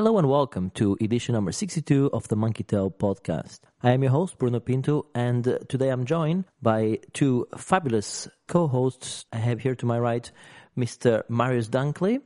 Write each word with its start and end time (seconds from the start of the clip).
Hello 0.00 0.16
and 0.16 0.30
welcome 0.30 0.70
to 0.70 0.96
edition 1.02 1.34
number 1.34 1.52
62 1.52 2.08
of 2.14 2.26
the 2.28 2.34
Monkey 2.34 2.64
Tail 2.64 2.90
podcast. 2.90 3.60
I 3.82 3.90
am 3.90 4.02
your 4.02 4.12
host, 4.12 4.38
Bruno 4.38 4.58
Pinto, 4.58 5.04
and 5.14 5.46
uh, 5.46 5.58
today 5.68 5.90
I'm 5.90 6.06
joined 6.06 6.46
by 6.62 7.00
two 7.12 7.46
fabulous 7.58 8.26
co-hosts. 8.48 9.26
I 9.30 9.36
have 9.36 9.60
here 9.60 9.74
to 9.74 9.84
my 9.84 9.98
right 9.98 10.32
Mr. 10.74 11.24
Marius 11.28 11.68
Dunkley, 11.68 12.22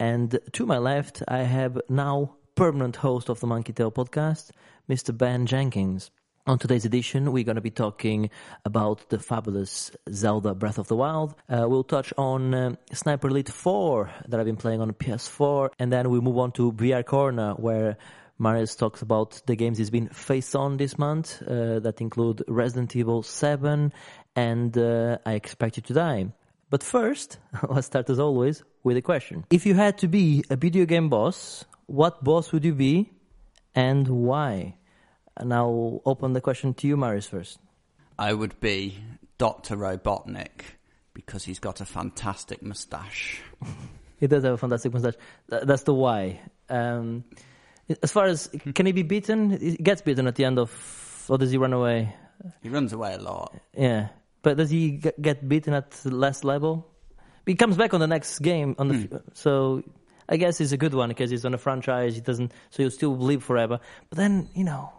and 0.00 0.38
to 0.52 0.64
my 0.64 0.78
left 0.78 1.22
I 1.28 1.40
have 1.40 1.78
now 1.90 2.36
permanent 2.54 2.96
host 2.96 3.28
of 3.28 3.40
the 3.40 3.46
Monkey 3.46 3.74
Tail 3.74 3.92
podcast, 3.92 4.52
Mr. 4.88 5.14
Ben 5.14 5.44
Jenkins. 5.44 6.10
On 6.48 6.58
today's 6.58 6.86
edition, 6.86 7.30
we're 7.30 7.44
going 7.44 7.56
to 7.56 7.60
be 7.60 7.70
talking 7.70 8.30
about 8.64 9.10
the 9.10 9.18
fabulous 9.18 9.90
Zelda 10.10 10.54
Breath 10.54 10.78
of 10.78 10.88
the 10.88 10.96
Wild. 10.96 11.34
Uh, 11.46 11.66
we'll 11.68 11.84
touch 11.84 12.10
on 12.16 12.54
uh, 12.54 12.74
Sniper 12.90 13.28
Elite 13.28 13.50
4 13.50 14.10
that 14.28 14.40
I've 14.40 14.46
been 14.46 14.56
playing 14.56 14.80
on 14.80 14.94
PS4, 14.94 15.68
and 15.78 15.92
then 15.92 16.08
we 16.08 16.20
move 16.20 16.38
on 16.38 16.52
to 16.52 16.72
VR 16.72 17.04
Corner, 17.04 17.52
where 17.52 17.98
Marius 18.38 18.76
talks 18.76 19.02
about 19.02 19.42
the 19.44 19.56
games 19.56 19.76
he's 19.76 19.90
been 19.90 20.08
face 20.08 20.54
on 20.54 20.78
this 20.78 20.96
month, 20.96 21.42
uh, 21.42 21.80
that 21.80 22.00
include 22.00 22.42
Resident 22.48 22.96
Evil 22.96 23.22
7 23.22 23.92
and 24.34 24.78
uh, 24.78 25.18
I 25.26 25.34
Expect 25.34 25.76
You 25.76 25.82
to 25.82 25.92
Die. 25.92 26.32
But 26.70 26.82
first, 26.82 27.40
let's 27.68 27.88
start 27.88 28.08
as 28.08 28.18
always 28.18 28.64
with 28.84 28.96
a 28.96 29.02
question. 29.02 29.44
If 29.50 29.66
you 29.66 29.74
had 29.74 29.98
to 29.98 30.08
be 30.08 30.42
a 30.48 30.56
video 30.56 30.86
game 30.86 31.10
boss, 31.10 31.66
what 31.84 32.24
boss 32.24 32.52
would 32.52 32.64
you 32.64 32.72
be 32.72 33.12
and 33.74 34.08
why? 34.08 34.77
And 35.38 35.54
I'll 35.54 36.02
open 36.04 36.32
the 36.32 36.40
question 36.40 36.74
to 36.74 36.86
you, 36.88 36.96
Marius, 36.96 37.26
first. 37.26 37.58
I 38.18 38.32
would 38.32 38.58
be 38.60 38.98
Dr. 39.38 39.76
Robotnik 39.76 40.62
because 41.14 41.44
he's 41.44 41.60
got 41.60 41.80
a 41.80 41.84
fantastic 41.84 42.62
moustache. 42.62 43.40
He 44.20 44.26
does 44.26 44.42
have 44.42 44.54
a 44.54 44.56
fantastic 44.56 44.92
mustache. 44.92 45.14
That's 45.48 45.84
the 45.84 45.94
why. 45.94 46.40
Um, 46.68 47.22
as 48.02 48.10
far 48.10 48.24
as 48.24 48.48
can 48.74 48.84
he 48.86 48.90
be 48.90 49.04
beaten? 49.04 49.50
He 49.56 49.76
gets 49.76 50.02
beaten 50.02 50.26
at 50.26 50.34
the 50.34 50.44
end 50.44 50.58
of, 50.58 51.26
or 51.28 51.38
does 51.38 51.52
he 51.52 51.56
run 51.56 51.72
away? 51.72 52.14
He 52.60 52.68
runs 52.68 52.92
away 52.92 53.14
a 53.14 53.18
lot. 53.18 53.56
Yeah, 53.76 54.08
but 54.42 54.56
does 54.56 54.70
he 54.70 55.00
get 55.20 55.48
beaten 55.48 55.72
at 55.72 55.92
the 55.92 56.10
last 56.12 56.42
level? 56.44 56.90
He 57.46 57.54
comes 57.54 57.76
back 57.76 57.94
on 57.94 58.00
the 58.00 58.08
next 58.08 58.40
game 58.40 58.74
on 58.76 58.88
the, 58.88 59.08
f- 59.12 59.20
so 59.34 59.84
I 60.28 60.36
guess 60.36 60.60
it's 60.60 60.72
a 60.72 60.76
good 60.76 60.94
one 60.94 61.10
because 61.10 61.30
he's 61.30 61.44
on 61.44 61.54
a 61.54 61.58
franchise. 61.58 62.16
He 62.16 62.20
doesn't, 62.20 62.50
so 62.70 62.82
he'll 62.82 62.90
still 62.90 63.16
live 63.16 63.44
forever. 63.44 63.78
But 64.10 64.18
then 64.18 64.48
you 64.52 64.64
know, 64.64 64.92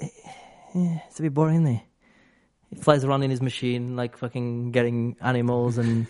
eh, 0.00 0.98
it's 1.08 1.18
a 1.18 1.22
bit 1.22 1.34
boring, 1.34 1.62
isn't? 1.62 1.80
He 2.70 2.76
flies 2.76 3.04
around 3.04 3.22
in 3.22 3.30
his 3.30 3.40
machine, 3.40 3.96
like 3.96 4.16
fucking 4.16 4.72
getting 4.72 5.16
animals 5.20 5.78
and 5.78 6.06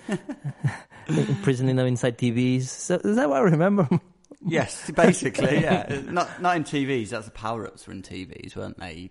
imprisoning 1.08 1.76
them 1.76 1.86
inside 1.86 2.18
TVs. 2.18 2.62
So 2.64 2.94
is 2.96 3.16
that 3.16 3.28
what 3.28 3.38
I 3.38 3.40
remember? 3.40 3.88
Yes, 4.48 4.90
basically, 4.92 5.60
yeah. 5.60 6.02
Not 6.04 6.40
not 6.40 6.56
in 6.56 6.62
TVs. 6.62 7.08
That's 7.08 7.24
the 7.24 7.32
power 7.32 7.66
ups 7.66 7.86
were 7.86 7.92
in 7.92 8.02
TVs, 8.02 8.54
weren't 8.54 8.78
they? 8.78 8.92
You 8.94 9.08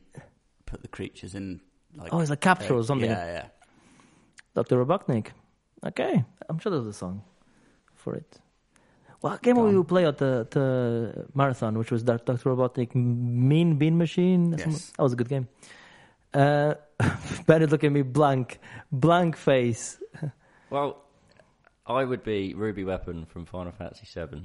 put 0.65 0.81
the 0.81 0.87
creatures 0.87 1.35
in 1.35 1.59
like 1.97 2.13
Oh, 2.13 2.19
it's 2.19 2.29
a 2.31 2.37
capsule 2.37 2.79
or 2.79 2.83
something. 2.83 3.09
Yeah, 3.09 3.25
yeah. 3.25 3.45
Dr. 4.53 4.85
Robotnik. 4.85 5.29
Okay, 5.85 6.23
I'm 6.47 6.57
sure 6.59 6.71
there's 6.71 6.85
a 6.85 6.93
song 6.93 7.23
for 7.95 8.15
it. 8.15 8.39
What 9.25 9.41
game 9.41 9.55
will 9.57 9.71
you 9.71 9.83
play 9.83 10.05
at 10.05 10.19
the, 10.19 10.45
the 10.51 11.25
marathon, 11.33 11.79
which 11.79 11.89
was 11.89 12.03
Dr. 12.03 12.33
Robotnik 12.35 12.93
Mean 12.93 13.75
Bean 13.75 13.97
Machine? 13.97 14.55
Yes. 14.55 14.91
That 14.95 15.01
was 15.01 15.13
a 15.13 15.15
good 15.15 15.29
game. 15.29 15.47
Uh, 16.31 16.75
Bennett, 17.47 17.71
look 17.71 17.83
at 17.83 17.91
me, 17.91 18.03
blank, 18.03 18.59
blank 18.91 19.35
face. 19.35 19.97
Well, 20.69 21.01
I 21.87 22.03
would 22.03 22.23
be 22.23 22.53
Ruby 22.53 22.83
Weapon 22.83 23.25
from 23.25 23.45
Final 23.47 23.71
Fantasy 23.71 24.05
VII 24.13 24.43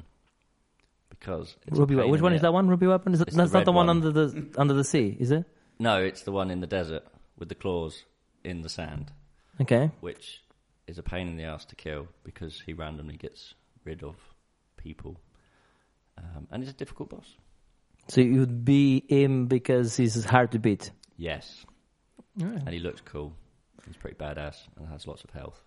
because 1.10 1.56
it's 1.66 1.78
Ruby, 1.78 1.96
pain 1.96 2.08
which 2.10 2.22
one 2.22 2.32
is 2.32 2.40
that 2.40 2.54
one? 2.54 2.66
Ruby 2.66 2.86
Weapon? 2.86 3.12
Is 3.12 3.20
it, 3.20 3.28
It's 3.28 3.36
that's 3.36 3.50
the 3.52 3.58
not 3.58 3.64
the 3.66 3.72
one, 3.72 3.88
one. 3.88 3.96
under 3.98 4.10
the 4.12 4.48
under 4.56 4.72
the 4.72 4.84
sea, 4.84 5.14
is 5.20 5.30
it? 5.30 5.44
No, 5.78 6.02
it's 6.02 6.22
the 6.22 6.32
one 6.32 6.50
in 6.50 6.60
the 6.60 6.66
desert 6.66 7.04
with 7.38 7.50
the 7.50 7.54
claws 7.54 8.04
in 8.44 8.62
the 8.62 8.70
sand, 8.70 9.12
Okay. 9.60 9.90
which 10.00 10.42
is 10.86 10.96
a 10.96 11.02
pain 11.02 11.28
in 11.28 11.36
the 11.36 11.44
ass 11.44 11.66
to 11.66 11.76
kill 11.76 12.08
because 12.24 12.62
he 12.64 12.72
randomly 12.72 13.18
gets 13.18 13.52
rid 13.84 14.02
of 14.02 14.16
people, 14.82 15.20
um, 16.18 16.48
and 16.50 16.62
it's 16.62 16.72
a 16.72 16.74
difficult 16.74 17.10
boss. 17.10 17.36
So 18.08 18.20
you 18.20 18.40
would 18.40 18.64
be 18.64 19.04
him 19.08 19.46
because 19.46 19.96
he's 19.96 20.24
hard 20.24 20.52
to 20.52 20.58
beat. 20.58 20.90
Yes, 21.16 21.64
and 22.38 22.68
he 22.68 22.80
looks 22.80 23.00
cool. 23.02 23.34
He's 23.86 23.96
pretty 23.96 24.16
badass 24.16 24.56
and 24.76 24.88
has 24.88 25.06
lots 25.06 25.24
of 25.24 25.30
health. 25.30 25.62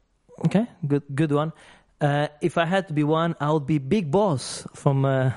Okay, 0.45 0.65
good, 0.87 1.03
good 1.13 1.31
one. 1.31 1.53
Uh, 2.01 2.27
if 2.41 2.57
I 2.57 2.65
had 2.65 2.87
to 2.87 2.93
be 2.93 3.03
one, 3.03 3.35
I 3.39 3.51
would 3.51 3.65
be 3.65 3.77
Big 3.77 4.11
Boss 4.11 4.67
from 4.73 5.05
uh, 5.05 5.31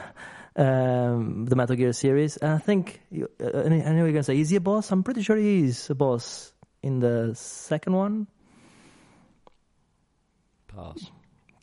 um, 0.57 1.45
the 1.45 1.55
Metal 1.55 1.77
Gear 1.77 1.93
series. 1.93 2.37
And 2.39 2.53
I 2.53 2.59
think 2.59 3.01
you, 3.11 3.31
uh, 3.41 3.63
I 3.65 3.69
know 3.69 3.77
I 3.77 3.93
know 3.93 4.05
you're 4.05 4.13
gonna 4.13 4.23
say, 4.23 4.41
is 4.41 4.51
he 4.51 4.57
a 4.57 4.61
boss? 4.61 4.91
I'm 4.91 5.03
pretty 5.03 5.23
sure 5.23 5.37
he 5.37 5.65
is 5.65 5.91
a 5.91 5.95
boss 5.95 6.53
in 6.83 6.99
the 6.99 7.35
second 7.35 7.93
one. 7.93 8.27
Pass. 10.69 11.11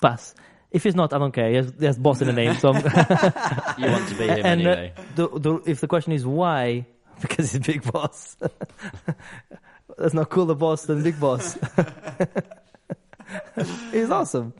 Pass. 0.02 0.36
If 0.74 0.84
he's 0.84 0.96
not, 0.96 1.14
I 1.14 1.20
don't 1.20 1.32
care. 1.32 1.50
He 1.50 1.56
has, 1.58 1.74
he 1.80 1.86
has 1.86 2.00
boss 2.00 2.20
in 2.22 2.28
the 2.28 2.34
name. 2.34 2.56
So, 2.56 2.74
You 2.74 2.82
want 2.82 4.10
to 4.10 4.16
be 4.18 4.24
him 4.28 4.46
and 4.46 4.68
uh, 4.68 4.72
anyway. 4.72 4.94
the, 5.16 5.28
the, 5.28 5.62
if 5.68 5.82
the 5.82 5.88
question 5.88 6.14
is 6.14 6.26
why, 6.26 6.88
because 7.22 7.52
he's 7.52 7.62
Big 7.62 7.90
Boss. 7.92 8.36
That's 9.98 10.16
not 10.16 10.30
cooler 10.30 10.56
boss 10.56 10.88
than 10.88 11.04
Big 11.04 11.20
Boss. 11.20 11.58
he's 13.92 14.10
awesome. 14.10 14.54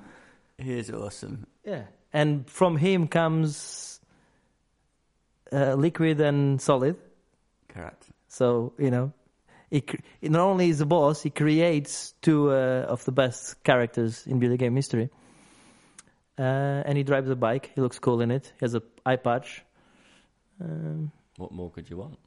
He 0.60 0.74
is 0.78 0.92
awesome. 0.92 1.48
Yeah, 1.66 1.86
and 2.14 2.48
from 2.48 2.78
him 2.78 3.08
comes 3.08 4.00
uh, 5.52 5.74
liquid 5.74 6.22
and 6.22 6.62
solid. 6.62 6.96
Correct. 7.70 8.06
So 8.28 8.74
you 8.78 8.92
know, 8.92 9.14
he, 9.72 9.84
not 10.22 10.42
only 10.42 10.70
is 10.70 10.80
a 10.80 10.86
boss, 10.86 11.24
he 11.24 11.32
creates 11.32 12.14
two 12.22 12.52
uh, 12.52 12.86
of 12.88 13.04
the 13.06 13.12
best 13.12 13.64
characters 13.64 14.28
in 14.28 14.40
video 14.40 14.58
game 14.58 14.76
history. 14.76 15.10
Uh, 16.38 16.84
and 16.86 16.98
he 16.98 17.04
drives 17.04 17.30
a 17.30 17.36
bike. 17.36 17.72
He 17.76 17.82
looks 17.82 18.00
cool 18.00 18.22
in 18.22 18.32
it. 18.32 18.52
He 18.60 18.66
has 18.66 18.74
a 18.76 18.82
eye 19.06 19.18
patch. 19.18 19.64
Um, 20.62 21.12
What 21.38 21.52
more 21.52 21.70
could 21.72 21.90
you 21.90 21.98
want? 21.98 22.18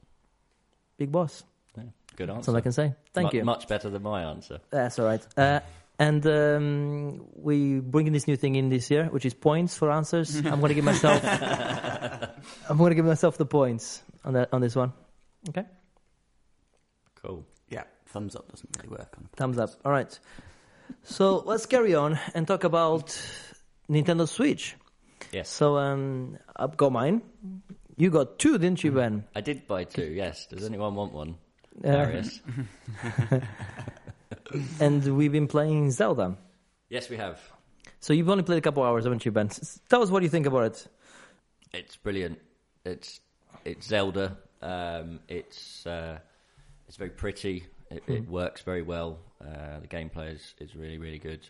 big 0.97 1.11
boss. 1.11 1.43
Yeah, 1.77 1.83
good 2.15 2.29
answer. 2.29 2.37
That's 2.37 2.47
all 2.49 2.55
I 2.55 2.61
can 2.61 2.71
say. 2.71 2.95
Thank 3.13 3.33
Mu- 3.33 3.39
you. 3.39 3.45
Much 3.45 3.67
better 3.67 3.89
than 3.89 4.01
my 4.01 4.23
answer. 4.23 4.59
That's 4.71 4.97
all 4.97 5.05
right. 5.05 5.23
Uh, 5.37 5.59
and 5.99 6.25
um, 6.25 7.25
we 7.35 7.79
bringing 7.79 8.13
this 8.13 8.27
new 8.27 8.35
thing 8.35 8.55
in 8.55 8.69
this 8.69 8.89
year, 8.89 9.05
which 9.05 9.25
is 9.25 9.33
points 9.33 9.75
for 9.77 9.91
answers. 9.91 10.35
I'm 10.45 10.59
going 10.59 10.69
to 10.69 10.73
give 10.75 10.83
myself. 10.85 11.23
I'm 12.69 12.77
going 12.77 12.89
to 12.91 12.95
give 12.95 13.05
myself 13.05 13.37
the 13.37 13.45
points 13.45 14.01
on 14.25 14.33
that 14.33 14.49
on 14.53 14.61
this 14.61 14.75
one. 14.75 14.93
Okay, 15.49 15.65
Cool. 17.15 17.45
Yeah, 17.69 17.83
thumbs 18.07 18.35
up 18.35 18.49
doesn't 18.49 18.69
really 18.77 18.89
work 18.89 19.13
on. 19.17 19.29
thumbs 19.35 19.57
up. 19.57 19.69
All 19.85 19.91
right. 19.91 20.17
So 21.03 21.39
let's 21.45 21.65
carry 21.65 21.95
on 21.95 22.17
and 22.33 22.47
talk 22.47 22.63
about 22.63 23.19
Nintendo 23.89 24.27
Switch. 24.27 24.75
Yes. 25.31 25.49
So 25.49 25.77
um, 25.77 26.37
I've 26.55 26.77
got 26.77 26.91
mine. 26.91 27.21
You 27.97 28.09
got 28.11 28.37
two, 28.39 28.57
didn't 28.57 28.83
you, 28.83 28.91
Ben? 28.91 29.23
I 29.35 29.41
did 29.41 29.67
buy 29.67 29.83
two, 29.85 30.05
yes. 30.05 30.45
Does 30.45 30.63
anyone 30.65 30.93
want 30.95 31.13
one? 31.13 31.37
Uh, 31.83 31.91
Darius? 31.91 32.41
and 34.79 35.17
we've 35.17 35.31
been 35.31 35.47
playing 35.47 35.91
Zelda. 35.91 36.37
yes, 36.89 37.09
we 37.09 37.17
have. 37.17 37.39
So 37.99 38.13
you've 38.13 38.29
only 38.29 38.43
played 38.43 38.59
a 38.59 38.61
couple 38.61 38.83
hours, 38.83 39.03
haven't 39.05 39.25
you, 39.25 39.31
Ben? 39.31 39.49
Tell 39.89 40.03
us 40.03 40.09
what 40.09 40.21
you 40.23 40.29
think 40.29 40.45
about 40.45 40.63
it. 40.65 40.87
It's 41.73 41.95
brilliant. 41.97 42.39
It's 42.85 43.19
it's 43.65 43.87
Zelda. 43.87 44.37
Um, 44.61 45.19
it's 45.27 45.85
uh, 45.85 46.19
it's 46.87 46.97
very 46.97 47.09
pretty. 47.09 47.65
It, 47.89 48.03
Hmm. 48.05 48.11
it 48.13 48.29
works 48.29 48.61
very 48.61 48.81
well. 48.81 49.19
Uh, 49.41 49.79
the 49.79 49.87
gameplay 49.87 50.33
is, 50.35 50.53
is 50.59 50.75
really 50.75 50.97
really 50.97 51.19
good. 51.19 51.47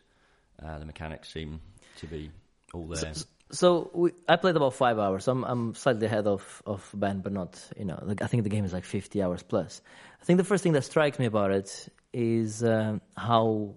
Uh, 0.63 0.79
the 0.79 0.85
mechanics 0.85 1.31
seem 1.31 1.59
to 1.97 2.07
be 2.07 2.31
all 2.73 2.87
there. 2.87 3.13
So 3.51 3.89
we, 3.93 4.11
I 4.27 4.35
played 4.35 4.55
about 4.55 4.73
five 4.73 4.99
hours. 4.99 5.27
I'm 5.27 5.43
I'm 5.43 5.73
slightly 5.73 6.05
ahead 6.05 6.27
of 6.27 6.61
of 6.65 6.89
Ben, 6.93 7.21
but 7.21 7.31
not 7.31 7.61
you 7.77 7.85
know. 7.85 7.99
Like, 8.01 8.21
I 8.21 8.27
think 8.27 8.43
the 8.43 8.49
game 8.49 8.65
is 8.65 8.73
like 8.73 8.83
50 8.83 9.21
hours 9.21 9.43
plus. 9.43 9.81
I 10.21 10.25
think 10.25 10.37
the 10.37 10.43
first 10.43 10.63
thing 10.63 10.73
that 10.73 10.83
strikes 10.83 11.17
me 11.17 11.25
about 11.25 11.51
it 11.51 11.87
is 12.11 12.63
um, 12.63 13.01
how 13.15 13.75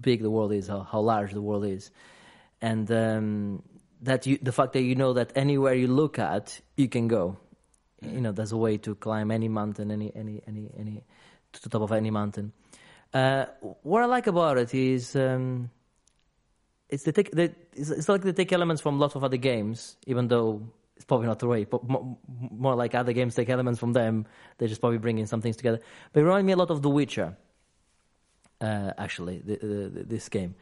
big 0.00 0.22
the 0.22 0.30
world 0.30 0.52
is, 0.52 0.66
how, 0.66 0.80
how 0.80 1.00
large 1.00 1.32
the 1.32 1.42
world 1.42 1.64
is, 1.64 1.90
and 2.60 2.90
um, 2.90 3.62
that 4.02 4.26
you, 4.26 4.38
the 4.42 4.52
fact 4.52 4.72
that 4.72 4.82
you 4.82 4.96
know 4.96 5.12
that 5.12 5.32
anywhere 5.36 5.74
you 5.74 5.86
look 5.86 6.18
at, 6.18 6.60
you 6.76 6.88
can 6.88 7.06
go. 7.06 7.36
You 8.02 8.20
know, 8.20 8.32
there's 8.32 8.52
a 8.52 8.56
way 8.56 8.76
to 8.78 8.96
climb 8.96 9.30
any 9.30 9.48
mountain, 9.48 9.92
any 9.92 10.10
any 10.16 10.42
any 10.48 10.70
any 10.76 11.04
to 11.52 11.62
the 11.62 11.68
top 11.68 11.82
of 11.82 11.92
any 11.92 12.10
mountain. 12.10 12.52
Uh, 13.12 13.46
what 13.82 14.02
I 14.02 14.06
like 14.06 14.26
about 14.26 14.58
it 14.58 14.74
is. 14.74 15.14
Um, 15.14 15.70
it's 16.94 17.02
they 17.02 17.12
take 17.12 17.30
they, 17.32 17.50
it's, 17.74 17.90
it's 17.90 18.08
like 18.08 18.22
they 18.22 18.32
take 18.32 18.52
elements 18.52 18.80
from 18.80 18.98
lots 18.98 19.14
of 19.14 19.24
other 19.24 19.36
games, 19.36 19.96
even 20.06 20.28
though 20.28 20.62
it's 20.96 21.04
probably 21.04 21.26
not 21.26 21.40
the 21.40 21.48
way. 21.48 21.64
But 21.64 21.88
more, 21.88 22.16
more 22.28 22.74
like 22.74 22.94
other 22.94 23.12
games 23.12 23.34
take 23.34 23.50
elements 23.50 23.80
from 23.80 23.92
them. 23.92 24.26
They 24.58 24.68
just 24.68 24.80
probably 24.80 24.98
bring 24.98 25.18
in 25.18 25.26
some 25.26 25.42
things 25.42 25.56
together. 25.56 25.80
But 26.12 26.20
it 26.20 26.22
reminded 26.24 26.46
me 26.46 26.52
a 26.52 26.56
lot 26.56 26.70
of 26.70 26.82
The 26.82 26.90
Witcher. 26.90 27.36
Uh, 28.60 28.92
actually, 28.96 29.38
the, 29.38 29.56
the, 29.56 29.88
the, 29.88 30.04
this 30.04 30.28
game. 30.28 30.54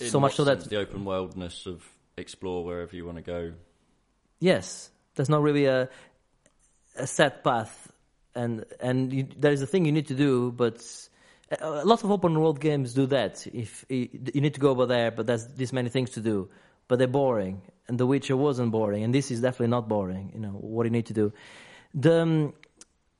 In 0.00 0.08
so 0.08 0.18
much 0.18 0.36
so 0.36 0.44
that 0.44 0.64
the 0.64 0.78
open 0.78 1.04
worldness 1.04 1.66
of 1.66 1.86
explore 2.16 2.64
wherever 2.64 2.96
you 2.96 3.04
want 3.04 3.18
to 3.18 3.22
go. 3.22 3.52
Yes, 4.40 4.90
there's 5.14 5.28
not 5.28 5.42
really 5.42 5.66
a 5.66 5.90
a 6.96 7.06
set 7.06 7.44
path, 7.44 7.92
and 8.34 8.64
and 8.80 9.12
you, 9.12 9.28
there 9.36 9.52
is 9.52 9.60
a 9.60 9.66
thing 9.66 9.84
you 9.84 9.92
need 9.92 10.08
to 10.08 10.14
do, 10.14 10.50
but 10.50 10.82
a 11.60 11.84
lot 11.84 12.02
of 12.04 12.10
open 12.10 12.38
world 12.38 12.60
games 12.60 12.94
do 12.94 13.06
that. 13.06 13.46
If 13.46 13.84
you 13.88 14.08
need 14.40 14.54
to 14.54 14.60
go 14.60 14.70
over 14.70 14.86
there, 14.86 15.10
but 15.10 15.26
there's 15.26 15.46
this 15.46 15.72
many 15.72 15.88
things 15.88 16.10
to 16.10 16.20
do, 16.20 16.48
but 16.88 16.98
they're 16.98 17.08
boring. 17.08 17.62
And 17.88 17.98
The 17.98 18.06
Witcher 18.06 18.36
wasn't 18.36 18.70
boring, 18.70 19.02
and 19.02 19.14
this 19.14 19.30
is 19.30 19.40
definitely 19.40 19.68
not 19.68 19.88
boring. 19.88 20.30
You 20.34 20.40
know 20.40 20.50
what 20.50 20.84
you 20.84 20.90
need 20.90 21.06
to 21.06 21.14
do. 21.14 21.32
The 21.94 22.22
um, 22.22 22.54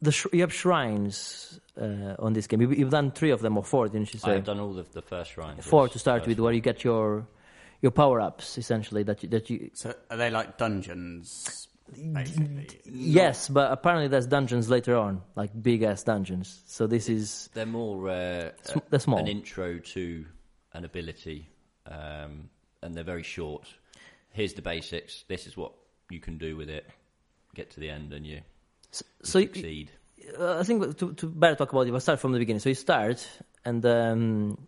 the 0.01 0.13
sh- 0.13 0.27
you 0.33 0.41
have 0.41 0.53
shrines 0.53 1.61
uh, 1.81 2.15
on 2.19 2.33
this 2.33 2.47
game. 2.47 2.61
You, 2.63 2.71
you've 2.71 2.91
done 2.91 3.11
three 3.11 3.31
of 3.31 3.41
them 3.41 3.57
or 3.57 3.65
four, 3.65 3.89
didn't 3.89 4.13
you 4.15 4.21
say? 4.21 4.37
I've 4.37 4.45
done 4.45 4.61
all 4.61 4.79
of 4.79 4.93
the 4.93 5.03
first 5.03 5.33
shrines. 5.33 5.65
four 5.65 5.89
to 5.89 5.99
start 5.99 6.27
with, 6.27 6.39
one. 6.39 6.45
where 6.47 6.55
you 6.55 6.61
get 6.61 6.85
your 6.85 7.27
your 7.81 7.91
power 7.91 8.21
ups 8.21 8.59
essentially 8.59 9.03
that 9.03 9.23
you, 9.23 9.29
that 9.29 9.51
you 9.51 9.71
So 9.75 9.93
are 10.11 10.17
they 10.17 10.31
like 10.31 10.57
dungeons, 10.57 11.69
basically? 12.13 12.69
Yes, 12.85 13.49
but 13.49 13.73
apparently 13.73 14.09
there's 14.09 14.27
dungeons 14.27 14.69
later 14.71 14.97
on, 14.97 15.23
like 15.37 15.51
big 15.63 15.83
ass 15.83 16.03
dungeons. 16.03 16.63
So 16.67 16.87
this 16.87 17.09
is 17.09 17.51
They're 17.55 17.67
more 17.67 18.09
uh, 18.09 18.51
Sm- 18.63 18.79
they're 18.91 19.01
small. 19.01 19.19
an 19.19 19.29
intro 19.29 19.79
to 19.79 20.25
an 20.75 20.85
ability, 20.85 21.49
um, 21.87 22.49
and 22.83 22.95
they're 22.95 23.05
very 23.05 23.23
short. 23.23 23.67
Here's 24.31 24.55
the 24.55 24.63
basics. 24.63 25.25
This 25.29 25.47
is 25.47 25.57
what 25.57 25.73
you 26.11 26.21
can 26.21 26.39
do 26.39 26.57
with 26.57 26.69
it. 26.71 26.87
Get 27.55 27.71
to 27.73 27.81
the 27.81 27.91
end, 27.91 28.13
and 28.13 28.27
you, 28.27 28.37
you 28.37 28.43
so. 29.23 29.39
you- 29.39 29.47
succeed. 29.47 29.91
uh, 30.39 30.59
I 30.59 30.63
think 30.63 30.97
to, 30.99 31.13
to 31.15 31.27
better 31.27 31.57
talk 31.57 31.73
about 31.73 31.87
it, 31.87 31.91
we'll 31.91 32.01
start 32.01 32.19
from 32.21 32.33
the 32.33 32.39
beginning. 32.39 32.61
So 32.61 32.71
you 32.71 32.75
start, 32.75 33.29
and 33.65 33.85
um, 33.85 34.67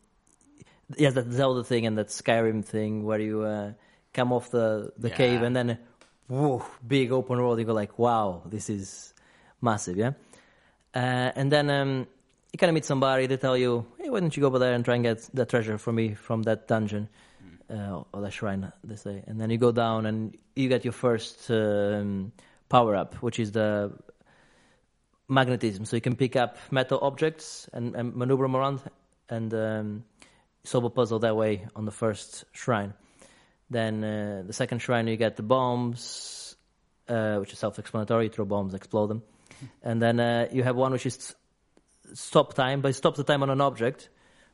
yes, 0.99 1.15
that 1.15 1.33
Zelda 1.33 1.65
thing 1.65 1.87
and 1.87 1.97
that 1.97 2.09
Skyrim 2.09 2.65
thing 2.65 3.05
where 3.05 3.19
you 3.21 3.43
uh, 3.43 3.73
come 4.13 4.33
off 4.33 4.51
the 4.51 4.93
the 4.99 5.09
Yeah. 5.09 5.15
cave 5.17 5.43
and 5.43 5.57
then, 5.57 5.79
whoa, 6.29 6.65
big 6.87 7.13
open 7.13 7.39
world. 7.39 7.59
You 7.59 7.65
go 7.65 7.73
like, 7.73 7.99
wow, 7.99 8.43
this 8.47 8.71
is 8.71 9.15
massive, 9.61 9.97
yeah. 9.97 10.13
Uh, 10.95 11.33
and 11.35 11.51
then 11.51 11.71
um, 11.71 12.07
you 12.53 12.59
kind 12.59 12.71
of 12.71 12.75
meet 12.75 12.85
somebody. 12.85 13.27
They 13.27 13.37
tell 13.37 13.57
you, 13.57 13.87
hey, 13.99 14.11
why 14.11 14.21
don't 14.21 14.37
you 14.37 14.43
go 14.43 14.47
over 14.47 14.59
there 14.59 14.75
and 14.75 14.85
try 14.85 14.95
and 14.95 15.05
get 15.05 15.29
the 15.35 15.45
treasure 15.45 15.79
for 15.79 15.93
me 15.93 16.15
from 16.15 16.43
that 16.45 16.69
dungeon 16.69 17.09
uh, 17.71 18.03
or 18.13 18.21
the 18.21 18.31
shrine, 18.31 18.73
they 18.85 18.97
say. 18.97 19.23
And 19.27 19.41
then 19.41 19.51
you 19.51 19.59
go 19.59 19.73
down 19.73 20.07
and 20.07 20.37
you 20.55 20.69
get 20.69 20.85
your 20.85 20.93
first 20.93 21.51
um, 21.51 22.33
power 22.69 22.95
up, 22.95 23.15
which 23.17 23.39
is 23.39 23.53
the 23.53 23.93
magnetism. 25.29 25.85
So 25.85 25.97
you 25.97 26.01
can 26.01 26.17
pick 26.17 26.37
up 26.37 26.59
metal 26.71 26.99
objects 27.03 27.69
and, 27.73 27.95
and 27.97 28.15
maneuver 28.15 28.45
them 28.45 28.57
around 28.57 28.81
and 29.29 29.53
um, 29.55 30.05
solve 30.65 30.85
a 30.85 30.91
puzzle 30.91 31.19
that 31.21 31.37
way 31.37 31.67
on 31.75 31.85
the 31.85 31.91
first 31.91 32.45
shrine. 32.53 32.95
Then 33.75 34.05
uh, 34.05 34.45
the 34.47 34.53
second 34.53 34.79
shrine, 34.79 35.09
you 35.09 35.17
get 35.17 35.35
the 35.35 35.43
bombs, 35.43 36.55
uh, 37.09 37.39
which 37.39 37.53
is 37.53 37.59
self-explanatory. 37.59 38.27
You 38.27 38.31
throw 38.31 38.45
bombs, 38.45 38.73
explode 38.73 39.09
them. 39.09 39.23
And 39.83 40.01
then 40.01 40.21
uh, 40.21 40.47
you 40.53 40.63
have 40.63 40.77
one 40.77 40.93
which 40.93 41.07
is 41.07 41.35
stop 42.13 42.55
time, 42.55 42.83
but 42.83 42.91
it 42.91 42.95
stops 42.95 43.17
the 43.17 43.25
time 43.25 43.43
on 43.43 43.51
an 43.51 43.61
object, 43.61 44.11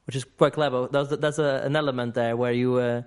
which 0.07 0.17
is 0.17 0.25
quite 0.25 0.55
clever. 0.55 0.89
That's, 0.91 1.15
that's 1.19 1.39
a, 1.39 1.61
an 1.67 1.77
element 1.77 2.15
there 2.15 2.35
where 2.35 2.53
you 2.53 2.77
uh, 2.77 3.03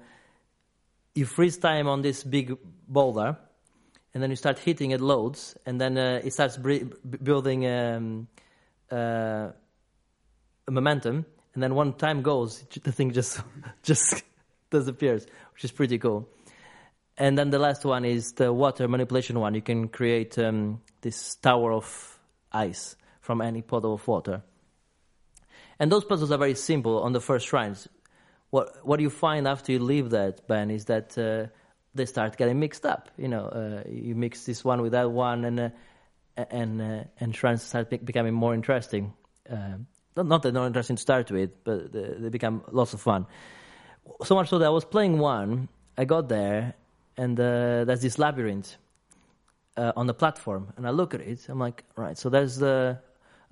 you 1.16 1.26
freeze 1.26 1.58
time 1.58 1.88
on 1.88 2.04
this 2.04 2.24
big 2.24 2.56
boulder, 2.88 3.36
and 4.14 4.22
then 4.22 4.30
you 4.30 4.36
start 4.36 4.60
hitting 4.60 4.92
it 4.92 5.02
loads, 5.02 5.58
and 5.66 5.82
then 5.82 5.98
uh, 5.98 6.22
it 6.24 6.34
starts 6.34 6.58
b- 6.58 6.86
building 7.24 7.66
um, 7.66 8.28
uh, 8.92 9.50
a 10.68 10.72
momentum, 10.72 11.26
and 11.56 11.64
then 11.64 11.74
when 11.74 11.94
time 11.94 12.22
goes, 12.22 12.64
the 12.84 12.92
thing 12.92 13.14
just 13.14 13.42
just 13.82 14.24
disappears, 14.80 15.26
which 15.54 15.64
is 15.64 15.72
pretty 15.72 15.98
cool. 15.98 16.28
And 17.18 17.38
then 17.38 17.50
the 17.50 17.60
last 17.60 17.86
one 17.86 18.06
is 18.06 18.34
the 18.34 18.52
water 18.52 18.88
manipulation 18.88 19.40
one. 19.40 19.54
You 19.54 19.62
can 19.62 19.88
create 19.88 20.38
um, 20.40 20.82
this 21.02 21.36
tower 21.36 21.72
of 21.72 22.20
ice 22.52 22.96
from 23.22 23.42
any 23.42 23.62
puddle 23.62 23.94
of 23.94 24.08
water. 24.08 24.42
And 25.80 25.92
those 25.92 26.04
puzzles 26.06 26.32
are 26.32 26.38
very 26.38 26.56
simple 26.56 27.02
on 27.04 27.14
the 27.14 27.22
first 27.22 27.48
shrines. 27.48 27.88
What 28.50 28.86
what 28.86 29.00
you 29.00 29.10
find 29.10 29.48
after 29.48 29.72
you 29.72 29.80
leave 29.80 30.12
that, 30.12 30.48
Ben, 30.48 30.70
is 30.70 30.86
that 30.86 31.18
uh, 31.18 31.48
they 31.96 32.06
start 32.06 32.38
getting 32.38 32.60
mixed 32.60 32.86
up. 32.86 33.10
You 33.18 33.28
know, 33.28 33.46
uh, 33.46 33.90
you 33.90 34.16
mix 34.16 34.46
this 34.46 34.64
one 34.64 34.82
with 34.82 34.92
that 34.92 35.12
one, 35.12 35.46
and 35.46 35.60
uh, 35.60 35.70
and 36.38 36.82
uh, 36.82 37.04
and 37.20 37.36
shrines 37.36 37.64
start 37.64 37.90
be- 37.90 37.98
becoming 37.98 38.34
more 38.34 38.54
interesting. 38.54 39.14
Um 39.50 39.88
not, 40.16 40.30
that 40.30 40.42
they're 40.44 40.52
not 40.52 40.68
interesting 40.68 40.96
to 40.96 41.02
start 41.02 41.32
with, 41.32 41.64
but 41.64 41.92
they 41.92 42.30
become 42.30 42.64
lots 42.72 42.94
of 42.94 43.02
fun. 43.02 43.26
So 44.24 44.36
much 44.36 44.50
so 44.50 44.60
that 44.60 44.66
I 44.66 44.70
was 44.70 44.86
playing 44.86 45.20
one. 45.20 45.68
I 45.98 46.06
got 46.06 46.28
there, 46.30 46.74
and 47.18 47.40
uh, 47.40 47.86
there's 47.86 48.02
this 48.02 48.18
labyrinth 48.18 48.76
uh, 49.78 49.92
on 49.96 50.08
the 50.08 50.14
platform, 50.14 50.74
and 50.78 50.88
I 50.88 50.92
look 50.92 51.14
at 51.14 51.22
it. 51.22 51.46
I'm 51.50 51.60
like, 51.60 51.84
right, 51.96 52.18
so 52.18 52.30
there's 52.30 52.58
the 52.58 53.00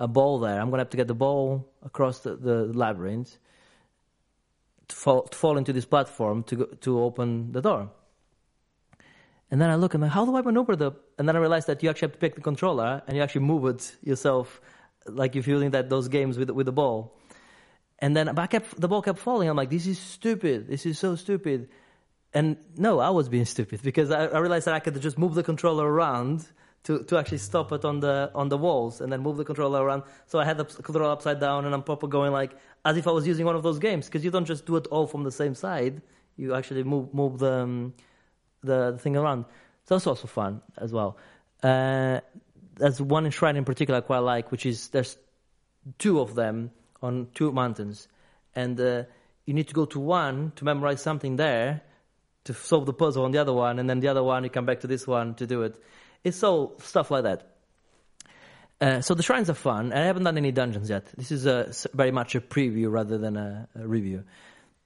a 0.01 0.07
ball 0.07 0.39
there. 0.39 0.59
I'm 0.59 0.69
gonna 0.71 0.81
have 0.81 0.89
to 0.89 0.97
get 0.97 1.07
the 1.07 1.13
ball 1.13 1.67
across 1.85 2.19
the, 2.19 2.35
the 2.35 2.65
labyrinth 2.73 3.37
to 4.87 4.95
fall, 4.95 5.21
to 5.23 5.37
fall 5.37 5.57
into 5.57 5.71
this 5.71 5.85
platform 5.85 6.43
to 6.43 6.55
go, 6.55 6.65
to 6.65 6.99
open 7.01 7.51
the 7.51 7.61
door. 7.61 7.89
And 9.51 9.61
then 9.61 9.69
I 9.69 9.75
look 9.75 9.93
I'm 9.93 10.01
like, 10.01 10.11
how 10.11 10.25
do 10.25 10.35
I 10.35 10.41
maneuver 10.41 10.75
the? 10.75 10.91
And 11.19 11.27
then 11.27 11.35
I 11.35 11.39
realized 11.39 11.67
that 11.67 11.83
you 11.83 11.89
actually 11.89 12.07
have 12.07 12.13
to 12.13 12.17
pick 12.17 12.33
the 12.35 12.41
controller 12.41 13.03
and 13.05 13.15
you 13.15 13.21
actually 13.21 13.45
move 13.45 13.65
it 13.65 13.95
yourself, 14.01 14.59
like 15.05 15.35
you're 15.35 15.43
feeling 15.43 15.69
that 15.71 15.89
those 15.89 16.07
games 16.07 16.37
with 16.39 16.49
with 16.49 16.65
the 16.65 16.71
ball. 16.71 17.15
And 18.01 18.15
then 18.15 18.37
I 18.37 18.47
kept 18.47 18.81
the 18.81 18.87
ball 18.87 19.03
kept 19.03 19.19
falling. 19.19 19.47
I'm 19.47 19.55
like, 19.55 19.69
this 19.69 19.85
is 19.85 19.99
stupid. 19.99 20.67
This 20.67 20.85
is 20.85 20.97
so 20.97 21.15
stupid. 21.15 21.69
And 22.33 22.57
no, 22.75 22.99
I 22.99 23.09
was 23.11 23.29
being 23.29 23.45
stupid 23.45 23.81
because 23.83 24.09
I, 24.09 24.25
I 24.25 24.39
realized 24.39 24.65
that 24.65 24.73
I 24.73 24.79
could 24.79 24.99
just 25.01 25.17
move 25.19 25.35
the 25.35 25.43
controller 25.43 25.85
around 25.85 26.47
to, 26.83 27.03
to 27.03 27.17
actually 27.17 27.37
stop 27.37 27.71
it 27.71 27.85
on 27.85 27.99
the 27.99 28.31
on 28.33 28.49
the 28.49 28.57
walls 28.57 29.01
and 29.01 29.11
then 29.11 29.21
move 29.21 29.37
the 29.37 29.45
controller 29.45 29.83
around. 29.83 30.03
So 30.25 30.39
I 30.39 30.45
had 30.45 30.57
the 30.57 30.65
controller 30.65 31.11
upside 31.11 31.39
down 31.39 31.65
and 31.65 31.75
I'm 31.75 31.83
proper 31.83 32.07
going 32.07 32.31
like 32.31 32.53
as 32.83 32.97
if 32.97 33.07
I 33.07 33.11
was 33.11 33.27
using 33.27 33.45
one 33.45 33.55
of 33.55 33.61
those 33.61 33.77
games 33.77 34.07
because 34.07 34.25
you 34.25 34.31
don't 34.31 34.45
just 34.45 34.65
do 34.65 34.77
it 34.77 34.87
all 34.87 35.05
from 35.05 35.23
the 35.23 35.31
same 35.31 35.53
side. 35.53 36.01
You 36.37 36.55
actually 36.55 36.83
move 36.83 37.13
move 37.13 37.37
the 37.37 37.53
um, 37.53 37.93
the, 38.63 38.91
the 38.91 38.97
thing 38.97 39.15
around. 39.15 39.45
So 39.85 39.95
that's 39.95 40.07
also 40.07 40.27
fun 40.27 40.61
as 40.77 40.91
well. 40.91 41.17
Uh, 41.61 42.21
there's 42.77 42.99
one 42.99 43.29
shrine 43.29 43.57
in 43.57 43.65
particular 43.65 43.99
I 43.99 44.01
quite 44.01 44.19
like, 44.19 44.51
which 44.51 44.65
is 44.65 44.87
there's 44.89 45.17
two 45.99 46.19
of 46.19 46.33
them 46.33 46.71
on 47.01 47.27
two 47.33 47.51
mountains, 47.51 48.07
and 48.55 48.79
uh, 48.79 49.03
you 49.45 49.53
need 49.53 49.67
to 49.67 49.73
go 49.73 49.85
to 49.85 49.99
one 49.99 50.51
to 50.55 50.65
memorize 50.65 51.01
something 51.01 51.35
there 51.35 51.81
to 52.43 52.53
solve 52.53 52.85
the 52.85 52.93
puzzle 52.93 53.25
on 53.25 53.31
the 53.31 53.37
other 53.37 53.53
one, 53.53 53.79
and 53.79 53.89
then 53.89 53.99
the 53.99 54.07
other 54.07 54.23
one 54.23 54.43
you 54.43 54.49
come 54.49 54.65
back 54.65 54.79
to 54.81 54.87
this 54.87 55.07
one 55.07 55.35
to 55.35 55.47
do 55.47 55.63
it. 55.63 55.75
It's 56.23 56.43
all 56.43 56.75
stuff 56.79 57.11
like 57.11 57.23
that. 57.23 57.47
Uh, 58.79 58.99
so 59.01 59.13
the 59.13 59.21
shrines 59.21 59.47
are 59.49 59.53
fun. 59.55 59.91
And 59.91 59.99
I 59.99 60.05
haven't 60.05 60.23
done 60.23 60.37
any 60.37 60.51
dungeons 60.51 60.89
yet. 60.89 61.05
This 61.15 61.31
is 61.31 61.45
a, 61.45 61.71
very 61.93 62.11
much 62.11 62.33
a 62.33 62.41
preview 62.41 62.91
rather 62.91 63.19
than 63.19 63.37
a, 63.37 63.67
a 63.75 63.87
review. 63.87 64.23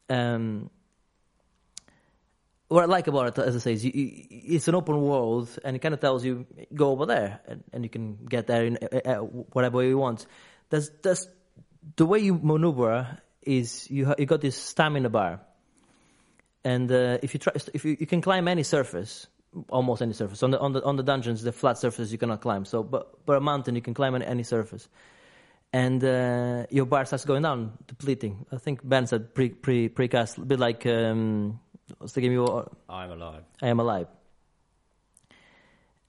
Um, 0.09 0.69
what 2.67 2.83
I 2.83 2.87
like 2.87 3.07
about 3.07 3.27
it, 3.27 3.41
as 3.41 3.55
I 3.55 3.59
say, 3.59 3.73
is 3.73 3.85
you, 3.85 3.91
you, 3.93 4.11
it's 4.29 4.67
an 4.67 4.75
open 4.75 4.99
world, 5.01 5.57
and 5.63 5.77
it 5.77 5.79
kind 5.79 5.93
of 5.93 6.01
tells 6.01 6.25
you 6.25 6.45
go 6.73 6.89
over 6.89 7.05
there, 7.05 7.39
and, 7.47 7.63
and 7.71 7.83
you 7.83 7.89
can 7.89 8.17
get 8.25 8.47
there 8.47 8.65
in 8.65 8.77
uh, 8.77 9.15
whatever 9.17 9.77
way 9.77 9.87
you 9.87 9.97
want. 9.97 10.25
There's, 10.69 10.89
there's 11.01 11.27
the 11.95 12.05
way 12.05 12.19
you 12.19 12.39
maneuver 12.41 13.17
is 13.41 13.89
you 13.91 14.05
ha- 14.07 14.15
you 14.17 14.25
got 14.25 14.41
this 14.41 14.55
stamina 14.55 15.09
bar, 15.09 15.39
and 16.63 16.91
uh, 16.91 17.17
if 17.21 17.33
you 17.33 17.39
try, 17.39 17.53
if 17.73 17.85
you, 17.85 17.95
you 17.99 18.07
can 18.07 18.21
climb 18.21 18.47
any 18.47 18.63
surface, 18.63 19.27
almost 19.69 20.01
any 20.01 20.13
surface. 20.13 20.41
On 20.43 20.51
the 20.51 20.59
on 20.59 20.73
the 20.73 20.83
on 20.83 20.95
the 20.95 21.03
dungeons, 21.03 21.43
the 21.43 21.51
flat 21.51 21.77
surfaces 21.77 22.11
you 22.11 22.17
cannot 22.17 22.41
climb. 22.41 22.65
So, 22.65 22.83
but 22.83 23.25
but 23.25 23.37
a 23.37 23.41
mountain 23.41 23.75
you 23.75 23.81
can 23.81 23.93
climb 23.93 24.15
on 24.15 24.21
any 24.21 24.43
surface, 24.43 24.87
and 25.73 26.03
uh, 26.03 26.65
your 26.69 26.85
bar 26.85 27.05
starts 27.05 27.25
going 27.25 27.43
down, 27.43 27.73
depleting. 27.87 28.45
I 28.51 28.57
think 28.57 28.87
Ben 28.87 29.05
said 29.07 29.33
pre 29.35 29.49
pre 29.49 29.89
precast, 29.89 30.37
a 30.37 30.41
bit 30.45 30.59
like 30.59 30.85
um, 30.87 31.59
what's 31.99 32.13
the 32.13 32.21
game 32.21 32.31
you 32.31 32.41
were- 32.43 32.69
I'm 32.89 33.11
alive. 33.11 33.43
I 33.61 33.67
am 33.67 33.79
alive. 33.79 34.07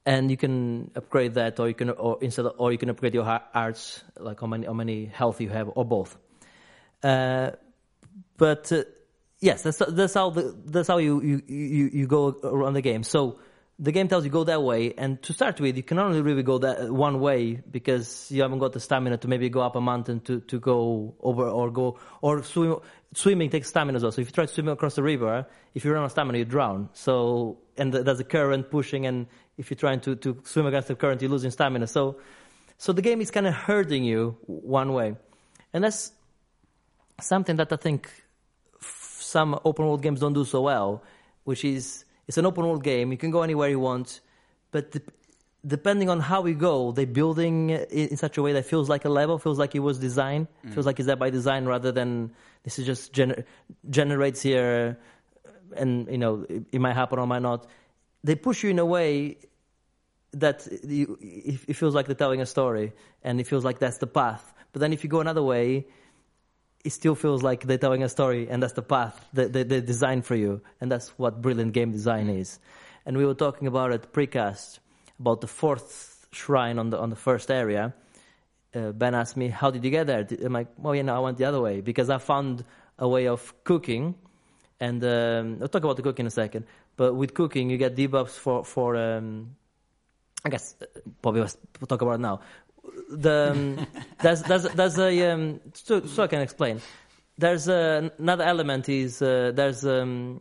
And 0.07 0.31
you 0.31 0.37
can 0.37 0.93
upgrade 0.95 1.35
that, 1.35 1.59
or 1.59 1.67
you 1.67 1.75
can, 1.75 1.91
or 1.91 2.19
instead, 2.23 2.47
or 2.59 2.71
you 2.71 2.79
can 2.79 2.91
upgrade 2.91 3.13
your 3.13 3.25
arts, 3.53 4.05
like 4.19 4.41
how 4.41 4.47
many, 4.47 4.65
how 4.65 4.73
many 4.73 5.07
health 5.07 5.41
you 5.41 5.49
have, 5.49 5.69
or 5.75 5.85
both. 5.85 6.17
Uh, 7.03 7.51
but 8.37 8.71
uh, 8.71 8.85
yes, 9.41 9.63
that's 9.63 9.79
that's 9.79 10.15
how 10.15 10.31
the, 10.31 10.57
that's 10.65 10.87
how 10.87 10.99
you, 10.99 11.21
you 11.23 11.43
you 11.49 11.91
you 11.93 12.07
go 12.07 12.29
around 12.45 12.75
the 12.75 12.83
game. 12.83 13.03
So 13.03 13.41
the 13.79 13.93
game 13.93 14.09
tells 14.09 14.25
you 14.25 14.31
go 14.31 14.45
that 14.45 14.63
way, 14.63 14.95
and 14.97 15.21
to 15.25 15.33
start 15.33 15.61
with, 15.61 15.77
you 15.77 15.83
can 15.83 15.99
only 15.99 16.23
really 16.23 16.43
go 16.43 16.59
that 16.59 16.91
one 16.91 17.21
way 17.21 17.61
because 17.71 18.31
you 18.31 18.43
haven't 18.43 18.59
got 18.59 18.73
the 18.73 18.81
stamina 18.81 19.19
to 19.19 19.29
maybe 19.29 19.51
go 19.51 19.61
up 19.61 19.77
a 19.77 19.81
mountain 19.81 20.21
to, 20.21 20.41
to 20.41 20.59
go 20.59 21.15
over 21.21 21.49
or 21.49 21.71
go 21.71 21.99
or 22.23 22.43
swim. 22.43 22.79
Swimming 23.13 23.51
takes 23.51 23.69
stamina 23.69 23.97
as 23.97 24.03
well. 24.03 24.13
So 24.13 24.21
if 24.21 24.29
you 24.29 24.33
try 24.33 24.47
to 24.47 24.53
swim 24.53 24.69
across 24.69 24.95
the 24.95 25.03
river, 25.03 25.47
if 25.75 25.85
you 25.85 25.93
run 25.93 26.03
out 26.03 26.07
of 26.07 26.13
stamina, 26.13 26.39
you 26.39 26.45
drown. 26.45 26.91
So 26.93 27.59
and 27.77 27.93
there's 27.93 28.21
a 28.21 28.25
current 28.25 28.71
pushing, 28.71 29.07
and 29.07 29.27
if 29.59 29.71
you're 29.71 29.77
trying 29.77 30.01
to, 30.01 30.17
to 30.17 30.41
swim 30.45 30.67
against 30.67 30.89
the 30.89 30.95
current, 30.95 31.21
you're 31.23 31.31
losing 31.31 31.51
stamina. 31.51 31.87
So 31.87 32.17
so 32.79 32.93
the 32.93 33.03
game 33.03 33.21
is 33.21 33.31
kind 33.31 33.47
of 33.47 33.55
hurting 33.55 34.05
you 34.05 34.37
one 34.47 34.93
way, 34.93 35.17
and 35.73 35.85
that's 35.85 36.13
something 37.21 37.57
that 37.57 37.73
I 37.73 37.77
think 37.77 38.11
some 38.81 39.59
open 39.65 39.87
world 39.87 40.03
games 40.03 40.21
don't 40.21 40.35
do 40.35 40.45
so 40.45 40.63
well, 40.63 41.03
which 41.45 41.65
is 41.65 42.05
it's 42.29 42.39
an 42.39 42.47
open 42.47 42.65
world 42.65 42.85
game. 42.85 43.13
You 43.13 43.19
can 43.19 43.31
go 43.31 43.43
anywhere 43.43 43.69
you 43.69 43.81
want. 43.81 44.21
but 44.71 44.91
dep 44.93 45.03
depending 45.67 46.09
on 46.09 46.21
how 46.21 46.41
we 46.43 46.55
go, 46.55 46.93
they're 46.93 47.07
building 47.07 47.71
in 47.71 48.17
such 48.17 48.39
a 48.39 48.43
way 48.43 48.53
that 48.53 48.65
feels 48.65 48.89
like 48.89 49.05
a 49.05 49.09
level, 49.09 49.37
feels 49.37 49.59
like 49.59 49.75
it 49.75 49.81
was 49.81 49.99
designed, 49.99 50.47
mm. 50.65 50.73
feels 50.73 50.87
like 50.87 51.01
it's 51.01 51.07
there 51.07 51.17
by 51.17 51.29
design 51.29 51.65
rather 51.65 51.91
than 51.91 52.31
this 52.63 52.79
is 52.79 52.87
just 52.87 53.13
gener- 53.13 53.43
generates 53.91 54.41
here, 54.43 54.97
and 55.77 56.09
you 56.09 56.19
know 56.19 56.47
it, 56.49 56.63
it 56.73 56.81
might 56.81 56.95
happen 56.95 57.19
or 57.19 57.27
might 57.27 57.43
not. 57.43 57.67
They 58.27 58.35
push 58.35 58.65
you 58.65 58.71
in 58.71 58.81
a 58.81 58.85
way 58.85 59.37
that 60.33 60.67
you, 60.83 61.17
it, 61.21 61.77
feels 61.77 61.95
like 61.95 62.07
they're 62.07 62.23
telling 62.27 62.41
a 62.41 62.47
story, 62.47 62.93
and 63.23 63.41
it 63.41 63.47
feels 63.47 63.65
like 63.65 63.79
that's 63.79 63.99
the 63.99 64.09
path. 64.09 64.53
But 64.73 64.81
then 64.81 64.93
if 64.93 65.05
you 65.05 65.11
go 65.11 65.21
another 65.21 65.45
way, 65.45 65.87
it 66.85 66.91
still 66.91 67.15
feels 67.15 67.45
like 67.45 67.61
they're 67.69 67.79
telling 67.79 68.03
a 68.03 68.09
story, 68.09 68.49
and 68.51 68.61
that's 68.61 68.73
the 68.73 68.83
path 68.83 69.17
that 69.35 69.53
they, 69.53 69.63
they 69.63 69.81
designed 69.81 70.27
for 70.27 70.35
you, 70.35 70.61
and 70.81 70.91
that's 70.91 71.11
what 71.11 71.41
brilliant 71.41 71.73
game 71.73 71.93
design 71.93 72.29
is. 72.29 72.59
And 73.07 73.17
we 73.17 73.25
were 73.25 73.39
talking 73.47 73.69
about 73.69 73.93
it 73.93 74.13
precast 74.13 74.81
about 75.21 75.41
the 75.41 75.47
fourth 75.47 76.27
shrine 76.33 76.81
on 76.81 76.91
the 76.91 76.99
on 76.99 77.11
the 77.11 77.21
first 77.29 77.49
area. 77.49 77.95
Uh, 78.75 78.91
ben 78.91 79.15
asked 79.15 79.37
me, 79.37 79.51
"How 79.51 79.71
did 79.71 79.85
you 79.85 79.93
get 79.93 80.09
there?" 80.09 80.27
I'm 80.45 80.53
like, 80.53 80.71
"Well, 80.77 80.97
you 80.97 81.05
know, 81.05 81.15
I 81.15 81.21
went 81.21 81.39
the 81.39 81.45
other 81.45 81.61
way 81.61 81.81
because 81.81 82.11
I 82.11 82.19
found 82.19 82.65
a 82.99 83.09
way 83.09 83.29
of 83.29 83.55
cooking." 83.63 84.17
And 84.79 85.03
um, 85.05 85.59
I'll 85.63 85.69
talk 85.69 85.85
about 85.85 85.97
the 85.97 86.03
cooking 86.03 86.25
in 86.25 86.27
a 86.27 86.39
second. 86.45 86.67
But 86.97 87.15
with 87.15 87.35
cooking, 87.35 87.71
you 87.71 87.79
get 87.79 87.97
debuffs 87.97 88.39
for 88.39 88.65
for. 88.65 88.97
Um, 88.97 89.57
I 90.45 90.49
guess 90.49 90.77
uh, 90.81 90.87
probably 91.23 91.41
we'll 91.41 91.87
talk 91.87 92.03
about 92.03 92.15
it 92.15 92.21
now. 92.21 92.41
The 93.11 93.51
um, 93.53 93.87
there's 94.23 94.43
there's 94.43 94.63
there's 94.63 94.99
a 94.99 95.31
um, 95.31 95.61
so, 95.75 96.05
so 96.07 96.23
I 96.23 96.27
can 96.27 96.41
explain. 96.41 96.81
There's 97.39 97.69
a, 97.69 98.11
another 98.19 98.45
element 98.45 98.89
is 98.89 99.21
uh, 99.21 99.53
there's 99.55 99.85
um, 99.85 100.41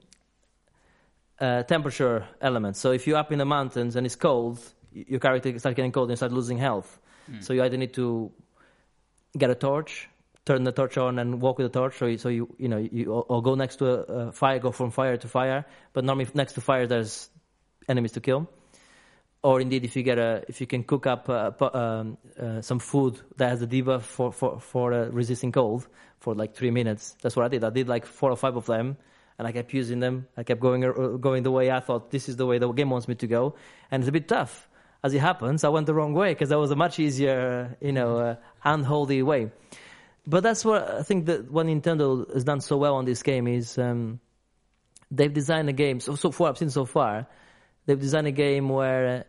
a 1.39 1.65
temperature 1.67 2.25
element. 2.39 2.77
So 2.77 2.91
if 2.91 3.05
you're 3.05 3.17
up 3.17 3.31
in 3.31 3.39
the 3.39 3.45
mountains 3.45 3.97
and 3.97 4.05
it's 4.05 4.15
cold, 4.15 4.59
your 4.93 5.19
character 5.19 5.57
starts 5.59 5.75
getting 5.75 5.91
cold 5.91 6.07
and 6.07 6.13
you 6.13 6.15
start 6.15 6.31
losing 6.31 6.57
health. 6.57 6.99
So 7.41 7.53
you 7.53 7.63
either 7.63 7.75
need 7.75 7.93
to 7.95 8.31
get 9.37 9.49
a 9.49 9.55
torch, 9.55 10.07
turn 10.45 10.63
the 10.63 10.71
torch 10.71 10.97
on, 10.97 11.19
and 11.19 11.41
walk 11.41 11.57
with 11.57 11.71
the 11.71 11.79
torch. 11.79 11.97
So 11.97 12.05
you, 12.05 12.17
so 12.17 12.29
you 12.29 12.53
you 12.57 12.67
know 12.67 12.77
you 12.77 13.11
or, 13.11 13.41
go 13.41 13.55
next 13.55 13.77
to 13.77 13.85
a, 13.85 14.27
a 14.27 14.31
fire, 14.31 14.59
go 14.59 14.71
from 14.71 14.91
fire 14.91 15.17
to 15.17 15.27
fire. 15.27 15.65
But 15.93 16.05
normally 16.05 16.27
next 16.33 16.53
to 16.53 16.61
fire 16.61 16.87
there's 16.87 17.29
enemies 17.87 18.13
to 18.13 18.21
kill. 18.21 18.49
Or 19.43 19.61
indeed, 19.61 19.85
if 19.85 19.95
you 19.95 20.01
get 20.01 20.17
a, 20.17 20.43
if 20.47 20.59
you 20.59 20.65
can 20.65 20.83
cook 20.83 21.05
up 21.05 21.29
uh, 21.29 21.51
um, 21.73 22.17
uh, 22.39 22.61
some 22.61 22.79
food 22.79 23.19
that 23.37 23.49
has 23.49 23.61
a 23.61 23.67
debuff 23.67 24.01
for 24.01 24.31
for 24.31 24.59
for 24.59 24.93
uh, 24.93 25.09
resisting 25.09 25.51
cold 25.51 25.87
for 26.19 26.33
like 26.33 26.55
three 26.55 26.71
minutes. 26.71 27.15
That's 27.21 27.35
what 27.35 27.45
I 27.45 27.49
did. 27.49 27.63
I 27.63 27.69
did 27.69 27.87
like 27.87 28.05
four 28.07 28.31
or 28.31 28.37
five 28.37 28.55
of 28.55 28.65
them, 28.65 28.97
and 29.37 29.47
I 29.47 29.51
kept 29.51 29.71
using 29.73 29.99
them. 29.99 30.27
I 30.35 30.43
kept 30.43 30.59
going 30.61 30.83
uh, 30.83 30.91
going 31.17 31.43
the 31.43 31.51
way 31.51 31.69
I 31.69 31.79
thought 31.79 32.09
this 32.09 32.27
is 32.27 32.37
the 32.37 32.45
way 32.47 32.57
the 32.57 32.71
game 32.71 32.89
wants 32.89 33.07
me 33.07 33.15
to 33.15 33.27
go, 33.27 33.55
and 33.91 34.01
it's 34.01 34.09
a 34.09 34.11
bit 34.11 34.27
tough. 34.27 34.67
As 35.03 35.13
it 35.13 35.19
happens, 35.19 35.63
I 35.63 35.69
went 35.69 35.85
the 35.85 35.93
wrong 35.93 36.15
way 36.15 36.33
because 36.33 36.49
that 36.49 36.57
was 36.57 36.71
a 36.71 36.75
much 36.75 36.97
easier, 36.97 37.77
you 37.79 37.91
know, 37.91 38.17
uh, 38.17 38.35
handholdy 38.65 39.21
way. 39.21 39.51
But 40.27 40.43
that's 40.43 40.65
what 40.65 40.89
I 40.89 41.03
think 41.03 41.27
that 41.27 41.51
what 41.51 41.67
Nintendo 41.67 42.31
has 42.33 42.43
done 42.43 42.61
so 42.61 42.77
well 42.77 42.95
on 42.95 43.05
this 43.05 43.21
game 43.21 43.47
is 43.47 43.77
um, 43.77 44.19
they've 45.11 45.33
designed 45.33 45.69
a 45.69 45.73
game. 45.73 45.99
So 45.99 46.15
so 46.15 46.31
far, 46.31 46.49
I've 46.49 46.57
seen 46.57 46.71
so 46.71 46.85
far, 46.85 47.27
they've 47.85 47.99
designed 47.99 48.27
a 48.27 48.31
game 48.31 48.69
where 48.69 49.07
uh, 49.07 49.23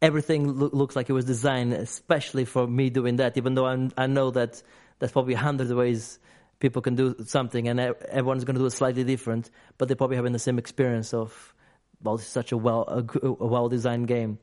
everything 0.00 0.52
loo- 0.52 0.70
looks 0.72 0.94
like 0.94 1.10
it 1.10 1.12
was 1.12 1.24
designed 1.24 1.72
especially 1.72 2.44
for 2.44 2.66
me 2.66 2.90
doing 2.90 3.16
that. 3.16 3.36
Even 3.36 3.54
though 3.54 3.66
I'm, 3.66 3.90
I 3.96 4.06
know 4.06 4.30
that 4.30 4.62
there's 4.98 5.12
probably 5.12 5.34
a 5.34 5.38
hundred 5.38 5.70
ways 5.72 6.20
people 6.60 6.82
can 6.82 6.94
do 6.94 7.16
something, 7.26 7.68
and 7.68 7.80
everyone's 7.80 8.44
going 8.44 8.54
to 8.54 8.60
do 8.60 8.66
it 8.66 8.70
slightly 8.70 9.04
different, 9.04 9.50
but 9.76 9.88
they're 9.88 9.96
probably 9.96 10.16
having 10.16 10.32
the 10.32 10.38
same 10.38 10.58
experience 10.58 11.14
of 11.14 11.54
well, 12.02 12.18
such 12.18 12.52
a 12.52 12.56
well 12.56 12.84
a, 12.86 13.26
a 13.26 13.46
well 13.46 13.68
designed 13.68 14.06
game, 14.06 14.38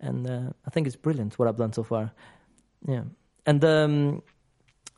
and 0.00 0.26
uh, 0.26 0.50
I 0.66 0.70
think 0.70 0.86
it's 0.86 0.96
brilliant 0.96 1.38
what 1.38 1.48
I've 1.48 1.56
done 1.56 1.72
so 1.74 1.82
far. 1.82 2.12
Yeah, 2.86 3.04
and 3.44 3.64
um, 3.64 4.22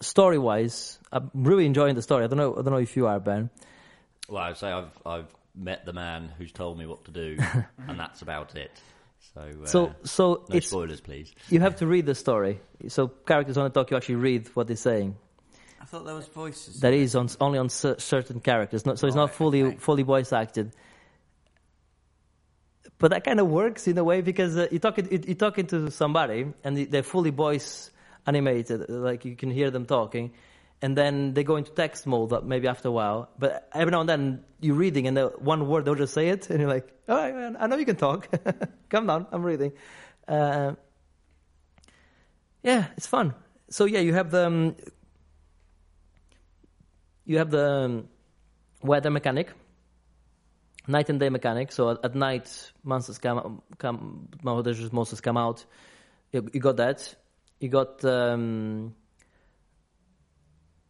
story 0.00 0.38
wise, 0.38 0.98
I'm 1.12 1.30
really 1.34 1.66
enjoying 1.66 1.94
the 1.94 2.02
story. 2.02 2.24
I 2.24 2.26
don't 2.26 2.38
know. 2.38 2.52
I 2.52 2.62
don't 2.62 2.70
know 2.72 2.76
if 2.78 2.96
you 2.96 3.06
are 3.06 3.20
Ben. 3.20 3.50
Well, 4.28 4.42
I'd 4.42 4.56
say 4.56 4.70
I've 4.70 4.90
I've 5.04 5.34
met 5.54 5.84
the 5.84 5.92
man 5.92 6.30
who's 6.38 6.52
told 6.52 6.78
me 6.78 6.86
what 6.86 7.04
to 7.06 7.10
do, 7.10 7.36
and 7.88 7.98
that's 7.98 8.22
about 8.22 8.56
it. 8.56 8.70
So, 9.34 9.40
uh, 9.40 9.66
So 9.66 9.94
so 10.04 10.44
no 10.48 10.56
it's 10.56 10.68
spoilers, 10.68 11.00
please. 11.00 11.32
you 11.50 11.60
have 11.60 11.76
to 11.76 11.86
read 11.86 12.06
the 12.06 12.14
story. 12.14 12.60
So 12.88 13.08
characters 13.08 13.56
on 13.58 13.64
the 13.64 13.70
talk, 13.70 13.90
you 13.90 13.96
actually 13.96 14.16
read 14.16 14.48
what 14.54 14.66
they're 14.66 14.76
saying. 14.76 15.16
I 15.80 15.84
thought 15.84 16.04
there 16.04 16.14
was 16.14 16.26
voices. 16.28 16.80
That 16.80 16.92
is 16.94 17.14
on 17.16 17.28
only 17.40 17.58
on 17.58 17.68
cer- 17.68 17.98
certain 17.98 18.40
characters. 18.40 18.86
Not, 18.86 18.98
so 18.98 19.06
it's 19.06 19.16
not 19.16 19.32
fully 19.34 19.62
okay. 19.62 19.76
fully 19.76 20.02
voice 20.02 20.32
acted. 20.32 20.72
But 22.98 23.12
that 23.12 23.24
kind 23.24 23.40
of 23.40 23.48
works 23.48 23.88
in 23.88 23.96
a 23.98 24.04
way 24.04 24.20
because 24.20 24.56
uh, 24.56 24.68
you're 24.70 24.80
talking 24.80 25.08
you- 25.10 25.22
you're 25.26 25.34
talking 25.36 25.66
to 25.68 25.90
somebody 25.90 26.46
and 26.64 26.76
they're 26.76 27.02
fully 27.02 27.30
voice 27.30 27.90
animated, 28.30 28.88
like 28.88 29.24
you 29.24 29.36
can 29.36 29.50
hear 29.50 29.70
them 29.70 29.84
talking, 29.86 30.32
and 30.82 30.96
then 30.96 31.34
they 31.34 31.44
go 31.44 31.56
into 31.56 31.72
text 31.72 32.06
mode 32.06 32.32
maybe 32.44 32.68
after 32.68 32.88
a 32.88 32.92
while. 32.92 33.28
But 33.38 33.68
every 33.74 33.90
now 33.90 34.00
and 34.00 34.08
then 34.08 34.44
you're 34.60 34.80
reading 34.84 35.06
and 35.08 35.16
the 35.16 35.26
one 35.52 35.66
word 35.68 35.84
they'll 35.84 36.02
just 36.04 36.14
say 36.14 36.28
it, 36.28 36.50
and 36.50 36.60
you're 36.60 36.74
like, 36.76 36.88
"All 37.08 37.16
right, 37.16 37.34
man, 37.34 37.56
I 37.60 37.66
know 37.66 37.76
you 37.76 37.88
can 37.92 37.96
talk. 37.96 38.28
Come 38.88 39.06
down, 39.06 39.26
I'm 39.32 39.42
reading." 39.42 39.72
Uh, 40.28 40.74
yeah, 42.62 42.86
it's 42.96 43.06
fun. 43.06 43.34
So 43.68 43.84
yeah, 43.84 44.00
you 44.00 44.14
have 44.14 44.30
the 44.30 44.46
um, 44.46 44.76
you 47.24 47.38
have 47.38 47.50
the 47.50 47.66
um, 47.70 48.08
weather 48.82 49.10
mechanic, 49.10 49.52
night 50.86 51.08
and 51.08 51.20
day 51.20 51.28
mechanic. 51.28 51.72
So 51.72 51.90
at, 51.90 52.04
at 52.04 52.14
night, 52.14 52.72
monsters 52.82 53.18
come, 53.18 53.62
come, 53.78 54.28
monsters 54.42 55.20
come 55.20 55.36
out. 55.36 55.64
You, 56.32 56.48
you 56.52 56.60
got 56.60 56.76
that. 56.76 57.14
You 57.60 57.68
got 57.68 58.04
um, 58.04 58.94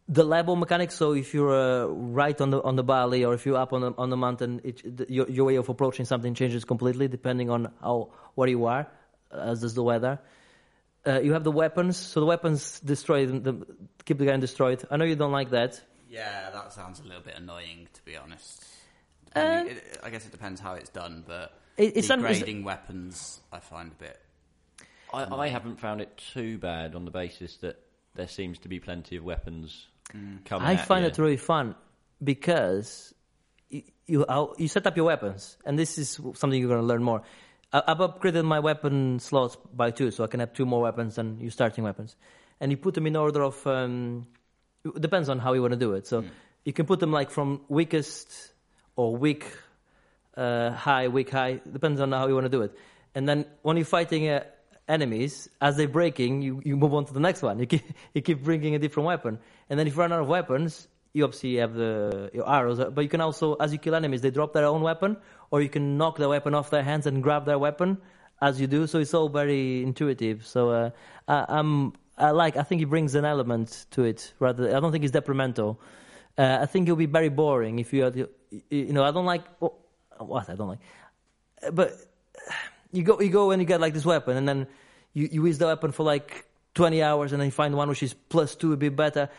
the 0.07 0.23
level 0.23 0.55
mechanics. 0.55 0.95
So 0.95 1.13
if 1.13 1.33
you're 1.33 1.51
uh, 1.53 1.85
right 1.87 2.39
on 2.39 2.49
the 2.49 2.61
on 2.61 2.75
the 2.75 2.83
valley, 2.83 3.25
or 3.25 3.33
if 3.33 3.45
you're 3.45 3.57
up 3.57 3.73
on 3.73 3.81
the 3.81 3.93
on 3.97 4.09
the 4.09 4.17
mountain, 4.17 4.61
it, 4.63 4.81
the, 4.97 5.05
your, 5.11 5.29
your 5.29 5.45
way 5.45 5.55
of 5.55 5.69
approaching 5.69 6.05
something 6.05 6.33
changes 6.33 6.65
completely 6.65 7.07
depending 7.07 7.49
on 7.49 7.71
how 7.81 8.11
where 8.35 8.47
you 8.49 8.65
are, 8.65 8.87
as 9.31 9.61
does 9.61 9.73
the 9.73 9.83
weather. 9.83 10.19
Uh, 11.05 11.19
you 11.19 11.33
have 11.33 11.43
the 11.43 11.51
weapons. 11.51 11.97
So 11.97 12.19
the 12.19 12.25
weapons 12.27 12.79
destroy 12.79 13.25
them, 13.25 13.41
them, 13.43 13.65
keep 14.05 14.17
the 14.19 14.25
getting 14.25 14.39
destroyed. 14.39 14.83
I 14.91 14.97
know 14.97 15.05
you 15.05 15.15
don't 15.15 15.31
like 15.31 15.49
that. 15.49 15.81
Yeah, 16.09 16.49
that 16.51 16.73
sounds 16.73 16.99
a 16.99 17.03
little 17.03 17.23
bit 17.23 17.35
annoying, 17.37 17.87
to 17.93 18.03
be 18.05 18.15
honest. 18.17 18.63
Uh, 19.35 19.63
it, 19.65 19.99
I 20.03 20.09
guess 20.09 20.25
it 20.25 20.31
depends 20.31 20.59
how 20.61 20.73
it's 20.73 20.89
done, 20.89 21.23
but 21.25 21.53
It- 21.77 21.95
it's 21.97 22.09
un- 22.11 22.19
it's- 22.19 22.37
degrading 22.39 22.63
weapons, 22.65 23.39
I 23.51 23.59
find 23.61 23.91
a 23.91 23.95
bit. 23.95 24.19
I, 25.13 25.35
I 25.35 25.47
haven't 25.47 25.79
found 25.79 26.01
it 26.01 26.21
too 26.33 26.57
bad 26.57 26.95
on 26.95 27.05
the 27.05 27.11
basis 27.11 27.57
that 27.57 27.79
there 28.15 28.27
seems 28.27 28.59
to 28.59 28.67
be 28.67 28.79
plenty 28.79 29.17
of 29.17 29.23
weapons 29.23 29.87
coming. 30.45 30.67
I 30.67 30.73
at 30.73 30.87
find 30.87 31.03
you. 31.03 31.09
it 31.09 31.17
really 31.17 31.37
fun 31.37 31.75
because 32.23 33.13
you 33.69 33.83
you, 34.05 34.25
you 34.57 34.67
set 34.67 34.85
up 34.87 34.95
your 34.97 35.05
weapons, 35.05 35.57
and 35.65 35.77
this 35.77 35.97
is 35.97 36.19
something 36.33 36.59
you're 36.59 36.69
going 36.69 36.81
to 36.81 36.87
learn 36.87 37.03
more. 37.03 37.23
I, 37.71 37.83
I've 37.87 37.99
upgraded 37.99 38.45
my 38.45 38.59
weapon 38.59 39.19
slots 39.19 39.57
by 39.73 39.91
two, 39.91 40.11
so 40.11 40.23
I 40.23 40.27
can 40.27 40.39
have 40.39 40.53
two 40.53 40.65
more 40.65 40.81
weapons 40.81 41.15
than 41.15 41.39
your 41.39 41.51
starting 41.51 41.83
weapons, 41.83 42.15
and 42.59 42.71
you 42.71 42.77
put 42.77 42.93
them 42.93 43.07
in 43.07 43.15
order 43.15 43.43
of. 43.43 43.65
Um, 43.65 44.27
it 44.83 44.99
depends 44.99 45.29
on 45.29 45.39
how 45.39 45.53
you 45.53 45.61
want 45.61 45.73
to 45.73 45.79
do 45.79 45.93
it. 45.93 46.07
So 46.07 46.23
you 46.65 46.73
can 46.73 46.85
put 46.85 46.99
them 46.99 47.11
like 47.11 47.29
from 47.29 47.61
weakest 47.67 48.53
or 48.95 49.15
weak 49.15 49.45
uh, 50.35 50.71
high, 50.71 51.07
weak 51.07 51.29
high. 51.29 51.61
Depends 51.71 52.01
on 52.01 52.11
how 52.11 52.27
you 52.27 52.33
want 52.33 52.45
to 52.45 52.49
do 52.49 52.61
it. 52.63 52.75
And 53.13 53.27
then 53.27 53.45
when 53.61 53.77
you're 53.77 53.85
fighting 53.85 54.27
uh, 54.29 54.43
enemies, 54.87 55.49
as 55.61 55.77
they're 55.77 55.87
breaking, 55.87 56.41
you, 56.41 56.61
you 56.65 56.75
move 56.75 56.93
on 56.93 57.05
to 57.05 57.13
the 57.13 57.19
next 57.19 57.41
one. 57.41 57.59
You 57.59 57.65
keep, 57.65 57.83
you 58.13 58.21
keep 58.21 58.43
bringing 58.43 58.75
a 58.75 58.79
different 58.79 59.07
weapon. 59.07 59.39
And 59.69 59.79
then 59.79 59.87
if 59.87 59.95
you 59.95 59.99
run 59.99 60.11
out 60.13 60.21
of 60.21 60.27
weapons, 60.27 60.87
you 61.13 61.23
obviously 61.23 61.55
have 61.55 61.73
the 61.73 62.29
your 62.33 62.49
arrows. 62.49 62.79
uh, 62.79 62.89
But 62.89 63.01
you 63.01 63.09
can 63.09 63.21
also, 63.21 63.55
as 63.55 63.73
you 63.73 63.79
kill 63.79 63.95
enemies, 63.95 64.21
they 64.21 64.31
drop 64.31 64.53
their 64.53 64.65
own 64.65 64.81
weapon, 64.81 65.17
or 65.51 65.61
you 65.61 65.69
can 65.69 65.97
knock 65.97 66.17
the 66.17 66.29
weapon 66.29 66.53
off 66.53 66.69
their 66.69 66.83
hands 66.83 67.05
and 67.05 67.21
grab 67.21 67.45
their 67.45 67.59
weapon 67.59 67.97
as 68.41 68.59
you 68.61 68.67
do. 68.67 68.87
So 68.87 68.99
it's 68.99 69.13
all 69.13 69.29
very 69.29 69.83
intuitive. 69.83 70.45
So 70.45 70.69
uh, 70.71 70.89
I, 71.27 71.45
I'm 71.49 71.93
I 72.17 72.31
like. 72.31 72.55
I 72.57 72.63
think 72.63 72.81
it 72.81 72.85
brings 72.89 73.15
an 73.15 73.25
element 73.25 73.85
to 73.91 74.03
it. 74.03 74.33
Rather, 74.39 74.75
I 74.75 74.79
don't 74.79 74.91
think 74.91 75.03
it's 75.03 75.11
detrimental. 75.13 75.79
Uh, 76.37 76.59
I 76.61 76.65
think 76.65 76.87
it'll 76.87 76.95
be 76.95 77.07
very 77.07 77.29
boring 77.29 77.79
if 77.79 77.91
you, 77.91 78.03
had, 78.03 78.15
you, 78.15 78.29
you 78.69 78.93
know. 78.93 79.03
I 79.03 79.11
don't 79.11 79.25
like 79.25 79.43
oh, 79.61 79.73
what 80.19 80.49
I 80.49 80.55
don't 80.55 80.69
like, 80.69 80.79
Uh, 81.61 81.71
but 81.71 81.91
you 82.91 83.03
go 83.03 83.19
you 83.19 83.29
go 83.29 83.51
and 83.51 83.61
you 83.61 83.67
get 83.67 83.81
like 83.81 83.93
this 83.93 84.05
weapon, 84.05 84.37
and 84.37 84.47
then 84.47 84.67
you, 85.13 85.29
you 85.31 85.45
use 85.45 85.57
the 85.57 85.67
weapon 85.67 85.91
for 85.91 86.03
like 86.03 86.45
twenty 86.73 87.01
hours, 87.03 87.31
and 87.31 87.41
then 87.41 87.47
you 87.47 87.51
find 87.51 87.75
one 87.75 87.89
which 87.89 88.03
is 88.03 88.13
plus 88.13 88.55
two 88.55 88.73
a 88.73 88.77
bit 88.77 88.95
better. 88.95 89.29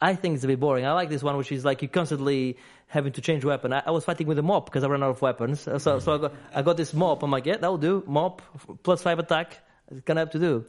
I 0.00 0.14
think 0.14 0.36
it's 0.36 0.44
a 0.44 0.46
bit 0.46 0.60
boring. 0.60 0.86
I 0.86 0.92
like 0.92 1.08
this 1.08 1.22
one, 1.22 1.36
which 1.36 1.50
is 1.50 1.64
like 1.64 1.82
you 1.82 1.88
constantly 1.88 2.56
having 2.86 3.12
to 3.14 3.20
change 3.20 3.44
weapon. 3.44 3.72
I, 3.72 3.82
I 3.86 3.90
was 3.90 4.04
fighting 4.04 4.28
with 4.28 4.38
a 4.38 4.42
mop 4.42 4.66
because 4.66 4.84
I 4.84 4.86
ran 4.86 5.02
out 5.02 5.10
of 5.10 5.22
weapons. 5.22 5.60
So, 5.60 5.78
so 5.78 6.14
I, 6.14 6.18
got, 6.18 6.34
I 6.54 6.62
got 6.62 6.76
this 6.76 6.94
mop. 6.94 7.22
I'm 7.24 7.32
like, 7.32 7.46
yeah, 7.46 7.56
that'll 7.56 7.78
do. 7.78 8.04
Mop 8.06 8.40
plus 8.84 9.02
five 9.02 9.18
attack. 9.18 9.58
It's 9.90 10.02
gonna 10.02 10.20
have 10.20 10.30
to 10.30 10.38
do. 10.38 10.64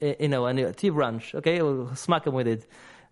You 0.00 0.26
know, 0.26 0.46
and 0.46 0.58
a 0.58 0.72
T 0.72 0.90
branch. 0.90 1.32
Okay, 1.32 1.62
we'll 1.62 1.94
smack 1.94 2.26
him 2.26 2.34
with 2.34 2.48
it. 2.48 2.66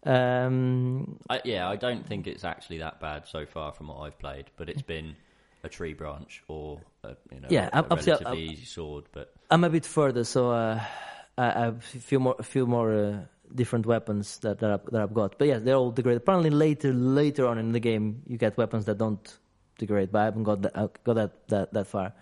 Um, 0.04 1.20
I, 1.28 1.40
yeah, 1.44 1.68
I 1.68 1.76
don't 1.76 2.04
think 2.04 2.26
it's 2.26 2.42
actually 2.42 2.78
that 2.78 3.00
bad 3.00 3.28
so 3.28 3.46
far 3.46 3.72
from 3.72 3.88
what 3.88 3.98
I've 3.98 4.18
played, 4.18 4.46
but 4.56 4.68
it's 4.68 4.82
been 4.82 5.14
a 5.62 5.68
tree 5.68 5.94
branch 5.94 6.42
or 6.48 6.80
a, 7.04 7.16
you 7.32 7.40
know 7.40 7.48
Yeah, 7.50 7.68
a, 7.72 7.82
a 7.82 7.96
relatively 7.96 8.42
easy 8.44 8.64
sword. 8.64 9.04
But 9.12 9.32
I'm 9.50 9.64
a 9.64 9.70
bit 9.70 9.86
further, 9.86 10.24
so 10.24 10.50
uh, 10.50 10.80
I, 11.36 11.66
I 11.66 11.72
feel 11.80 12.20
more, 12.20 12.36
a 12.38 12.42
few 12.42 12.66
more 12.66 12.92
uh, 12.94 13.18
different 13.54 13.86
weapons 13.86 14.38
that 14.38 14.58
that 14.60 14.70
I've, 14.70 14.86
that 14.86 15.00
I've 15.00 15.14
got. 15.14 15.38
But 15.38 15.48
yeah, 15.48 15.58
they're 15.58 15.76
all 15.76 15.90
degrade. 15.90 16.16
Apparently, 16.16 16.50
later 16.50 16.92
later 16.92 17.46
on 17.46 17.58
in 17.58 17.72
the 17.72 17.80
game, 17.80 18.22
you 18.26 18.36
get 18.36 18.56
weapons 18.56 18.84
that 18.86 18.98
don't 18.98 19.38
degrade. 19.78 20.12
But 20.12 20.18
I 20.20 20.24
haven't 20.26 20.44
got 20.44 20.62
that 20.62 20.76
uh, 20.76 20.88
got 21.04 21.14
that 21.14 21.48
that, 21.48 21.72
that 21.72 21.86
far. 21.86 22.12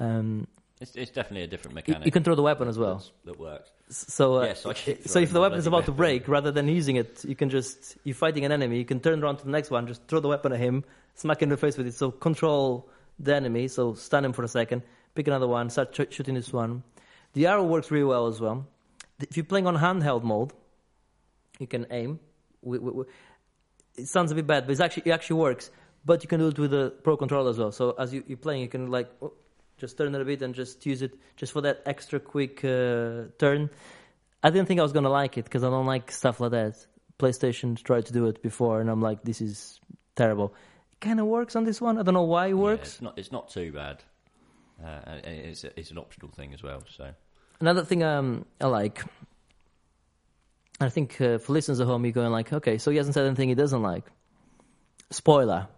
Um, 0.00 0.46
it's, 0.80 0.94
it's 0.94 1.10
definitely 1.10 1.42
a 1.42 1.48
different 1.48 1.74
mechanic. 1.74 2.06
you 2.06 2.12
can 2.12 2.22
throw 2.22 2.36
the 2.36 2.42
weapon 2.42 2.68
as 2.68 2.78
well. 2.78 3.02
that 3.24 3.38
works. 3.38 3.70
So, 3.90 4.36
uh, 4.36 4.44
Yes, 4.44 4.64
I 4.64 4.74
so 5.04 5.18
if 5.18 5.32
the 5.32 5.40
weapon 5.40 5.58
is 5.58 5.66
about 5.66 5.86
to 5.86 5.92
break, 5.92 6.28
rather 6.28 6.52
than 6.52 6.68
using 6.68 6.96
it, 6.96 7.24
you 7.24 7.34
can 7.34 7.50
just 7.50 7.96
you're 8.04 8.14
fighting 8.14 8.44
an 8.44 8.52
enemy. 8.52 8.78
You 8.78 8.84
can 8.84 9.00
turn 9.00 9.22
around 9.22 9.38
to 9.38 9.44
the 9.44 9.50
next 9.50 9.70
one, 9.70 9.86
just 9.86 10.06
throw 10.06 10.20
the 10.20 10.28
weapon 10.28 10.52
at 10.52 10.60
him, 10.60 10.84
smack 11.18 11.42
in 11.42 11.48
the 11.48 11.56
face 11.56 11.76
with 11.76 11.86
it. 11.86 11.94
So 11.94 12.10
control 12.10 12.88
the 13.18 13.34
enemy. 13.34 13.68
So 13.68 13.94
stun 13.94 14.24
him 14.24 14.32
for 14.32 14.44
a 14.44 14.48
second, 14.48 14.82
pick 15.14 15.26
another 15.26 15.48
one, 15.48 15.70
start 15.70 15.92
ch- 15.92 16.12
shooting 16.12 16.34
this 16.34 16.52
one. 16.52 16.82
The 17.32 17.46
arrow 17.46 17.64
works 17.64 17.90
really 17.90 18.04
well 18.04 18.26
as 18.28 18.40
well. 18.40 18.66
If 19.20 19.36
you're 19.36 19.44
playing 19.44 19.66
on 19.66 19.76
handheld 19.76 20.22
mode, 20.22 20.52
you 21.58 21.66
can 21.66 21.86
aim. 21.90 22.20
It 22.64 24.06
sounds 24.06 24.30
a 24.30 24.34
bit 24.34 24.46
bad, 24.46 24.66
but 24.66 24.72
it's 24.72 24.80
actually 24.80 25.04
it 25.06 25.10
actually 25.12 25.40
works. 25.40 25.70
But 26.04 26.22
you 26.22 26.28
can 26.28 26.40
do 26.40 26.48
it 26.48 26.58
with 26.58 26.70
the 26.70 26.90
pro 27.02 27.16
controller 27.16 27.50
as 27.50 27.58
well. 27.58 27.72
So 27.72 27.90
as 27.98 28.14
you, 28.14 28.22
you're 28.26 28.38
playing, 28.38 28.62
you 28.62 28.68
can 28.68 28.90
like 28.90 29.10
oh, 29.20 29.32
just 29.76 29.98
turn 29.98 30.14
it 30.14 30.20
a 30.20 30.24
bit 30.24 30.42
and 30.42 30.54
just 30.54 30.86
use 30.86 31.02
it 31.02 31.18
just 31.36 31.52
for 31.52 31.62
that 31.62 31.82
extra 31.84 32.20
quick 32.20 32.64
uh, 32.64 33.24
turn. 33.38 33.70
I 34.42 34.50
didn't 34.50 34.68
think 34.68 34.78
I 34.78 34.84
was 34.84 34.92
gonna 34.92 35.10
like 35.10 35.36
it 35.36 35.44
because 35.44 35.64
I 35.64 35.70
don't 35.70 35.86
like 35.86 36.12
stuff 36.12 36.38
like 36.40 36.52
that. 36.52 36.86
PlayStation 37.18 37.82
tried 37.82 38.06
to 38.06 38.12
do 38.12 38.26
it 38.26 38.40
before, 38.40 38.80
and 38.80 38.88
I'm 38.88 39.02
like, 39.02 39.24
this 39.24 39.40
is 39.40 39.80
terrible. 40.14 40.54
Kind 41.00 41.20
of 41.20 41.26
works 41.26 41.54
on 41.56 41.64
this 41.64 41.80
one. 41.80 41.98
I 41.98 42.02
don't 42.02 42.14
know 42.14 42.22
why 42.22 42.46
it 42.46 42.50
Yeah, 42.50 42.54
works. 42.56 42.88
it's 42.94 43.02
not. 43.02 43.18
It's 43.18 43.32
not 43.32 43.50
too 43.50 43.72
bad. 43.72 44.02
Uh, 44.84 45.00
it's 45.24 45.64
it's 45.64 45.90
an 45.90 45.98
optional 45.98 46.30
thing 46.32 46.52
as 46.54 46.62
well. 46.62 46.82
So 46.96 47.10
Another 47.60 47.84
thing 47.84 48.02
um, 48.04 48.44
I 48.60 48.66
like, 48.66 49.02
I 50.80 50.88
think 50.88 51.20
uh, 51.20 51.38
for 51.38 51.52
listeners 51.52 51.80
at 51.80 51.86
home, 51.86 52.04
you're 52.04 52.12
going 52.12 52.30
like, 52.30 52.52
okay, 52.52 52.78
so 52.78 52.90
he 52.90 52.96
hasn't 52.96 53.14
said 53.14 53.26
anything 53.26 53.48
he 53.48 53.54
doesn't 53.54 53.82
like. 53.82 54.04
Spoiler: 55.10 55.68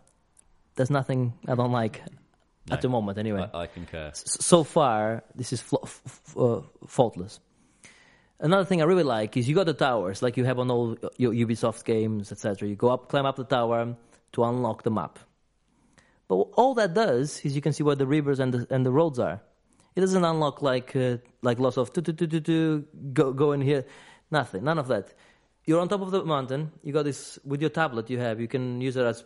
There's 0.76 0.90
nothing 0.90 1.32
I 1.48 1.54
don't 1.54 1.72
like 1.72 2.02
No. 2.68 2.74
at 2.76 2.82
the 2.82 2.88
moment, 2.88 3.18
anyway. 3.18 3.48
I, 3.54 3.60
I 3.62 3.66
concur. 3.66 4.08
S- 4.08 4.36
so 4.40 4.64
far, 4.64 5.22
this 5.34 5.52
is 5.52 5.60
f- 5.62 5.78
f- 6.06 6.36
uh, 6.36 6.60
faultless. 6.86 7.40
Another 8.38 8.64
thing 8.64 8.80
I 8.82 8.84
really 8.86 9.02
like 9.04 9.36
is 9.36 9.48
you 9.48 9.54
got 9.54 9.66
the 9.66 9.74
towers, 9.74 10.22
like 10.22 10.36
you 10.36 10.44
have 10.44 10.58
on 10.58 10.70
all 10.70 10.96
your 11.18 11.32
Ubisoft 11.32 11.84
games, 11.84 12.32
etc. 12.32 12.68
You 12.68 12.74
go 12.74 12.88
up, 12.88 13.08
climb 13.08 13.26
up 13.26 13.36
the 13.36 13.44
tower 13.44 13.96
to 14.32 14.44
unlock 14.44 14.82
the 14.82 14.90
map. 14.90 15.18
But 16.28 16.36
all 16.54 16.74
that 16.74 16.94
does 16.94 17.40
is 17.44 17.56
you 17.56 17.60
can 17.60 17.72
see 17.72 17.82
where 17.82 17.96
the 17.96 18.06
rivers 18.06 18.38
and 18.38 18.54
the, 18.54 18.66
and 18.70 18.86
the 18.86 18.92
roads 18.92 19.18
are. 19.18 19.40
It 19.96 20.00
doesn't 20.00 20.24
unlock 20.24 20.62
like 20.62 20.94
uh, 20.94 21.16
like 21.42 21.58
lots 21.58 21.76
of 21.76 21.92
tu 21.92 22.00
tu 22.00 22.12
tu 22.12 22.26
tu 22.26 22.40
tu 22.40 22.84
go 23.12 23.32
go 23.32 23.52
in 23.52 23.60
here. 23.60 23.84
Nothing, 24.30 24.62
none 24.62 24.78
of 24.78 24.86
that. 24.88 25.12
You're 25.64 25.80
on 25.80 25.88
top 25.88 26.00
of 26.00 26.12
the 26.12 26.24
mountain. 26.24 26.70
You 26.84 26.92
got 26.92 27.04
this 27.04 27.38
with 27.44 27.60
your 27.60 27.70
tablet. 27.70 28.08
You 28.08 28.18
have 28.20 28.40
you 28.40 28.46
can 28.46 28.80
use 28.80 28.96
it 28.96 29.04
as 29.04 29.24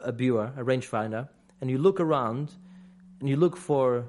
a 0.00 0.10
viewer, 0.10 0.52
a 0.56 0.64
rangefinder, 0.64 1.28
and 1.60 1.70
you 1.70 1.78
look 1.78 2.00
around 2.00 2.52
and 3.20 3.28
you 3.28 3.36
look 3.36 3.56
for 3.56 4.04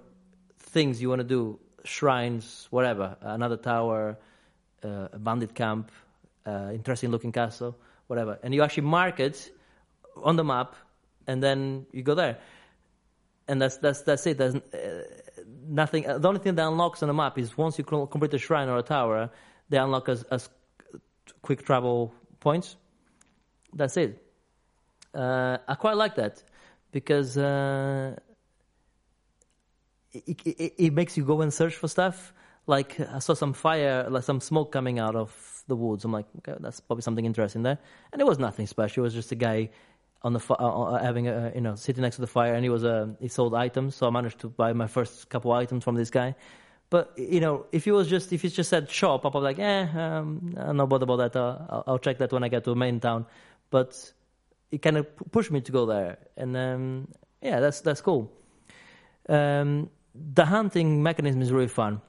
things 0.57 1.01
you 1.01 1.09
want 1.09 1.19
to 1.19 1.27
do, 1.27 1.59
shrines, 1.83 2.67
whatever, 2.71 3.15
another 3.21 3.57
tower, 3.57 4.17
uh, 4.83 5.07
a 5.13 5.19
bandit 5.19 5.53
camp, 5.53 5.91
uh, 6.45 6.71
interesting 6.73 7.11
looking 7.11 7.31
castle, 7.31 7.77
whatever, 8.07 8.39
and 8.41 8.53
you 8.55 8.63
actually 8.63 8.83
mark 8.83 9.19
it 9.19 9.51
on 10.23 10.35
the 10.35 10.43
map, 10.43 10.75
and 11.27 11.41
then 11.41 11.85
you 11.91 12.03
go 12.03 12.15
there, 12.15 12.37
and 13.47 13.61
that's 13.61 13.77
that's 13.77 14.01
that's 14.01 14.25
it. 14.27 14.37
There's 14.37 14.55
uh, 14.55 15.03
nothing. 15.67 16.03
The 16.03 16.27
only 16.27 16.39
thing 16.39 16.55
that 16.55 16.67
unlocks 16.67 17.01
on 17.03 17.07
the 17.07 17.13
map 17.13 17.37
is 17.37 17.57
once 17.57 17.77
you 17.77 17.83
complete 17.83 18.33
a 18.33 18.37
shrine 18.37 18.69
or 18.69 18.77
a 18.77 18.83
tower, 18.83 19.29
they 19.69 19.77
unlock 19.77 20.09
as, 20.09 20.23
as 20.23 20.49
quick 21.41 21.65
travel 21.65 22.13
points. 22.39 22.75
That's 23.73 23.97
it. 23.97 24.21
Uh, 25.13 25.57
I 25.67 25.75
quite 25.75 25.95
like 25.97 26.15
that 26.15 26.43
because 26.91 27.37
uh, 27.37 28.15
it, 30.13 30.41
it, 30.45 30.73
it 30.77 30.93
makes 30.93 31.17
you 31.17 31.23
go 31.25 31.41
and 31.41 31.53
search 31.53 31.75
for 31.75 31.87
stuff. 31.87 32.33
Like 32.67 32.99
I 32.99 33.19
saw 33.19 33.33
some 33.33 33.53
fire, 33.53 34.07
like 34.09 34.23
some 34.23 34.41
smoke 34.41 34.71
coming 34.71 34.99
out 34.99 35.15
of 35.15 35.63
the 35.67 35.75
woods. 35.75 36.03
I'm 36.03 36.11
like, 36.11 36.25
okay, 36.37 36.57
that's 36.59 36.79
probably 36.79 37.03
something 37.03 37.25
interesting 37.25 37.63
there. 37.63 37.77
And 38.11 38.21
it 38.21 38.25
was 38.25 38.39
nothing 38.39 38.67
special. 38.67 39.03
It 39.03 39.05
was 39.05 39.13
just 39.13 39.31
a 39.31 39.35
guy 39.35 39.69
on 40.25 40.33
the 40.33 40.39
fi- 40.39 40.55
uh, 40.59 40.67
uh, 40.67 41.03
having 41.03 41.27
a 41.27 41.51
you 41.53 41.61
know 41.61 41.75
sitting 41.75 42.01
next 42.01 42.15
to 42.15 42.21
the 42.21 42.27
fire, 42.27 42.55
and 42.55 42.63
he 42.63 42.69
was 42.69 42.83
uh, 42.83 43.07
he 43.21 43.27
sold 43.27 43.53
items. 43.53 43.95
So 43.95 44.07
I 44.07 44.09
managed 44.09 44.39
to 44.39 44.49
buy 44.49 44.73
my 44.73 44.87
first 44.87 45.29
couple 45.29 45.51
items 45.51 45.83
from 45.83 45.95
this 45.95 46.09
guy. 46.09 46.35
But 46.89 47.13
you 47.15 47.39
know, 47.39 47.67
if 47.71 47.85
he 47.85 47.91
was 47.91 48.07
just 48.09 48.33
if 48.33 48.41
he 48.41 48.49
just 48.49 48.69
said 48.69 48.89
shop, 48.89 49.23
I'd 49.25 49.31
be 49.31 49.37
like, 49.37 49.59
eh, 49.59 49.87
um, 49.95 50.55
I'm 50.57 50.77
not 50.77 50.89
bothered 50.89 51.07
about 51.09 51.17
that. 51.17 51.35
Uh, 51.39 51.57
I'll, 51.69 51.83
I'll 51.87 51.99
check 51.99 52.17
that 52.17 52.33
when 52.33 52.43
I 52.43 52.49
get 52.49 52.63
to 52.63 52.73
main 52.75 52.99
town. 52.99 53.27
But 53.69 54.13
it 54.71 54.81
kind 54.81 54.97
of 54.97 55.05
pushed 55.31 55.51
me 55.51 55.61
to 55.61 55.71
go 55.71 55.85
there, 55.85 56.17
and 56.35 56.57
um, 56.57 57.07
yeah, 57.41 57.59
that's 57.59 57.81
that's 57.81 58.01
cool. 58.01 58.31
Um, 59.29 59.91
the 60.15 60.45
hunting 60.45 61.03
mechanism 61.03 61.41
is 61.41 61.51
really 61.51 61.67
fun 61.67 62.01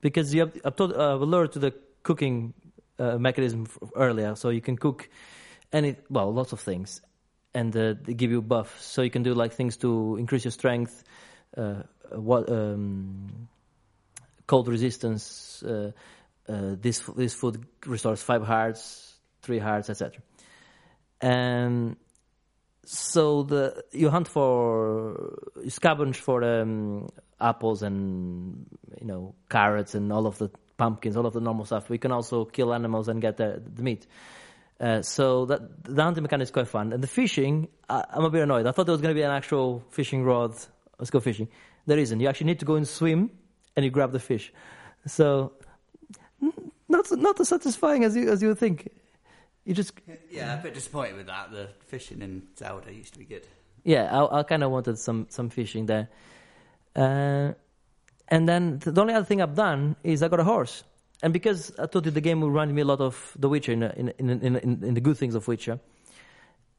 because 0.00 0.34
you 0.34 0.40
have 0.40 0.52
I've 0.64 0.74
told, 0.74 0.92
uh, 0.92 1.46
to 1.46 1.58
the 1.58 1.72
cooking 2.02 2.52
uh, 2.98 3.16
mechanism 3.18 3.68
earlier, 3.94 4.34
so 4.34 4.48
you 4.48 4.60
can 4.60 4.76
cook 4.76 5.08
any 5.72 5.96
well 6.08 6.32
lots 6.32 6.52
of 6.52 6.60
things, 6.60 7.00
and 7.54 7.76
uh, 7.76 7.94
they 8.02 8.14
give 8.14 8.30
you 8.30 8.42
buffs, 8.42 8.84
so 8.84 9.02
you 9.02 9.10
can 9.10 9.22
do 9.22 9.34
like 9.34 9.52
things 9.52 9.76
to 9.78 10.16
increase 10.16 10.44
your 10.44 10.52
strength, 10.52 11.02
uh, 11.56 11.82
what 12.12 12.50
um, 12.50 13.48
cold 14.46 14.68
resistance. 14.68 15.62
Uh, 15.62 15.92
uh, 16.48 16.74
this 16.80 17.00
this 17.16 17.34
food 17.34 17.64
restores 17.86 18.22
five 18.22 18.42
hearts, 18.42 19.14
three 19.42 19.58
hearts, 19.58 19.90
etc. 19.90 20.20
And 21.20 21.96
so 22.84 23.42
the 23.44 23.84
you 23.92 24.10
hunt 24.10 24.26
for 24.26 25.38
you 25.62 25.70
scavenge 25.70 26.16
for 26.16 26.42
um, 26.42 27.08
apples 27.40 27.82
and 27.82 28.66
you 29.00 29.06
know 29.06 29.34
carrots 29.48 29.94
and 29.94 30.12
all 30.12 30.26
of 30.26 30.38
the 30.38 30.50
pumpkins, 30.76 31.16
all 31.16 31.26
of 31.26 31.34
the 31.34 31.40
normal 31.40 31.64
stuff. 31.66 31.90
We 31.90 31.98
can 31.98 32.10
also 32.10 32.44
kill 32.46 32.72
animals 32.72 33.08
and 33.08 33.20
get 33.20 33.36
the, 33.36 33.62
the 33.64 33.82
meat. 33.82 34.06
Uh, 34.80 35.02
so 35.02 35.44
that 35.44 35.84
the 35.84 36.02
hunting 36.02 36.22
mechanic 36.22 36.44
is 36.44 36.50
quite 36.50 36.66
fun. 36.66 36.92
And 36.94 37.02
the 37.02 37.06
fishing, 37.06 37.68
I, 37.90 38.02
I'm 38.10 38.24
a 38.24 38.30
bit 38.30 38.42
annoyed. 38.42 38.66
I 38.66 38.72
thought 38.72 38.86
there 38.86 38.94
was 38.94 39.02
going 39.02 39.14
to 39.14 39.18
be 39.18 39.22
an 39.22 39.30
actual 39.30 39.84
fishing 39.90 40.24
rod. 40.24 40.54
Let's 40.98 41.10
go 41.10 41.20
fishing. 41.20 41.48
There 41.86 41.98
isn't. 41.98 42.18
You 42.18 42.28
actually 42.28 42.46
need 42.46 42.60
to 42.60 42.64
go 42.64 42.76
and 42.76 42.88
swim, 42.88 43.30
and 43.76 43.84
you 43.84 43.90
grab 43.90 44.12
the 44.12 44.18
fish. 44.20 44.52
So 45.06 45.52
not 46.88 47.10
not 47.12 47.38
as 47.40 47.48
satisfying 47.48 48.04
as 48.04 48.16
you 48.16 48.30
as 48.30 48.40
you 48.42 48.48
would 48.48 48.58
think. 48.58 48.88
You 49.64 49.74
just 49.74 49.92
Yeah, 50.30 50.58
a 50.58 50.62
bit 50.62 50.72
disappointed 50.74 51.16
with 51.16 51.26
that. 51.26 51.50
The 51.52 51.68
fishing 51.86 52.22
in 52.22 52.42
Zelda 52.58 52.92
used 52.92 53.12
to 53.12 53.18
be 53.18 53.26
good. 53.26 53.46
yeah, 53.84 54.08
I, 54.10 54.40
I 54.40 54.42
kind 54.44 54.62
of 54.64 54.70
wanted 54.70 54.98
some 54.98 55.26
some 55.28 55.50
fishing 55.50 55.86
there. 55.86 56.08
Uh, 56.96 57.52
and 58.28 58.48
then 58.48 58.78
the 58.78 59.00
only 59.00 59.14
other 59.14 59.26
thing 59.26 59.42
I've 59.42 59.54
done 59.54 59.96
is 60.02 60.22
I 60.22 60.28
got 60.28 60.40
a 60.40 60.44
horse, 60.44 60.84
and 61.22 61.32
because 61.32 61.72
I 61.78 61.86
you 62.06 62.10
the 62.10 62.20
game 62.20 62.42
reminded 62.42 62.74
me 62.74 62.82
a 62.82 62.84
lot 62.84 63.00
of 63.00 63.36
The 63.38 63.48
Witcher 63.48 63.72
in 63.72 63.82
in 63.82 64.08
in 64.18 64.56
in, 64.56 64.84
in, 64.84 64.94
the 64.94 65.00
good 65.00 65.18
things 65.18 65.34
of 65.34 65.46
Witcher, 65.46 65.78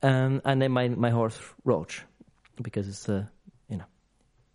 um, 0.02 0.42
I 0.44 0.56
named 0.56 0.74
my 0.74 0.88
my 0.90 1.10
horse 1.10 1.40
Roach 1.64 2.04
because 2.62 2.88
it's 2.88 3.08
uh, 3.08 3.26
you 3.70 3.78
know 3.78 3.86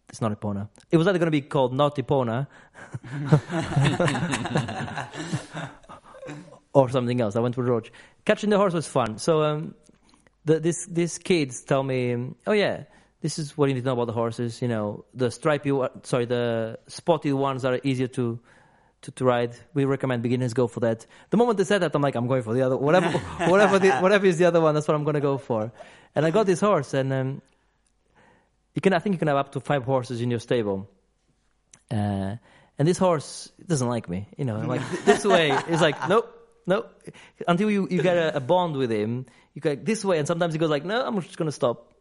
it's 0.09 0.21
not 0.21 0.39
Epona. 0.39 0.69
It 0.91 0.97
was 0.97 1.07
either 1.07 1.19
going 1.19 1.27
to 1.27 1.31
be 1.31 1.43
called 1.43 1.73
not 1.73 1.97
Epona 1.97 2.47
or 6.73 6.89
something 6.89 7.21
else. 7.21 7.37
I 7.37 7.41
went 7.41 7.57
with 7.57 7.69
Roach. 7.69 7.93
Catching 8.25 8.51
the 8.51 8.59
horse 8.59 8.75
was 8.75 8.87
fun. 8.87 9.19
So 9.19 9.43
um, 9.43 9.75
the, 10.45 10.61
this 10.61 10.87
these 10.87 11.19
kids 11.19 11.63
tell 11.63 11.83
me, 11.83 12.35
oh 12.47 12.53
yeah, 12.53 12.85
this 13.21 13.39
is 13.39 13.57
what 13.57 13.69
you 13.69 13.75
need 13.75 13.83
to 13.83 13.87
know 13.87 13.93
about 13.93 14.07
the 14.07 14.13
horses. 14.13 14.61
You 14.61 14.69
know, 14.69 15.05
the 15.15 15.31
stripy, 15.31 15.71
sorry, 16.03 16.25
the 16.25 16.79
spotted 16.89 17.35
ones 17.35 17.65
are 17.65 17.81
easier 17.85 18.09
to. 18.09 18.41
To, 19.07 19.13
to 19.13 19.25
ride, 19.25 19.55
we 19.73 19.85
recommend 19.85 20.23
beginners 20.23 20.53
go 20.53 20.67
for 20.67 20.81
that. 20.81 21.07
The 21.31 21.37
moment 21.37 21.59
they 21.59 21.65
said 21.65 21.83
that, 21.83 21.95
I'm 21.95 22.03
like, 22.03 22.17
I'm 22.17 22.27
going 22.27 22.43
for 22.43 22.53
the 22.55 22.63
other, 22.63 22.77
whatever, 22.77 23.19
whatever, 23.47 23.79
the, 23.79 23.93
whatever 23.99 24.27
is 24.27 24.37
the 24.37 24.47
other 24.47 24.61
one. 24.61 24.75
That's 24.75 24.89
what 24.89 24.97
I'm 24.97 25.05
going 25.05 25.15
to 25.15 25.21
go 25.21 25.39
for. 25.39 25.71
And 26.15 26.27
I 26.27 26.31
got 26.33 26.47
this 26.47 26.59
horse, 26.59 26.93
and 26.93 27.13
um, 27.13 27.43
you 28.75 28.83
can, 28.83 28.93
I 28.93 28.99
think 28.99 29.15
you 29.15 29.19
can 29.19 29.29
have 29.29 29.37
up 29.37 29.53
to 29.53 29.61
five 29.61 29.85
horses 29.85 30.21
in 30.21 30.31
your 30.31 30.41
stable. 30.41 30.89
Uh, 31.89 32.37
and 32.79 32.89
this 32.89 32.99
horse 32.99 33.51
doesn't 33.65 33.89
like 33.89 34.09
me. 34.09 34.27
You 34.37 34.45
know, 34.45 34.57
I'm 34.57 34.67
like 34.67 34.83
this 35.05 35.25
way. 35.25 35.51
It's 35.69 35.81
like 35.81 36.09
nope, 36.09 36.29
nope. 36.67 36.91
Until 37.47 37.71
you, 37.71 37.89
you 37.91 38.03
get 38.03 38.17
a, 38.17 38.37
a 38.37 38.41
bond 38.41 38.77
with 38.77 38.91
him, 38.91 39.27
you 39.55 39.61
go 39.61 39.75
this 39.75 40.05
way, 40.05 40.19
and 40.19 40.27
sometimes 40.27 40.53
he 40.53 40.59
goes 40.59 40.71
like, 40.71 40.85
no, 40.85 41.07
I'm 41.07 41.21
just 41.23 41.37
gonna 41.37 41.53
stop. 41.53 41.93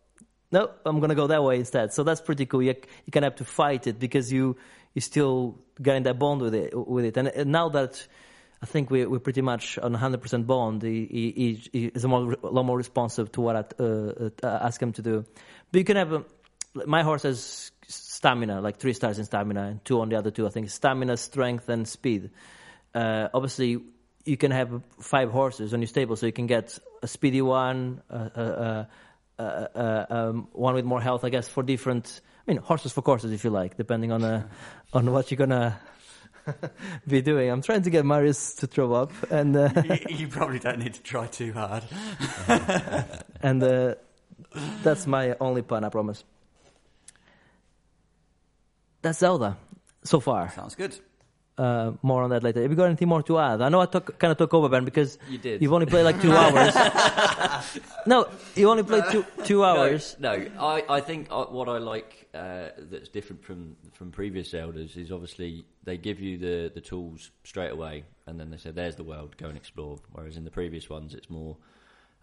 No, 0.52 0.72
I'm 0.86 1.00
gonna 1.00 1.16
go 1.16 1.28
that 1.28 1.44
way 1.44 1.58
instead. 1.58 1.94
So 1.94 2.04
that's 2.04 2.22
pretty 2.22 2.46
cool. 2.46 2.62
You 2.62 2.76
you 3.06 3.12
of 3.14 3.24
have 3.24 3.36
to 3.36 3.46
fight 3.46 3.88
it 3.88 4.00
because 4.00 4.32
you 4.32 4.58
you 4.96 5.02
still 5.02 5.60
getting 5.80 6.04
that 6.04 6.18
bond 6.18 6.42
with 6.42 6.56
it 6.56 6.76
with 6.76 7.06
it. 7.06 7.18
And, 7.18 7.52
now 7.52 7.70
that 7.70 8.08
I 8.62 8.66
think 8.66 8.90
we, 8.90 9.06
we're 9.06 9.20
pretty 9.20 9.42
much 9.42 9.78
on 9.78 9.96
100% 9.96 10.48
bond. 10.48 10.82
He, 10.82 11.06
he, 11.06 11.70
he 11.72 11.86
is 11.88 12.04
a, 12.04 12.08
more, 12.08 12.36
a 12.42 12.48
lot 12.48 12.64
more 12.64 12.78
responsive 12.78 13.32
to 13.34 13.42
what 13.42 13.56
I 13.56 13.84
uh, 13.84 14.30
uh, 14.42 14.60
ask 14.62 14.82
him 14.82 14.94
to 14.94 15.04
do. 15.04 15.26
But 15.72 15.78
you 15.78 15.84
can 15.86 15.98
have, 15.98 16.14
um, 16.14 16.26
my 16.74 17.04
horse 17.04 17.24
has 17.24 17.72
stamina, 17.88 18.62
like 18.62 18.78
three 18.78 18.94
stars 18.94 19.20
in 19.20 19.26
stamina, 19.26 19.64
and 19.64 19.86
two 19.86 20.02
on 20.02 20.10
the 20.10 20.16
other 20.16 20.32
two. 20.32 20.48
I 20.48 20.50
think 20.50 20.70
stamina, 20.70 21.18
strength, 21.18 21.70
and 21.70 21.88
speed. 21.88 22.32
Uh, 22.94 23.28
obviously, 23.34 23.82
you 24.24 24.38
can 24.38 24.52
have 24.52 24.82
five 25.00 25.30
horses 25.30 25.74
on 25.74 25.82
your 25.82 25.88
stable, 25.88 26.16
so 26.16 26.26
you 26.26 26.32
can 26.32 26.48
get 26.48 26.80
a 27.04 27.08
speedy 27.08 27.42
one, 27.42 28.02
uh, 28.10 28.14
uh, 28.14 28.86
uh, 29.38 29.42
uh, 29.76 30.06
um, 30.10 30.48
one 30.54 30.76
with 30.76 30.86
more 30.86 31.02
health, 31.02 31.24
I 31.24 31.30
guess, 31.30 31.48
for 31.48 31.64
different. 31.64 32.22
I 32.48 32.52
mean, 32.52 32.62
horses 32.62 32.94
for 32.94 33.02
courses, 33.02 33.32
if 33.32 33.44
you 33.44 33.50
like, 33.50 33.78
depending 33.78 34.12
on 34.12 34.24
uh, 34.24 34.48
on 34.94 35.12
what 35.12 35.32
you're 35.32 35.38
gonna 35.38 35.80
be 37.08 37.22
doing. 37.22 37.50
I'm 37.50 37.62
trying 37.62 37.82
to 37.84 37.90
get 37.90 38.06
Marius 38.06 38.56
to 38.56 38.68
throw 38.68 38.94
up, 38.94 39.12
and 39.32 39.56
uh, 39.56 39.70
you, 39.84 40.18
you 40.18 40.28
probably 40.28 40.60
don't 40.60 40.80
need 40.80 40.94
to 40.94 41.02
try 41.02 41.28
too 41.28 41.54
hard. 41.54 41.84
and 43.42 43.64
uh, 43.64 43.96
that's 44.84 45.08
my 45.08 45.36
only 45.40 45.62
pun, 45.62 45.84
I 45.84 45.90
promise. 45.90 46.24
That's 49.02 49.20
Zelda 49.20 49.58
so 50.04 50.20
far. 50.20 50.52
Sounds 50.52 50.76
good. 50.76 50.98
Uh, 51.58 51.94
more 52.02 52.22
on 52.22 52.30
that 52.32 52.44
later. 52.44 52.62
Have 52.62 52.70
you 52.70 52.76
got 52.76 52.88
anything 52.88 53.08
more 53.08 53.24
to 53.24 53.40
add? 53.40 53.62
I 53.62 53.70
know 53.70 53.80
I 53.80 53.86
took, 53.86 54.20
kind 54.20 54.30
of 54.30 54.38
took 54.38 54.54
over, 54.54 54.68
Ben, 54.68 54.84
because 54.84 55.18
You 55.30 55.38
did. 55.38 55.62
you've 55.62 55.72
only 55.72 55.86
played 55.86 56.04
like 56.04 56.22
two 56.22 56.34
hours. 56.34 56.76
no, 58.06 58.28
you 58.56 58.70
only 58.70 58.84
played 58.84 59.06
two 59.10 59.26
two 59.46 59.64
hours. 59.64 60.18
No, 60.20 60.36
no. 60.36 60.48
I, 60.60 60.84
I 60.90 61.00
think 61.00 61.28
uh, 61.32 61.46
what 61.46 61.70
I 61.70 61.78
like 61.78 62.28
uh, 62.34 62.70
that's 62.78 63.08
different 63.08 63.42
from 63.42 63.78
from 63.94 64.12
previous 64.12 64.52
Zeldas 64.52 64.98
is 64.98 65.14
obviously 65.14 65.66
they 65.86 65.98
give 65.98 66.20
you 66.20 66.38
the, 66.38 66.72
the 66.74 66.82
tools 66.82 67.32
straight 67.46 67.72
away, 67.72 68.04
and 68.28 68.38
then 68.38 68.50
they 68.52 68.58
say, 68.58 68.72
"There's 68.72 68.98
the 68.98 69.06
world, 69.06 69.38
go 69.38 69.48
and 69.48 69.56
explore." 69.58 69.98
Whereas 70.12 70.36
in 70.36 70.44
the 70.44 70.52
previous 70.52 70.90
ones, 70.90 71.14
it's 71.14 71.30
more, 71.30 71.56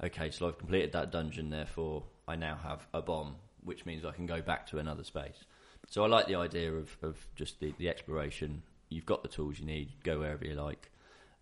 okay, 0.05 0.31
so 0.31 0.47
I've 0.49 0.59
completed 0.59 0.93
that 0.93 1.11
dungeon, 1.11 1.49
therefore 1.49 2.05
I 2.29 2.37
now 2.37 2.59
have 2.63 2.87
a 2.93 3.01
bomb, 3.01 3.37
which 3.65 3.87
means 3.87 4.05
I 4.05 4.13
can 4.13 4.27
go 4.27 4.43
back 4.43 4.67
to 4.69 4.79
another 4.79 5.05
space. 5.05 5.45
So 5.89 6.05
I 6.05 6.07
like 6.09 6.27
the 6.27 6.37
idea 6.37 6.73
of, 6.73 6.97
of 7.03 7.17
just 7.35 7.61
the, 7.61 7.73
the 7.79 7.89
exploration. 7.89 8.63
You've 8.93 9.07
got 9.07 9.23
the 9.23 9.29
tools 9.29 9.59
you 9.59 9.67
need, 9.67 9.91
go 10.03 10.21
wherever 10.21 10.45
you 10.45 10.55
like. 10.55 10.91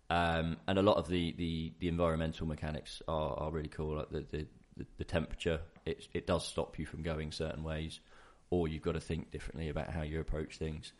Um, 0.09 0.57
and 0.67 0.77
a 0.77 0.81
lot 0.81 0.97
of 0.97 1.07
the, 1.07 1.33
the, 1.37 1.71
the 1.79 1.87
environmental 1.87 2.45
mechanics 2.45 3.01
are, 3.07 3.33
are 3.37 3.51
really 3.51 3.69
cool. 3.69 3.97
Like 3.97 4.09
the, 4.09 4.25
the, 4.29 4.85
the, 4.97 5.03
temperature, 5.03 5.61
it, 5.85 6.07
it 6.13 6.27
does 6.27 6.45
stop 6.45 6.77
you 6.77 6.85
from 6.85 7.01
going 7.01 7.31
certain 7.31 7.63
ways, 7.63 7.99
or 8.49 8.67
you've 8.67 8.81
got 8.81 8.93
to 8.93 8.99
think 8.99 9.31
differently 9.31 9.69
about 9.69 9.89
how 9.89 10.01
you 10.01 10.19
approach 10.19 10.57
things. 10.57 10.91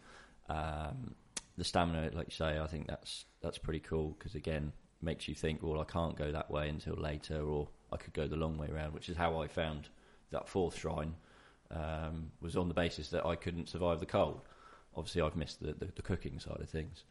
Um, 0.47 1.15
the 1.57 1.63
stamina, 1.63 2.11
like 2.13 2.27
you 2.27 2.35
say, 2.35 2.59
I 2.59 2.67
think 2.67 2.87
that's 2.87 3.25
that's 3.41 3.57
pretty 3.57 3.81
cool 3.81 4.15
because 4.17 4.35
again, 4.35 4.71
makes 5.01 5.27
you 5.27 5.35
think, 5.35 5.61
well, 5.61 5.81
I 5.81 5.83
can't 5.83 6.15
go 6.15 6.31
that 6.31 6.49
way 6.49 6.69
until 6.69 6.95
later, 6.95 7.41
or 7.41 7.67
I 7.91 7.97
could 7.97 8.13
go 8.13 8.27
the 8.27 8.35
long 8.35 8.57
way 8.57 8.67
around, 8.67 8.93
which 8.93 9.09
is 9.09 9.17
how 9.17 9.41
I 9.41 9.47
found 9.47 9.89
that 10.31 10.47
fourth 10.47 10.77
shrine 10.77 11.15
um, 11.69 12.31
was 12.41 12.55
on 12.55 12.67
the 12.67 12.73
basis 12.73 13.09
that 13.09 13.25
I 13.25 13.35
couldn't 13.35 13.69
survive 13.69 13.99
the 13.99 14.05
cold. 14.05 14.41
Obviously, 14.95 15.21
I've 15.21 15.35
missed 15.35 15.61
the, 15.61 15.73
the, 15.73 15.89
the 15.95 16.01
cooking 16.01 16.39
side 16.39 16.59
of 16.59 16.69
things. 16.69 17.03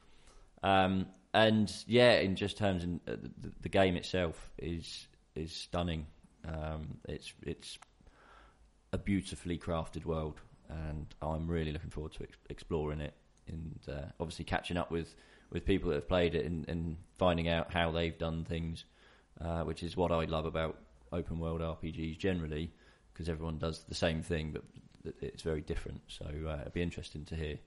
Um, 0.63 1.07
and 1.33 1.73
yeah, 1.87 2.19
in 2.19 2.37
just 2.37 2.59
terms, 2.59 2.85
in, 2.85 3.01
uh, 3.09 3.13
the, 3.13 3.53
the 3.63 3.69
game 3.69 3.97
itself 3.97 4.51
is 4.59 5.07
is 5.35 5.53
stunning. 5.53 6.07
Um, 6.47 6.99
it's 7.09 7.33
it's 7.43 7.79
a 8.93 8.99
beautifully 8.99 9.59
crafted 9.59 10.05
world, 10.05 10.41
and 10.69 11.07
I'm 11.23 11.49
really 11.49 11.73
looking 11.73 11.91
forward 11.91 12.13
to 12.15 12.25
ex- 12.25 12.37
exploring 12.49 13.01
it 13.01 13.15
and 13.51 13.79
uh, 13.89 14.07
obviously 14.19 14.45
catching 14.45 14.77
up 14.77 14.91
with, 14.91 15.15
with 15.51 15.65
people 15.65 15.91
that 15.91 15.97
have 15.97 16.09
played 16.09 16.35
it 16.35 16.47
and, 16.47 16.69
and 16.69 16.97
finding 17.19 17.49
out 17.49 17.73
how 17.73 17.91
they've 17.91 18.17
done 18.19 18.45
things, 18.45 18.85
uh, 19.41 19.63
which 19.63 19.83
is 19.83 19.97
what 19.97 20.13
I 20.13 20.25
love 20.25 20.47
about 20.47 20.79
open 21.13 21.39
world 21.39 21.61
RPGs 21.61 22.19
generally, 22.19 22.71
because 23.13 23.29
everyone 23.29 23.59
does 23.59 23.83
the 23.89 23.95
same 23.95 24.23
thing, 24.23 24.53
but 24.53 25.15
it's 25.21 25.43
very 25.43 25.61
different. 25.61 26.01
So 26.09 26.25
uh, 26.25 26.59
it'd 26.61 26.73
be 26.73 26.83
interesting 26.83 27.25
to 27.27 27.35
hear 27.35 27.59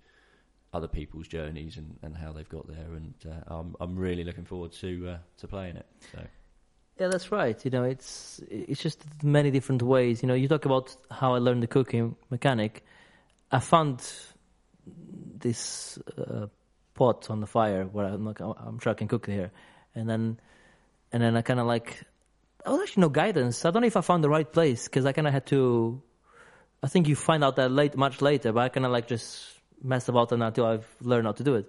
other 0.74 0.88
people's 0.88 1.28
journeys 1.28 1.78
and, 1.78 1.98
and 2.02 2.16
how 2.16 2.32
they've 2.32 2.50
got 2.50 2.68
there, 2.68 2.94
and 2.96 3.14
uh, 3.26 3.56
I'm 3.56 3.76
I'm 3.80 3.96
really 3.96 4.24
looking 4.24 4.46
forward 4.46 4.72
to 4.74 5.10
uh, 5.10 5.18
to 5.38 5.48
playing 5.48 5.78
it. 5.78 5.86
So 6.12 6.20
Yeah, 7.00 7.08
that's 7.08 7.32
right. 7.32 7.64
You 7.64 7.72
know, 7.72 7.84
it's 7.84 8.42
it's 8.50 8.82
just 8.82 9.04
many 9.24 9.52
different 9.52 9.82
ways. 9.82 10.24
You 10.24 10.28
know, 10.28 10.34
you 10.34 10.48
talk 10.48 10.66
about 10.66 10.96
how 11.12 11.36
I 11.36 11.40
learned 11.40 11.64
the 11.64 11.68
cooking 11.68 12.16
mechanic. 12.30 12.84
I 13.52 13.60
found 13.60 14.04
this 14.86 16.00
uh, 16.18 16.48
pot 16.96 17.30
on 17.30 17.40
the 17.40 17.48
fire 17.48 17.86
where 17.86 18.08
I'm 18.08 18.26
like, 18.26 18.40
I'm 18.40 18.80
sure 18.80 18.92
I 18.92 18.96
can 18.96 19.08
cook 19.08 19.28
here, 19.28 19.52
and 19.94 20.10
then 20.10 20.40
and 21.14 21.22
then 21.22 21.38
I 21.38 21.44
kind 21.44 21.60
of 21.60 21.68
like, 21.68 22.04
I 22.66 22.72
was 22.72 22.82
actually 22.82 23.02
no 23.02 23.10
guidance. 23.10 23.64
I 23.64 23.72
don't 23.72 23.82
know 23.82 23.88
if 23.88 23.96
I 23.96 24.02
found 24.02 24.24
the 24.24 24.30
right 24.30 24.52
place 24.52 24.86
because 24.86 25.06
I 25.06 25.12
kind 25.12 25.28
of 25.28 25.34
had 25.34 25.46
to. 25.48 26.02
I 26.82 26.88
think 26.88 27.08
you 27.08 27.16
find 27.16 27.44
out 27.44 27.56
that 27.58 27.72
late, 27.72 27.96
much 27.96 28.22
later, 28.22 28.52
but 28.52 28.62
I 28.62 28.70
kind 28.70 28.86
of 28.86 28.92
like 28.92 29.08
just 29.08 29.48
messed 29.84 30.10
about 30.10 30.32
it 30.32 30.40
until 30.42 30.66
I've 30.66 30.88
learned 31.02 31.28
how 31.28 31.34
to 31.34 31.44
do 31.44 31.56
it, 31.56 31.66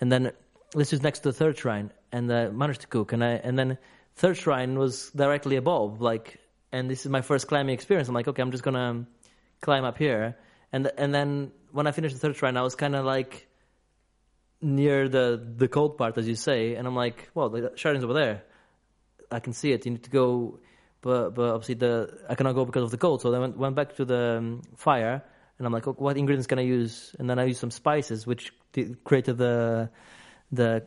and 0.00 0.10
then 0.12 0.32
this 0.74 0.92
is 0.92 1.02
next 1.02 1.20
to 1.20 1.30
the 1.30 1.32
third 1.32 1.58
shrine, 1.58 1.92
and 2.12 2.32
I 2.32 2.48
managed 2.48 2.82
to 2.82 2.86
cook, 2.86 3.12
and 3.12 3.24
I 3.24 3.32
and 3.32 3.58
then 3.58 3.78
third 4.14 4.36
shrine 4.36 4.78
was 4.78 5.10
directly 5.10 5.56
above, 5.56 6.00
like, 6.00 6.38
and 6.72 6.90
this 6.90 7.04
is 7.04 7.10
my 7.10 7.22
first 7.22 7.48
climbing 7.48 7.74
experience. 7.74 8.08
I'm 8.08 8.14
like, 8.14 8.28
okay, 8.28 8.42
I'm 8.42 8.50
just 8.50 8.62
gonna 8.62 9.06
climb 9.60 9.84
up 9.84 9.98
here, 9.98 10.36
and 10.72 10.90
and 10.96 11.14
then 11.14 11.52
when 11.72 11.86
I 11.86 11.92
finished 11.92 12.14
the 12.14 12.20
third 12.20 12.36
shrine, 12.36 12.56
I 12.56 12.62
was 12.62 12.74
kind 12.74 12.94
of 12.94 13.04
like 13.04 13.48
near 14.60 15.08
the 15.08 15.40
the 15.56 15.68
cold 15.68 15.96
part, 15.96 16.18
as 16.18 16.28
you 16.28 16.34
say, 16.34 16.74
and 16.74 16.86
I'm 16.86 16.96
like, 16.96 17.30
well, 17.34 17.48
the 17.48 17.72
shrine's 17.76 18.04
over 18.04 18.14
there. 18.14 18.44
I 19.30 19.40
can 19.40 19.52
see 19.52 19.72
it. 19.72 19.86
You 19.86 19.92
need 19.92 20.04
to 20.04 20.10
go, 20.10 20.58
but 21.00 21.30
but 21.30 21.54
obviously 21.54 21.76
the 21.76 22.18
I 22.28 22.34
cannot 22.34 22.54
go 22.54 22.64
because 22.64 22.84
of 22.84 22.90
the 22.90 22.98
cold. 22.98 23.22
So 23.22 23.32
I 23.34 23.38
went 23.38 23.56
went 23.56 23.76
back 23.76 23.96
to 23.96 24.04
the 24.04 24.38
um, 24.38 24.62
fire, 24.76 25.22
and 25.60 25.66
I'm 25.66 25.72
like, 25.74 25.86
okay, 25.86 26.02
what 26.02 26.16
ingredients 26.16 26.46
can 26.46 26.58
I 26.58 26.62
use? 26.62 27.14
And 27.18 27.28
then 27.28 27.38
I 27.38 27.44
use 27.44 27.58
some 27.58 27.70
spices, 27.70 28.26
which 28.26 28.50
created 29.04 29.36
the 29.36 29.90
the 30.50 30.82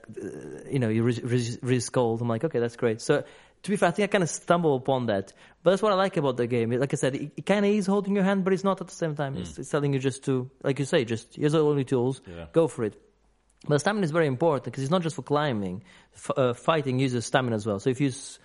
you 0.69 0.79
know 0.79 0.89
you 0.89 1.03
resist 1.03 1.59
resist 1.61 1.93
cold. 1.93 2.21
I'm 2.21 2.27
like, 2.27 2.43
okay, 2.43 2.59
that's 2.59 2.75
great. 2.75 2.99
So 2.99 3.23
to 3.63 3.69
be 3.69 3.77
fair, 3.77 3.89
I 3.89 3.91
think 3.91 4.09
I 4.09 4.11
kind 4.11 4.23
of 4.23 4.29
stumble 4.31 4.75
upon 4.75 5.05
that. 5.05 5.31
But 5.61 5.69
that's 5.69 5.81
what 5.83 5.91
I 5.91 5.95
like 5.95 6.17
about 6.17 6.37
the 6.37 6.47
game. 6.47 6.71
Like 6.71 6.91
I 6.91 6.97
said, 6.97 7.13
it, 7.15 7.31
it 7.37 7.45
kind 7.45 7.63
of 7.65 7.71
is 7.71 7.85
holding 7.85 8.15
your 8.15 8.23
hand, 8.25 8.43
but 8.43 8.51
it's 8.51 8.63
not 8.63 8.81
at 8.81 8.87
the 8.87 8.95
same 8.95 9.15
time. 9.15 9.37
It's, 9.37 9.57
it's 9.59 9.69
telling 9.69 9.93
you 9.93 9.99
just 9.99 10.25
to, 10.25 10.49
like 10.63 10.79
you 10.79 10.85
say, 10.85 11.05
just 11.05 11.35
here's 11.35 11.53
all 11.53 11.73
the 11.75 11.83
tools, 11.85 12.21
Yeah. 12.27 12.47
go 12.51 12.67
for 12.67 12.83
it. 12.83 12.99
But 13.65 13.79
stamina 13.79 14.03
is 14.03 14.11
very 14.11 14.27
important 14.27 14.65
because 14.65 14.83
it's 14.83 14.91
not 14.91 15.03
just 15.03 15.15
for 15.15 15.21
climbing. 15.21 15.83
F- 16.15 16.31
uh, 16.35 16.53
fighting 16.53 16.99
uses 16.99 17.25
stamina 17.25 17.55
as 17.55 17.65
well. 17.65 17.79
So 17.79 17.89
if 17.91 18.01
you 18.01 18.07
use 18.07 18.39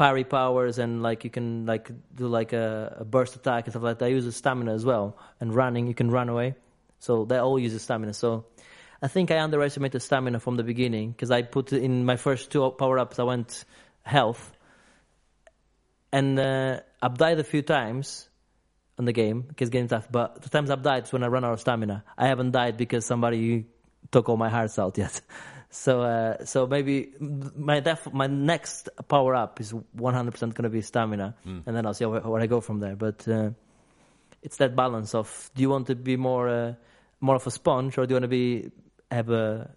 parry 0.00 0.24
powers 0.24 0.78
and 0.78 1.02
like 1.02 1.24
you 1.24 1.30
can 1.30 1.66
like 1.66 1.90
do 2.14 2.26
like 2.26 2.54
a, 2.54 2.96
a 3.00 3.04
burst 3.04 3.36
attack 3.36 3.64
and 3.66 3.72
stuff 3.74 3.82
like 3.82 3.98
that, 3.98 4.10
uses 4.10 4.34
stamina 4.34 4.72
as 4.72 4.82
well. 4.82 5.18
And 5.40 5.54
running, 5.54 5.88
you 5.88 5.94
can 5.94 6.10
run 6.10 6.30
away. 6.30 6.54
So 7.00 7.26
that 7.26 7.40
all 7.40 7.58
uses 7.58 7.82
stamina. 7.82 8.14
So 8.14 8.46
I 9.02 9.08
think 9.08 9.30
I 9.30 9.40
underestimated 9.40 10.00
stamina 10.00 10.40
from 10.40 10.56
the 10.56 10.62
beginning 10.62 11.10
because 11.10 11.30
I 11.30 11.42
put 11.42 11.74
in 11.74 12.06
my 12.06 12.16
first 12.16 12.50
two 12.50 12.70
power 12.70 12.98
ups. 12.98 13.18
I 13.18 13.24
went 13.24 13.66
health, 14.02 14.42
and 16.10 16.38
uh, 16.40 16.80
I've 17.02 17.18
died 17.18 17.38
a 17.38 17.44
few 17.44 17.60
times 17.60 18.26
on 18.98 19.04
the 19.04 19.12
game 19.12 19.42
because 19.42 19.68
game 19.68 19.86
tough. 19.86 20.08
But 20.10 20.40
the 20.40 20.48
times 20.48 20.70
I've 20.70 20.82
died 20.82 21.04
is 21.04 21.12
when 21.12 21.22
I 21.24 21.26
run 21.26 21.44
out 21.44 21.52
of 21.52 21.60
stamina. 21.60 22.04
I 22.16 22.28
haven't 22.28 22.52
died 22.52 22.78
because 22.78 23.04
somebody 23.04 23.66
took 24.10 24.30
all 24.30 24.38
my 24.38 24.48
hearts 24.48 24.78
out 24.78 24.96
yet. 24.96 25.20
So 25.70 26.02
uh, 26.02 26.44
so 26.44 26.66
maybe 26.66 27.12
my 27.20 27.80
def- 27.80 28.12
my 28.12 28.26
next 28.26 28.88
power 29.08 29.34
up 29.36 29.60
is 29.60 29.72
100% 29.72 30.40
going 30.40 30.64
to 30.64 30.68
be 30.68 30.80
stamina, 30.80 31.36
and 31.44 31.76
then 31.76 31.86
I'll 31.86 31.94
see 31.94 32.06
where, 32.06 32.20
where 32.20 32.42
I 32.42 32.46
go 32.46 32.60
from 32.60 32.80
there. 32.80 32.96
But 32.96 33.26
uh, 33.28 33.50
it's 34.42 34.56
that 34.56 34.74
balance 34.74 35.14
of 35.14 35.50
do 35.54 35.62
you 35.62 35.70
want 35.70 35.86
to 35.86 35.94
be 35.94 36.16
more 36.16 36.48
uh, 36.48 36.74
more 37.20 37.36
of 37.36 37.46
a 37.46 37.50
sponge 37.50 37.98
or 37.98 38.06
do 38.06 38.12
you 38.12 38.16
want 38.16 38.24
to 38.24 38.28
be 38.28 38.70
have 39.10 39.30
a 39.30 39.70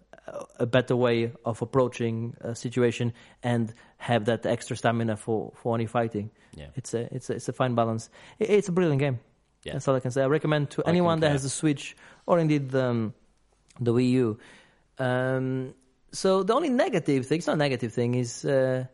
a 0.58 0.66
better 0.66 0.96
way 0.96 1.32
of 1.44 1.60
approaching 1.60 2.34
a 2.40 2.54
situation 2.54 3.12
and 3.42 3.72
have 3.98 4.24
that 4.24 4.46
extra 4.46 4.76
stamina 4.76 5.16
for 5.16 5.52
for 5.54 5.74
any 5.74 5.86
fighting. 5.86 6.30
Yeah. 6.56 6.66
It's 6.74 6.94
a 6.94 7.14
it's 7.14 7.30
a, 7.30 7.34
it's 7.34 7.48
a 7.48 7.52
fine 7.52 7.74
balance. 7.74 8.08
It, 8.38 8.50
it's 8.50 8.68
a 8.68 8.72
brilliant 8.72 9.00
game. 9.00 9.20
Yeah. 9.62 9.74
That's 9.74 9.88
all 9.88 9.94
I 9.94 10.00
can 10.00 10.10
say. 10.10 10.22
I 10.22 10.26
recommend 10.26 10.70
to 10.70 10.82
I 10.84 10.88
anyone 10.90 11.20
that 11.20 11.30
has 11.30 11.44
a 11.44 11.50
Switch 11.50 11.96
or 12.26 12.38
indeed 12.38 12.70
the, 12.70 12.84
um, 12.84 13.14
the 13.80 13.92
Wii 13.92 14.10
U. 14.10 14.38
Um, 14.98 15.74
so 16.14 16.42
the 16.42 16.54
only 16.54 16.70
negative 16.70 17.26
thing, 17.26 17.38
it's 17.38 17.46
not 17.46 17.54
a 17.54 17.56
negative 17.56 17.92
thing, 17.92 18.14
is 18.14 18.44
uh, 18.44 18.86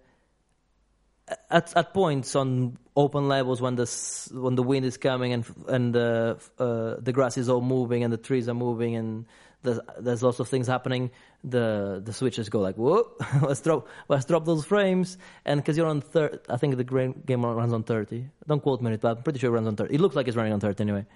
at 1.51 1.77
at 1.77 1.95
points 1.95 2.35
on 2.35 2.79
open 2.97 3.29
levels 3.29 3.61
when 3.61 3.77
the 3.77 3.87
when 4.33 4.55
the 4.55 4.63
wind 4.63 4.85
is 4.85 4.97
coming 4.97 5.33
and 5.33 5.45
and 5.69 5.95
the 5.95 6.39
uh, 6.59 6.97
the 7.01 7.13
grass 7.13 7.37
is 7.37 7.49
all 7.49 7.61
moving 7.61 8.05
and 8.05 8.13
the 8.13 8.17
trees 8.17 8.49
are 8.49 8.55
moving 8.55 8.97
and 8.97 9.27
there's, 9.63 9.79
there's 9.99 10.23
lots 10.23 10.41
of 10.41 10.49
things 10.49 10.67
happening. 10.67 11.11
The 11.45 12.01
the 12.05 12.13
switches 12.13 12.49
go 12.49 12.61
like 12.61 12.77
whoa, 12.77 13.13
let's 13.43 13.61
drop 13.61 13.89
let's 14.09 14.25
drop 14.25 14.45
those 14.45 14.65
frames 14.65 15.19
and 15.45 15.61
because 15.61 15.77
you're 15.77 15.89
on 15.89 16.01
third, 16.01 16.41
I 16.49 16.57
think 16.57 16.77
the 16.77 17.15
game 17.27 17.45
runs 17.45 17.73
on 17.73 17.85
thirty. 17.85 18.29
Don't 18.47 18.63
quote 18.63 18.81
me 18.81 18.89
on 18.89 18.93
it, 18.95 19.01
but 19.01 19.19
I'm 19.19 19.23
pretty 19.23 19.39
sure 19.39 19.51
it 19.51 19.55
runs 19.55 19.69
on 19.69 19.77
thirty. 19.77 19.95
It 19.95 20.01
looks 20.01 20.17
like 20.17 20.27
it's 20.27 20.37
running 20.37 20.53
on 20.53 20.61
thirty 20.61 20.83
anyway. 20.83 21.07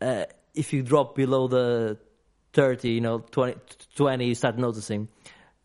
Uh, 0.00 0.24
if 0.54 0.72
you 0.72 0.82
drop 0.82 1.14
below 1.14 1.48
the 1.48 1.98
30, 2.56 2.88
you 2.88 3.00
know, 3.02 3.18
20, 3.18 3.54
20 3.96 4.26
you 4.26 4.34
start 4.34 4.56
noticing. 4.56 5.08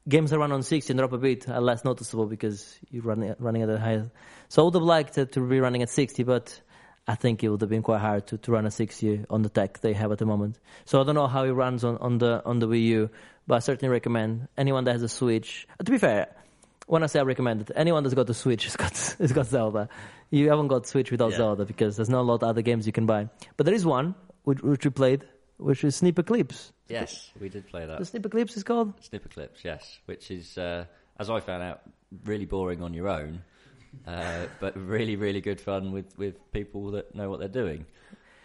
Games 0.09 0.31
that 0.31 0.39
run 0.39 0.51
on 0.51 0.63
60 0.63 0.91
and 0.93 0.97
drop 0.97 1.11
a 1.13 1.17
bit 1.17 1.47
are 1.47 1.61
less 1.61 1.85
noticeable 1.85 2.25
because 2.25 2.77
you're 2.89 3.03
running, 3.03 3.35
running 3.37 3.61
at 3.61 3.69
a 3.69 3.77
higher. 3.79 4.09
So 4.49 4.61
I 4.63 4.65
would 4.65 4.73
have 4.73 4.83
liked 4.83 5.17
it 5.17 5.33
to 5.33 5.41
be 5.47 5.59
running 5.59 5.83
at 5.83 5.89
60, 5.89 6.23
but 6.23 6.59
I 7.07 7.15
think 7.15 7.43
it 7.43 7.49
would 7.49 7.61
have 7.61 7.69
been 7.69 7.83
quite 7.83 8.01
hard 8.01 8.25
to, 8.27 8.37
to 8.39 8.51
run 8.51 8.65
a 8.65 8.71
60 8.71 9.25
on 9.29 9.43
the 9.43 9.49
tech 9.49 9.79
they 9.81 9.93
have 9.93 10.11
at 10.11 10.17
the 10.17 10.25
moment. 10.25 10.57
So 10.85 10.99
I 10.99 11.03
don't 11.03 11.15
know 11.15 11.27
how 11.27 11.43
it 11.43 11.51
runs 11.51 11.83
on, 11.83 11.97
on 11.97 12.17
the 12.17 12.41
on 12.45 12.59
the 12.59 12.67
Wii 12.67 12.83
U, 12.83 13.09
but 13.45 13.55
I 13.55 13.59
certainly 13.59 13.91
recommend 13.91 14.47
anyone 14.57 14.85
that 14.85 14.93
has 14.93 15.03
a 15.03 15.09
Switch. 15.09 15.67
uh, 15.79 15.83
To 15.83 15.91
be 15.91 15.97
fair, 15.99 16.27
when 16.87 17.03
I 17.03 17.05
say 17.05 17.19
I 17.19 17.23
recommend 17.23 17.61
it, 17.61 17.71
anyone 17.75 18.01
that's 18.03 18.15
got 18.15 18.27
the 18.27 18.33
Switch 18.33 18.63
has 18.69 18.75
got 18.75 18.97
has 19.19 19.31
got 19.31 19.45
Zelda. 19.47 19.87
You 20.31 20.49
haven't 20.49 20.67
got 20.67 20.87
Switch 20.87 21.11
without 21.11 21.31
Yeah. 21.31 21.37
Zelda 21.37 21.65
because 21.65 21.95
there's 21.95 22.09
not 22.09 22.21
a 22.21 22.27
lot 22.27 22.41
of 22.41 22.49
other 22.49 22.61
games 22.63 22.87
you 22.87 22.93
can 22.93 23.05
buy. 23.05 23.29
But 23.57 23.65
there 23.65 23.75
is 23.75 23.85
one 23.85 24.15
which, 24.43 24.61
which 24.61 24.85
we 24.85 24.91
played, 24.91 25.25
which 25.61 25.83
is 25.83 25.95
Sniper 25.95 26.23
Clips. 26.23 26.71
Yes, 26.89 27.31
we 27.39 27.47
did 27.49 27.67
play 27.67 27.81
that. 27.85 27.93
The 27.93 27.99
that. 27.99 28.05
Sniper 28.05 28.29
Clips 28.29 28.57
is 28.57 28.63
called. 28.63 28.99
Snipperclips, 29.01 29.63
yes, 29.63 29.99
which 30.05 30.29
is, 30.31 30.57
uh, 30.57 30.85
as 31.19 31.29
I 31.29 31.39
found 31.39 31.63
out, 31.63 31.81
really 32.25 32.45
boring 32.45 32.81
on 32.83 32.93
your 32.93 33.07
own, 33.07 33.41
uh, 34.05 34.45
but 34.59 34.75
really, 34.77 35.15
really 35.15 35.39
good 35.41 35.61
fun 35.61 35.91
with, 35.91 36.17
with 36.17 36.51
people 36.51 36.91
that 36.91 37.15
know 37.15 37.29
what 37.29 37.39
they're 37.39 37.47
doing. 37.47 37.85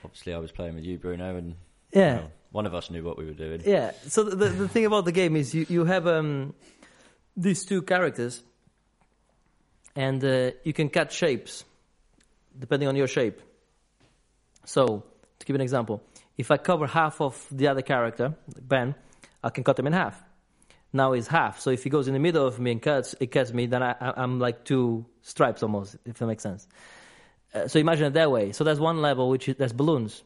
Obviously, 0.05 0.35
I 0.35 0.38
was 0.38 0.52
playing 0.52 0.74
with 0.76 0.85
you, 0.85 0.98
Bruno, 0.98 1.37
and 1.37 1.57
Yeah. 1.92 2.16
well, 2.18 2.31
one 2.52 2.66
of 2.66 2.74
us 2.74 2.90
knew 2.90 3.02
what 3.02 3.18
we 3.18 3.24
were 3.24 3.33
doing. 3.33 3.62
Yeah. 3.64 3.90
So 4.07 4.22
the, 4.22 4.37
the 4.37 4.48
the 4.50 4.68
thing 4.68 4.87
about 4.87 5.05
the 5.05 5.12
game 5.12 5.35
is 5.37 5.52
you 5.55 5.66
you 5.68 5.85
have 5.85 6.07
um 6.07 6.55
these 7.37 7.64
two 7.64 7.83
characters, 7.83 8.42
and 9.96 10.24
uh, 10.24 10.52
you 10.62 10.72
can 10.72 10.88
cut 10.88 11.11
shapes 11.12 11.64
depending 12.59 12.88
on 12.88 12.94
your 12.96 13.09
shape. 13.09 13.40
So 14.64 15.02
to 15.38 15.46
give 15.46 15.55
an 15.57 15.61
example, 15.62 16.02
if 16.37 16.51
I 16.51 16.57
cover 16.57 16.87
half 16.87 17.20
of 17.20 17.46
the 17.51 17.68
other 17.68 17.83
character, 17.83 18.35
Ben, 18.61 18.94
I 19.42 19.51
can 19.51 19.64
cut 19.64 19.79
him 19.79 19.87
in 19.87 19.92
half. 19.92 20.22
Now 20.92 21.12
he's 21.12 21.29
half. 21.29 21.61
So 21.61 21.70
if 21.70 21.85
he 21.85 21.90
goes 21.90 22.09
in 22.09 22.14
the 22.14 22.20
middle 22.20 22.46
of 22.46 22.59
me 22.59 22.72
and 22.72 22.81
cuts, 22.81 23.14
it 23.20 23.31
cuts 23.31 23.53
me. 23.53 23.66
Then 23.66 23.83
I, 23.83 23.94
I'm 24.01 24.38
like 24.38 24.64
two 24.64 25.07
stripes 25.22 25.62
almost, 25.62 25.96
if 26.05 26.18
that 26.18 26.27
makes 26.27 26.42
sense. 26.42 26.66
Uh, 27.55 27.68
so 27.68 27.79
imagine 27.79 28.07
it 28.07 28.14
that 28.14 28.31
way. 28.31 28.53
So 28.53 28.64
there's 28.64 28.81
one 28.81 29.03
level 29.03 29.29
which 29.29 29.49
is, 29.49 29.72
balloons. 29.72 30.22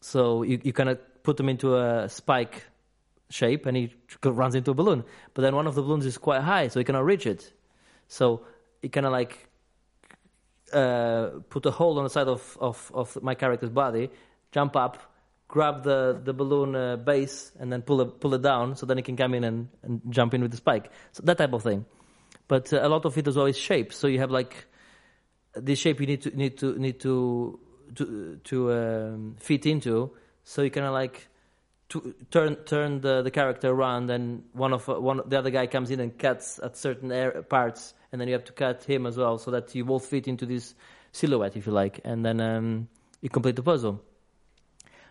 So 0.00 0.42
you, 0.42 0.60
you 0.62 0.72
kind 0.72 0.88
of 0.88 0.98
put 1.22 1.36
them 1.36 1.48
into 1.48 1.76
a 1.76 2.08
spike 2.08 2.64
shape 3.28 3.66
and 3.66 3.76
he 3.76 3.94
runs 4.24 4.54
into 4.54 4.70
a 4.70 4.74
balloon. 4.74 5.04
But 5.34 5.42
then 5.42 5.54
one 5.54 5.66
of 5.66 5.74
the 5.74 5.82
balloons 5.82 6.06
is 6.06 6.18
quite 6.18 6.42
high, 6.42 6.68
so 6.68 6.80
he 6.80 6.84
cannot 6.84 7.04
reach 7.04 7.26
it. 7.26 7.52
So 8.08 8.44
he 8.82 8.88
kind 8.88 9.06
of 9.06 9.12
like 9.12 9.48
uh, 10.72 11.30
put 11.48 11.64
a 11.66 11.70
hole 11.70 11.98
on 11.98 12.04
the 12.04 12.10
side 12.10 12.28
of, 12.28 12.58
of, 12.60 12.90
of 12.94 13.22
my 13.22 13.34
character's 13.34 13.70
body, 13.70 14.10
jump 14.52 14.76
up, 14.76 15.09
grab 15.50 15.82
the, 15.82 16.20
the 16.22 16.32
balloon 16.32 16.76
uh, 16.76 16.96
base, 16.96 17.50
and 17.58 17.72
then 17.72 17.82
pull 17.82 18.00
it, 18.00 18.20
pull 18.20 18.34
it 18.34 18.42
down 18.42 18.76
so 18.76 18.86
then 18.86 18.96
he 18.96 19.02
can 19.02 19.16
come 19.16 19.34
in 19.34 19.44
and, 19.44 19.68
and 19.82 20.00
jump 20.08 20.32
in 20.34 20.42
with 20.42 20.52
the 20.52 20.56
spike. 20.56 20.90
So 21.12 21.22
that 21.24 21.38
type 21.38 21.52
of 21.52 21.62
thing. 21.62 21.84
But 22.46 22.72
uh, 22.72 22.80
a 22.82 22.88
lot 22.88 23.04
of 23.04 23.18
it 23.18 23.26
is 23.26 23.36
always 23.36 23.58
shapes. 23.58 23.96
So 23.96 24.06
you 24.06 24.20
have 24.20 24.30
like 24.30 24.66
this 25.54 25.78
shape 25.80 26.00
you 26.00 26.06
need 26.06 26.22
to 26.22 26.30
need 26.36 26.58
to 26.58 26.78
need 26.78 27.00
to 27.00 27.58
to 27.96 28.40
to 28.44 28.72
um, 28.72 29.36
fit 29.38 29.66
into. 29.66 30.12
So 30.44 30.62
you 30.62 30.70
kind 30.70 30.86
of 30.86 30.92
like 30.92 31.28
to 31.90 32.14
turn 32.30 32.56
turn 32.64 33.00
the, 33.00 33.22
the 33.22 33.30
character 33.30 33.68
around, 33.68 34.10
and 34.10 34.44
one 34.52 34.72
of 34.72 34.88
uh, 34.88 34.94
one 35.00 35.20
the 35.26 35.38
other 35.38 35.50
guy 35.50 35.66
comes 35.66 35.90
in 35.90 36.00
and 36.00 36.16
cuts 36.16 36.60
at 36.62 36.76
certain 36.76 37.10
air, 37.10 37.42
parts, 37.42 37.94
and 38.12 38.20
then 38.20 38.28
you 38.28 38.34
have 38.34 38.44
to 38.44 38.52
cut 38.52 38.84
him 38.84 39.06
as 39.06 39.16
well, 39.16 39.38
so 39.38 39.50
that 39.50 39.74
you 39.74 39.84
both 39.84 40.06
fit 40.06 40.28
into 40.28 40.46
this 40.46 40.74
silhouette, 41.12 41.56
if 41.56 41.66
you 41.66 41.72
like, 41.72 42.00
and 42.04 42.24
then 42.24 42.40
um, 42.40 42.88
you 43.20 43.28
complete 43.28 43.56
the 43.56 43.62
puzzle. 43.62 44.00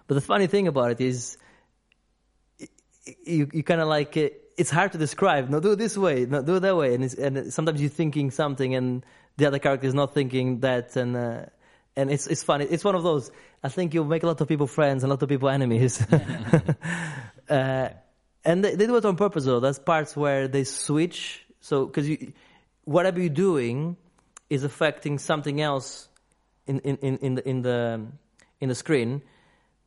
But 0.10 0.16
the 0.16 0.22
funny 0.22 0.48
thing 0.48 0.68
about 0.68 0.90
it 0.90 1.02
is, 1.02 1.38
you 3.26 3.48
you 3.54 3.62
kind 3.62 3.80
of 3.80 3.88
like 3.88 4.18
it's 4.18 4.72
hard 4.72 4.94
to 4.94 4.98
describe. 4.98 5.50
No, 5.50 5.60
do 5.60 5.74
it 5.74 5.76
this 5.76 5.96
way. 5.96 6.26
No, 6.26 6.42
do 6.42 6.56
it 6.56 6.62
that 6.62 6.76
way. 6.76 6.96
And 6.96 7.04
and 7.14 7.54
sometimes 7.54 7.80
you're 7.80 7.92
thinking 7.92 8.32
something, 8.32 8.74
and 8.74 9.06
the 9.38 9.46
other 9.46 9.60
character 9.60 9.86
is 9.86 9.94
not 9.94 10.16
thinking 10.16 10.62
that, 10.62 10.96
and 10.96 11.16
uh, 11.16 11.46
and 11.96 12.10
it's 12.10 12.26
it's 12.26 12.42
funny. 12.42 12.66
It's 12.66 12.84
one 12.84 12.96
of 12.96 13.04
those. 13.04 13.30
I 13.64 13.70
think 13.70 13.94
you'll 13.94 14.06
make 14.06 14.24
a 14.24 14.26
lot 14.26 14.42
of 14.42 14.48
people 14.48 14.66
friends 14.66 15.04
and 15.04 15.12
a 15.12 15.14
lot 15.14 15.22
of 15.22 15.30
people 15.30 15.48
enemies. 15.48 16.02
uh, 17.50 17.90
and 18.44 18.64
they, 18.64 18.74
they 18.74 18.88
do 18.88 18.96
it 18.96 19.06
on 19.06 19.16
purpose 19.16 19.46
though. 19.46 19.60
There's 19.60 19.78
parts 19.78 20.18
where 20.18 20.48
they 20.48 20.64
switch. 20.64 21.46
So 21.60 21.86
because 21.86 22.10
you, 22.10 22.34
whatever 22.84 23.20
you're 23.20 23.30
doing 23.30 23.96
is 24.50 24.64
affecting 24.64 25.20
something 25.20 25.62
else 25.62 26.10
in 26.66 26.80
in 26.80 26.98
in, 26.98 27.18
in 27.20 27.36
the 27.36 27.48
in 27.48 27.62
the 27.62 28.08
in 28.60 28.70
the 28.70 28.76
screen. 28.76 29.22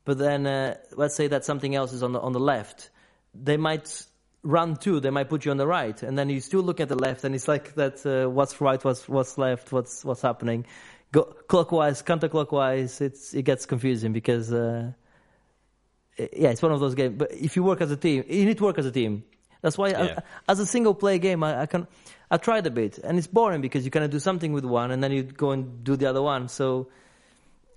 But 0.05 0.19
then 0.19 0.47
uh, 0.47 0.77
let's 0.97 1.15
say 1.15 1.29
that 1.29 1.45
something 1.45 1.75
else 1.75 1.93
is 1.93 2.03
on 2.03 2.13
the 2.13 2.21
on 2.21 2.33
the 2.33 2.41
left. 2.41 2.91
They 3.35 3.57
might 3.57 4.05
run 4.43 4.77
too. 4.77 5.01
They 5.01 5.11
might 5.11 5.29
put 5.29 5.45
you 5.45 5.51
on 5.51 5.57
the 5.57 5.67
right, 5.67 6.03
and 6.03 6.19
then 6.19 6.29
you 6.29 6.41
still 6.41 6.63
look 6.63 6.81
at 6.81 6.89
the 6.89 6.97
left, 6.97 7.25
and 7.25 7.35
it's 7.35 7.49
like 7.49 7.75
that. 7.75 8.05
Uh, 8.05 8.29
what's 8.29 8.61
right? 8.61 8.83
What's 8.85 9.09
what's 9.09 9.39
left? 9.39 9.73
What's 9.73 10.05
what's 10.05 10.23
happening? 10.23 10.67
Go 11.13 11.25
clockwise, 11.47 12.03
counterclockwise. 12.03 13.01
It's 13.01 13.35
it 13.35 13.43
gets 13.43 13.67
confusing 13.67 14.13
because 14.13 14.53
uh, 14.53 14.93
yeah, 16.19 16.51
it's 16.51 16.63
one 16.63 16.73
of 16.73 16.81
those 16.81 16.95
games. 16.95 17.17
But 17.19 17.33
if 17.33 17.57
you 17.57 17.63
work 17.63 17.81
as 17.81 17.91
a 17.91 17.97
team, 17.97 18.25
you 18.29 18.45
need 18.45 18.59
to 18.59 18.65
work 18.65 18.79
as 18.79 18.87
a 18.87 18.93
team. 18.93 19.25
That's 19.61 19.79
why, 19.79 19.91
Yeah. 19.91 20.19
I, 20.49 20.53
as 20.53 20.59
a 20.59 20.67
single 20.67 20.95
player 20.95 21.19
game, 21.19 21.45
I, 21.45 21.63
I 21.63 21.67
can 21.67 21.87
I 22.31 22.37
tried 22.39 22.67
a 22.67 22.71
bit, 22.71 22.99
and 22.99 23.19
it's 23.19 23.27
boring 23.27 23.61
because 23.61 23.85
you 23.85 23.91
kind 23.91 24.05
of 24.05 24.11
do 24.11 24.19
something 24.19 24.53
with 24.53 24.65
one, 24.65 24.91
and 24.91 25.03
then 25.03 25.13
you 25.13 25.23
go 25.23 25.53
and 25.53 25.85
do 25.85 25.97
the 25.97 26.07
other 26.07 26.23
one. 26.23 26.49
So 26.49 26.89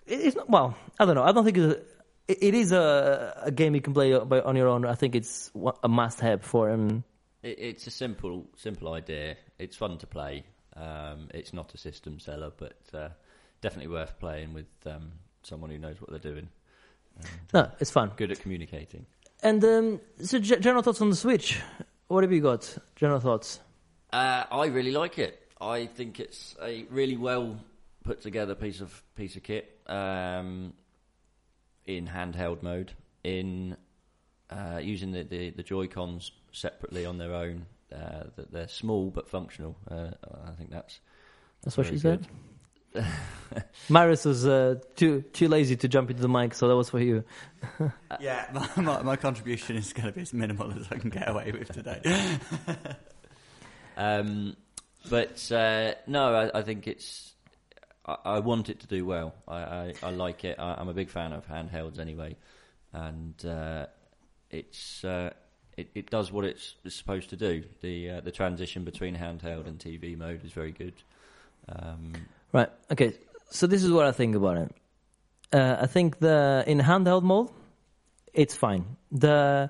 it's 0.07 0.35
not, 0.35 0.49
well, 0.49 0.77
I 0.99 1.05
don't 1.05 1.15
know. 1.15 1.23
I 1.23 1.31
don't 1.31 1.43
think 1.43 1.57
it's 1.57 1.75
a, 1.75 1.94
it, 2.27 2.37
it 2.41 2.53
is 2.53 2.71
a, 2.71 3.41
a 3.43 3.51
game 3.51 3.75
you 3.75 3.81
can 3.81 3.93
play 3.93 4.17
by, 4.19 4.41
on 4.41 4.55
your 4.55 4.67
own. 4.67 4.85
I 4.85 4.95
think 4.95 5.15
it's 5.15 5.51
a 5.83 5.87
must-have 5.87 6.43
for 6.43 6.69
him. 6.69 7.03
It, 7.43 7.59
it's 7.59 7.87
a 7.87 7.91
simple, 7.91 8.45
simple 8.55 8.93
idea. 8.93 9.37
It's 9.59 9.75
fun 9.75 9.97
to 9.99 10.07
play. 10.07 10.43
Um, 10.75 11.29
it's 11.33 11.53
not 11.53 11.73
a 11.73 11.77
system 11.77 12.19
seller, 12.19 12.51
but 12.55 12.77
uh, 12.93 13.09
definitely 13.61 13.91
worth 13.91 14.19
playing 14.19 14.53
with 14.53 14.67
um, 14.85 15.11
someone 15.43 15.69
who 15.69 15.77
knows 15.77 16.01
what 16.01 16.09
they're 16.09 16.31
doing. 16.31 16.49
Um, 17.19 17.29
no, 17.53 17.71
it's 17.79 17.91
fun. 17.91 18.11
good 18.17 18.31
at 18.31 18.39
communicating. 18.39 19.05
And 19.41 19.63
um, 19.63 20.01
so, 20.21 20.39
ge- 20.39 20.59
general 20.59 20.81
thoughts 20.81 21.01
on 21.01 21.09
the 21.09 21.15
Switch. 21.15 21.61
What 22.07 22.23
have 22.23 22.31
you 22.31 22.41
got? 22.41 22.77
General 22.95 23.19
thoughts. 23.19 23.59
Uh, 24.11 24.43
I 24.51 24.65
really 24.67 24.91
like 24.91 25.17
it. 25.17 25.41
I 25.59 25.85
think 25.87 26.19
it's 26.19 26.55
a 26.61 26.85
really 26.89 27.17
well 27.17 27.57
put 28.03 28.21
together 28.21 28.53
piece 28.53 28.81
of 28.81 29.01
piece 29.15 29.35
of 29.35 29.43
kit 29.43 29.79
um, 29.87 30.73
in 31.85 32.07
handheld 32.07 32.63
mode. 32.63 32.93
In 33.23 33.75
uh, 34.49 34.79
using 34.81 35.11
the, 35.11 35.23
the, 35.23 35.49
the 35.49 35.63
Joy 35.63 35.87
Cons 35.87 36.31
separately 36.51 37.05
on 37.05 37.17
their 37.17 37.33
own, 37.33 37.65
uh, 37.91 38.25
that 38.35 38.51
they're 38.51 38.67
small 38.67 39.09
but 39.09 39.27
functional. 39.27 39.75
Uh, 39.89 40.11
I 40.45 40.51
think 40.51 40.69
that's 40.69 40.99
That's 41.63 41.75
what 41.77 41.87
very 41.87 41.97
she 41.97 42.01
said. 42.01 42.27
Marius 43.89 44.23
was 44.25 44.45
uh, 44.45 44.75
too 44.95 45.21
too 45.33 45.49
lazy 45.49 45.75
to 45.75 45.87
jump 45.87 46.09
into 46.09 46.21
the 46.21 46.29
mic, 46.29 46.53
so 46.53 46.67
that 46.69 46.75
was 46.75 46.89
for 46.89 46.99
you. 46.99 47.23
Yeah, 48.21 48.47
my, 48.53 48.81
my, 48.81 49.01
my 49.01 49.15
contribution 49.17 49.75
is 49.75 49.91
going 49.91 50.07
to 50.07 50.13
be 50.13 50.21
as 50.21 50.33
minimal 50.33 50.71
as 50.71 50.87
I 50.89 50.97
can 50.97 51.09
get 51.09 51.27
away 51.27 51.51
with 51.51 51.71
today. 51.73 52.01
Um, 53.97 54.55
but 55.09 55.49
uh, 55.51 55.93
no, 56.07 56.35
I, 56.35 56.59
I 56.59 56.61
think 56.63 56.87
it's. 56.87 57.33
I, 58.05 58.39
want 58.39 58.69
it 58.69 58.79
to 58.81 58.87
do 58.87 59.05
well. 59.05 59.33
I, 59.47 59.57
I, 59.57 59.93
I 60.03 60.09
like 60.11 60.45
it. 60.45 60.59
I, 60.59 60.75
I'm 60.75 60.89
a 60.89 60.93
big 60.93 61.09
fan 61.09 61.33
of 61.33 61.47
handhelds 61.47 61.99
anyway, 61.99 62.35
and 62.93 63.43
uh, 63.45 63.87
it's 64.51 65.03
uh, 65.03 65.31
it, 65.75 65.89
it 65.95 66.09
does 66.09 66.31
what 66.31 66.45
it's, 66.45 66.75
it's 66.83 66.95
supposed 66.95 67.29
to 67.31 67.35
do. 67.35 67.63
The 67.81 68.09
uh, 68.11 68.21
the 68.21 68.31
transition 68.31 68.83
between 68.83 69.15
handheld 69.15 69.67
and 69.67 69.79
TV 69.79 70.17
mode 70.17 70.45
is 70.45 70.51
very 70.51 70.71
good. 70.71 70.93
Um, 71.67 72.13
Right. 72.55 72.69
Okay. 72.89 73.13
So 73.49 73.67
this 73.67 73.83
is 73.83 73.91
what 73.91 74.05
I 74.05 74.13
think 74.13 74.33
about 74.33 74.55
it. 74.55 74.71
Uh, 75.51 75.75
I 75.81 75.87
think 75.87 76.19
the 76.19 76.63
in 76.65 76.79
handheld 76.79 77.23
mode, 77.23 77.49
it's 78.33 78.55
fine. 78.55 78.95
The 79.11 79.69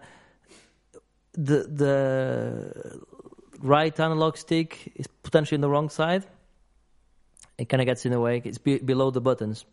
the 1.33 1.63
the 1.63 3.01
right 3.59 3.99
analog 3.99 4.37
stick 4.37 4.91
is 4.95 5.07
potentially 5.23 5.55
in 5.55 5.61
the 5.61 5.69
wrong 5.69 5.89
side. 5.89 6.25
It 7.57 7.69
kind 7.69 7.81
of 7.81 7.85
gets 7.85 8.05
in 8.05 8.11
the 8.11 8.19
way. 8.19 8.41
It's 8.43 8.57
be, 8.57 8.79
below 8.79 9.11
the 9.11 9.21
buttons, 9.21 9.65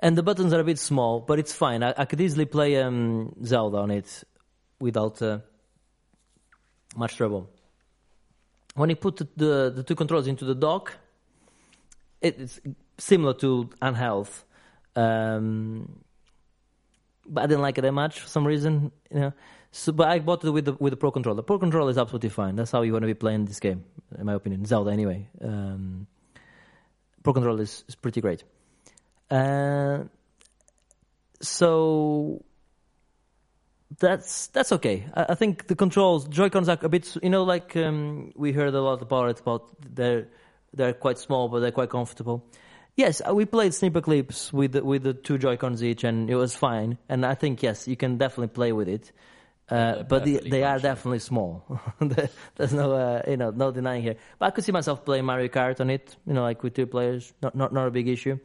and 0.00 0.16
the 0.16 0.22
buttons 0.22 0.52
are 0.52 0.60
a 0.60 0.64
bit 0.64 0.78
small, 0.78 1.20
but 1.20 1.38
it's 1.38 1.52
fine. 1.52 1.82
I, 1.82 1.94
I 1.96 2.04
could 2.04 2.20
easily 2.20 2.44
play 2.44 2.82
um, 2.82 3.34
Zelda 3.44 3.78
on 3.78 3.90
it 3.90 4.24
without 4.80 5.22
uh, 5.22 5.38
much 6.96 7.16
trouble 7.16 7.48
when 8.74 8.90
you 8.90 8.96
put 8.96 9.16
the, 9.36 9.72
the, 9.74 9.82
two 9.82 9.94
controls 9.94 10.26
into 10.26 10.44
the 10.44 10.54
dock, 10.54 10.96
it, 12.20 12.40
it's 12.40 12.60
similar 12.98 13.34
to 13.34 13.68
Unhealth. 13.80 14.44
Um, 14.96 16.04
but 17.26 17.44
I 17.44 17.46
didn't 17.46 17.62
like 17.62 17.78
it 17.78 17.82
that 17.82 17.92
much 17.92 18.20
for 18.20 18.28
some 18.28 18.46
reason, 18.46 18.92
you 19.10 19.20
know. 19.20 19.32
So, 19.74 19.90
but 19.90 20.08
I 20.08 20.18
bought 20.18 20.44
it 20.44 20.50
with 20.50 20.66
the 20.66 20.74
with 20.74 20.92
the 20.92 20.98
Pro 20.98 21.10
Controller. 21.10 21.36
The 21.36 21.42
Pro 21.42 21.58
Controller 21.58 21.90
is 21.90 21.96
absolutely 21.96 22.28
fine. 22.28 22.56
That's 22.56 22.70
how 22.70 22.82
you 22.82 22.92
want 22.92 23.04
to 23.04 23.06
be 23.06 23.14
playing 23.14 23.46
this 23.46 23.58
game, 23.58 23.84
in 24.18 24.26
my 24.26 24.34
opinion. 24.34 24.66
Zelda, 24.66 24.92
anyway. 24.92 25.26
Um, 25.40 26.06
Pro 27.22 27.32
Controller 27.32 27.62
is, 27.62 27.82
is 27.88 27.94
pretty 27.94 28.20
great. 28.20 28.44
Uh, 29.30 30.04
so 31.40 32.44
that's 33.98 34.48
that's 34.48 34.72
okay. 34.72 35.06
I, 35.14 35.26
I 35.30 35.34
think 35.34 35.68
the 35.68 35.74
controls, 35.74 36.28
Joy 36.28 36.50
Cons 36.50 36.68
are 36.68 36.78
a 36.82 36.88
bit, 36.90 37.16
you 37.22 37.30
know, 37.30 37.44
like 37.44 37.74
um, 37.74 38.32
we 38.36 38.52
heard 38.52 38.74
a 38.74 38.82
lot 38.82 39.00
about 39.00 39.30
it. 39.30 39.40
About 39.40 39.74
they're 39.94 40.28
they're 40.74 40.92
quite 40.92 41.18
small, 41.18 41.48
but 41.48 41.60
they're 41.60 41.72
quite 41.72 41.88
comfortable. 41.88 42.44
Yes, 42.94 43.22
uh, 43.26 43.34
we 43.34 43.46
played 43.46 43.72
Snipperclips 43.72 44.52
with 44.52 44.72
the, 44.72 44.84
with 44.84 45.02
the 45.02 45.14
two 45.14 45.38
Joy 45.38 45.56
Cons 45.56 45.82
each, 45.82 46.04
and 46.04 46.28
it 46.28 46.36
was 46.36 46.54
fine. 46.54 46.98
And 47.08 47.24
I 47.24 47.34
think 47.34 47.62
yes, 47.62 47.88
you 47.88 47.96
can 47.96 48.18
definitely 48.18 48.48
play 48.48 48.72
with 48.72 48.88
it. 48.88 49.12
Uh, 49.72 50.02
but 50.02 50.24
the, 50.24 50.38
they 50.50 50.62
are 50.64 50.78
definitely 50.78 51.18
small. 51.20 51.64
There's 52.56 52.72
no, 52.74 52.92
uh, 52.92 53.22
you 53.26 53.36
know, 53.38 53.50
no 53.50 53.70
denying 53.70 54.02
here. 54.02 54.16
But 54.38 54.46
I 54.46 54.50
could 54.50 54.64
see 54.64 54.72
myself 54.72 55.04
playing 55.04 55.24
Mario 55.24 55.48
Kart 55.48 55.80
on 55.80 55.88
it. 55.88 56.14
You 56.26 56.34
know, 56.34 56.42
like 56.42 56.62
with 56.62 56.74
two 56.74 56.86
players, 56.86 57.32
not 57.42 57.54
not 57.54 57.72
not 57.72 57.86
a 57.86 57.90
big 57.90 58.08
issue. 58.08 58.38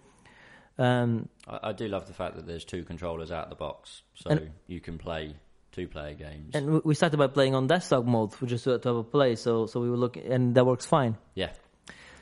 Um, 0.78 1.28
I, 1.48 1.70
I 1.70 1.74
do 1.74 1.88
love 1.88 2.08
the 2.08 2.14
fact 2.14 2.36
that 2.36 2.46
there's 2.48 2.64
two 2.66 2.84
controllers 2.84 3.32
out 3.32 3.46
of 3.46 3.50
the 3.50 3.56
box, 3.56 4.04
so 4.16 4.30
And- 4.30 4.52
you 4.68 4.80
can 4.80 4.98
play 4.98 5.36
two-player 5.72 6.14
games. 6.16 6.56
and 6.56 6.84
we- 6.84 6.96
started 6.96 7.18
by 7.18 7.28
playing 7.28 7.56
on 7.56 7.68
desktop 7.68 8.06
mode, 8.06 8.34
which 8.36 8.52
is 8.52 8.64
to, 8.64 8.80
to 8.80 8.88
have 8.90 8.96
a 8.98 9.04
play. 9.04 9.36
So 9.36 9.66
so 9.66 9.80
we 9.82 9.90
were 9.90 9.98
looking, 9.98 10.32
and 10.32 10.56
that 10.56 10.66
works 10.66 10.86
fine. 10.86 11.18
yeah, 11.36 11.50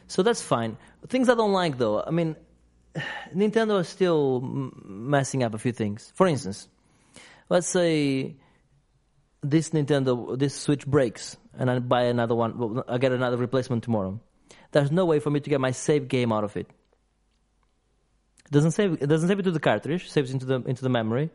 So 0.07 0.23
that's 0.23 0.41
fine. 0.41 0.77
Things 1.07 1.29
I 1.29 1.35
don't 1.35 1.53
like 1.53 1.77
though, 1.77 2.01
I 2.01 2.11
mean, 2.11 2.35
Nintendo 3.35 3.79
is 3.81 3.87
still 3.89 4.41
m- 4.43 4.81
messing 5.09 5.43
up 5.43 5.53
a 5.53 5.57
few 5.57 5.71
things. 5.73 6.11
For 6.15 6.27
instance, 6.27 6.67
let's 7.49 7.67
say 7.67 8.35
this 9.49 9.69
Nintendo, 9.69 10.37
this 10.37 10.55
Switch 10.55 10.85
breaks, 10.85 11.37
and 11.57 11.69
I 11.69 11.79
buy 11.79 12.03
another 12.03 12.35
one. 12.35 12.83
I 12.87 12.97
get 12.97 13.11
another 13.11 13.37
replacement 13.37 13.83
tomorrow. 13.83 14.19
There's 14.71 14.91
no 14.91 15.05
way 15.05 15.19
for 15.19 15.29
me 15.29 15.39
to 15.39 15.49
get 15.49 15.61
my 15.61 15.71
save 15.71 16.07
game 16.07 16.31
out 16.31 16.43
of 16.43 16.57
it. 16.57 16.67
It 18.45 18.51
doesn't 18.51 18.71
save. 18.71 18.93
It 19.01 19.07
doesn't 19.07 19.27
save 19.27 19.39
it 19.39 19.43
to 19.43 19.51
the 19.51 19.59
cartridge. 19.59 20.09
Saves 20.09 20.31
into 20.31 20.45
the 20.45 20.55
into 20.65 20.83
the 20.83 20.89
memory. 20.89 21.29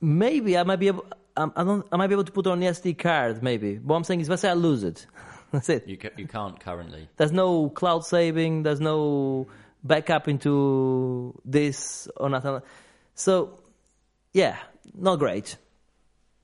Maybe 0.00 0.56
I 0.56 0.64
might 0.64 0.76
be 0.80 0.88
able. 0.88 1.06
um, 1.36 1.52
I 1.56 1.64
don't. 1.64 1.86
I 1.92 1.96
might 1.96 2.08
be 2.08 2.14
able 2.14 2.24
to 2.24 2.32
put 2.32 2.46
it 2.46 2.50
on 2.50 2.60
the 2.60 2.66
SD 2.66 2.98
card. 2.98 3.42
Maybe. 3.42 3.76
What 3.76 3.96
I'm 3.96 4.04
saying 4.04 4.20
is, 4.20 4.28
let's 4.28 4.42
say 4.42 4.50
I 4.50 4.54
lose 4.54 4.82
it. 4.84 5.06
That's 5.52 5.68
it. 5.68 5.86
you 5.88 5.96
ca- 5.96 6.16
you 6.16 6.26
can't 6.26 6.58
currently. 6.60 7.08
There's 7.16 7.32
no 7.32 7.70
cloud 7.70 8.04
saving. 8.04 8.62
There's 8.62 8.80
no 8.80 9.46
backup 9.82 10.28
into 10.28 11.40
this 11.44 12.08
or 12.16 12.28
nothing. 12.28 12.60
So, 13.14 13.60
yeah, 14.32 14.58
not 14.94 15.18
great. 15.18 15.56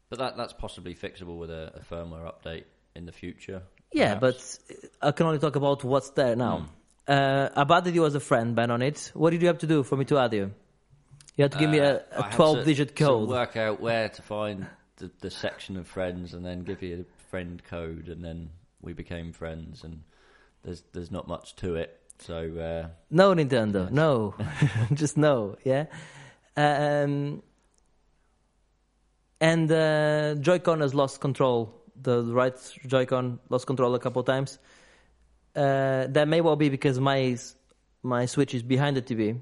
But 0.08 0.18
that 0.20 0.36
that's 0.36 0.52
possibly 0.52 0.94
fixable 0.94 1.38
with 1.38 1.50
a, 1.50 1.72
a 1.74 1.94
firmware 1.94 2.30
update 2.32 2.64
in 2.94 3.06
the 3.06 3.12
future. 3.12 3.62
Yeah, 3.92 4.14
perhaps. 4.16 4.58
but 4.68 5.08
I 5.08 5.12
can 5.12 5.26
only 5.26 5.38
talk 5.38 5.56
about 5.56 5.82
what's 5.84 6.10
there 6.10 6.36
now. 6.36 6.68
Uh, 7.08 7.48
I've 7.54 7.70
added 7.70 7.94
you 7.94 8.04
as 8.06 8.14
a 8.14 8.20
friend, 8.20 8.54
Ben, 8.56 8.70
on 8.70 8.82
it. 8.82 9.10
What 9.14 9.30
did 9.30 9.40
you 9.42 9.48
have 9.48 9.58
to 9.58 9.66
do 9.66 9.82
for 9.82 9.96
me 9.96 10.04
to 10.06 10.18
add 10.18 10.32
you? 10.32 10.52
You 11.36 11.42
had 11.44 11.52
to 11.52 11.58
give 11.58 11.70
me 11.70 11.78
a, 11.78 11.96
Uh, 11.98 12.02
a 12.12 12.22
had 12.22 12.30
to 12.30 12.36
12 12.36 12.64
digit 12.64 12.96
code. 12.96 13.28
work 13.28 13.56
out 13.56 13.80
where 13.80 14.08
to 14.08 14.22
find 14.22 14.66
the, 14.96 15.10
the 15.20 15.30
section 15.30 15.76
of 15.76 15.86
friends, 15.86 16.34
and 16.34 16.44
then 16.44 16.62
give 16.64 16.82
you 16.82 17.04
a 17.06 17.30
friend 17.30 17.62
code, 17.64 18.08
and 18.08 18.24
then 18.24 18.50
we 18.80 18.92
became 18.92 19.32
friends. 19.32 19.84
And 19.84 20.02
there's 20.62 20.82
there's 20.92 21.10
not 21.10 21.28
much 21.28 21.54
to 21.56 21.76
it. 21.76 22.00
So 22.18 22.36
uh, 22.36 22.88
No, 23.10 23.34
Nintendo. 23.34 23.90
No. 23.90 24.34
Just 24.94 25.16
no. 25.16 25.56
Yeah. 25.64 25.86
Um, 26.56 27.42
and 29.40 29.70
uh, 29.70 30.34
Joy-Con 30.36 30.80
has 30.80 30.94
lost 30.94 31.20
control. 31.20 31.72
The 32.00 32.22
right 32.24 32.54
Joy-Con 32.86 33.38
lost 33.48 33.66
control 33.66 33.94
a 33.94 33.98
couple 33.98 34.20
of 34.20 34.26
times. 34.26 34.58
Uh, 35.54 36.06
that 36.08 36.28
may 36.28 36.40
well 36.40 36.56
be 36.56 36.68
because 36.68 37.00
my 37.00 37.36
my 38.02 38.26
Switch 38.26 38.54
is 38.54 38.62
behind 38.62 38.96
the 38.96 39.02
TV. 39.02 39.40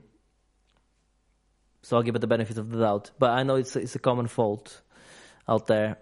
So 1.83 1.96
I'll 1.96 2.02
give 2.02 2.14
it 2.16 2.20
the 2.20 2.26
benefit 2.26 2.57
of 2.59 2.70
the 2.70 2.78
doubt. 2.78 3.11
But 3.18 3.30
I 3.30 3.42
know 3.42 3.57
it's 3.57 3.74
it's 3.76 3.94
a 3.94 3.98
common 3.98 4.26
fault 4.28 4.80
out 5.48 5.66
there. 5.66 5.98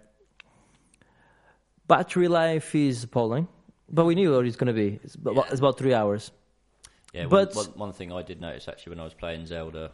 Battery 1.88 2.28
life 2.28 2.74
is 2.74 3.05
appalling. 3.05 3.48
But 3.90 4.07
we 4.07 4.14
knew 4.14 4.35
what 4.35 4.46
it's 4.46 4.57
going 4.57 4.68
to 4.68 4.72
be. 4.72 4.98
It's 5.05 5.16
about, 5.16 5.50
it's 5.50 5.59
about 5.59 5.76
three 5.76 5.92
hours. 5.92 6.31
yeah, 7.12 7.26
But- 7.26 7.55
one, 7.55 7.66
one, 7.66 7.78
one 7.78 7.92
thing 7.92 8.11
I 8.12 8.22
did 8.22 8.40
notice 8.40 8.66
actually 8.68 8.90
when 8.90 9.00
I 9.00 9.05
was 9.05 9.12
playing 9.14 9.44
Zelda. 9.46 9.92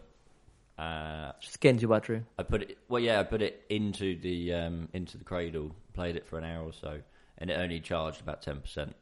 Uh, 0.79 1.33
Scans 1.41 1.83
your 1.83 1.88
battery. 1.91 2.23
I 2.38 2.43
put 2.45 2.62
it 2.62 2.79
well, 2.88 3.03
yeah. 3.03 3.19
I 3.21 3.25
put 3.25 3.43
it 3.43 3.64
into 3.69 4.19
the 4.21 4.55
um, 4.55 4.88
into 4.93 5.19
the 5.19 5.25
cradle, 5.25 5.75
played 5.93 6.14
it 6.17 6.27
for 6.27 6.38
an 6.38 6.45
hour 6.45 6.64
or 6.64 6.73
so, 6.73 7.01
and 7.38 7.51
it 7.51 7.55
only 7.55 7.81
charged 7.81 8.21
about 8.21 8.43
ten 8.43 8.61
percent 8.61 8.95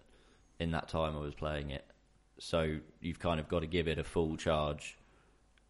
in 0.58 0.70
that 0.70 0.88
time 0.88 1.14
I 1.16 1.20
was 1.20 1.34
playing 1.34 1.70
it. 1.70 1.84
So 2.38 2.78
you've 3.00 3.18
kind 3.18 3.40
of 3.40 3.48
got 3.48 3.60
to 3.60 3.66
give 3.66 3.88
it 3.88 3.98
a 3.98 4.04
full 4.04 4.36
charge, 4.36 4.96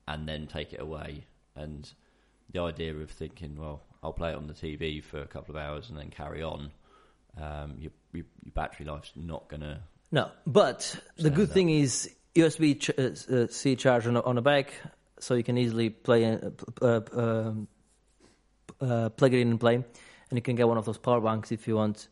and 0.07 0.29
then 0.29 0.47
take 0.47 0.73
it 0.73 0.81
away. 0.81 1.25
And 1.57 1.91
the 2.53 2.61
idea 2.61 2.95
of 2.95 3.11
thinking, 3.11 3.57
well, 3.57 3.83
I'll 4.03 4.13
play 4.13 4.31
it 4.31 4.37
on 4.37 4.47
the 4.47 4.55
TV 4.55 5.03
for 5.03 5.21
a 5.21 5.27
couple 5.27 5.57
of 5.57 5.61
hours 5.61 5.89
and 5.91 5.99
then 5.99 6.11
carry 6.11 6.43
on. 6.43 6.71
Um, 7.41 7.75
your, 7.81 7.91
your 8.13 8.25
your 8.45 8.53
battery 8.55 8.87
life's 8.87 9.11
not 9.17 9.49
gonna. 9.49 9.81
No, 10.13 10.31
but 10.47 11.01
the 11.19 11.31
good 11.31 11.51
Stand 11.51 11.55
thing 11.55 11.71
is 11.71 12.11
USB 12.37 12.79
ch- 12.81 12.91
uh, 12.97 13.35
uh, 13.35 13.47
C 13.49 13.75
charge 13.75 14.07
on, 14.07 14.17
a- 14.17 14.23
on 14.23 14.37
the 14.37 14.43
back, 14.43 14.73
so 15.19 15.35
you 15.35 15.43
can 15.43 15.59
easily 15.59 15.91
play 15.91 16.25
uh, 16.25 16.51
uh, 16.83 17.01
um, 17.13 17.69
uh, 18.81 19.09
plug 19.11 19.35
it 19.35 19.41
in 19.41 19.51
and 19.51 19.61
play, 19.61 19.75
and 19.75 19.85
you 20.33 20.43
can 20.43 20.57
get 20.57 20.69
one 20.69 20.79
of 20.79 20.85
those 20.85 20.99
power 20.99 21.21
banks 21.21 21.53
if 21.53 21.67
you 21.69 21.77
want. 21.77 22.09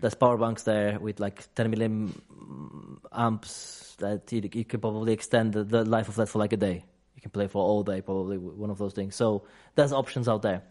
There's 0.00 0.14
power 0.14 0.36
banks 0.36 0.64
there 0.64 0.98
with 0.98 1.20
like 1.20 1.54
10 1.54 1.72
millim 1.72 2.10
amps 3.12 3.94
that 3.98 4.32
you, 4.32 4.42
you 4.52 4.64
can 4.64 4.80
probably 4.80 5.12
extend 5.12 5.52
the, 5.52 5.62
the 5.62 5.84
life 5.84 6.08
of 6.08 6.16
that 6.16 6.28
for 6.28 6.40
like 6.40 6.52
a 6.52 6.56
day. 6.56 6.84
You 7.14 7.22
can 7.22 7.30
play 7.30 7.46
for 7.46 7.62
all 7.62 7.84
day, 7.84 8.00
probably 8.00 8.36
one 8.36 8.70
of 8.70 8.78
those 8.78 8.94
things. 8.94 9.14
So 9.14 9.44
there's 9.76 9.92
options 9.92 10.28
out 10.28 10.42
there. 10.42 10.62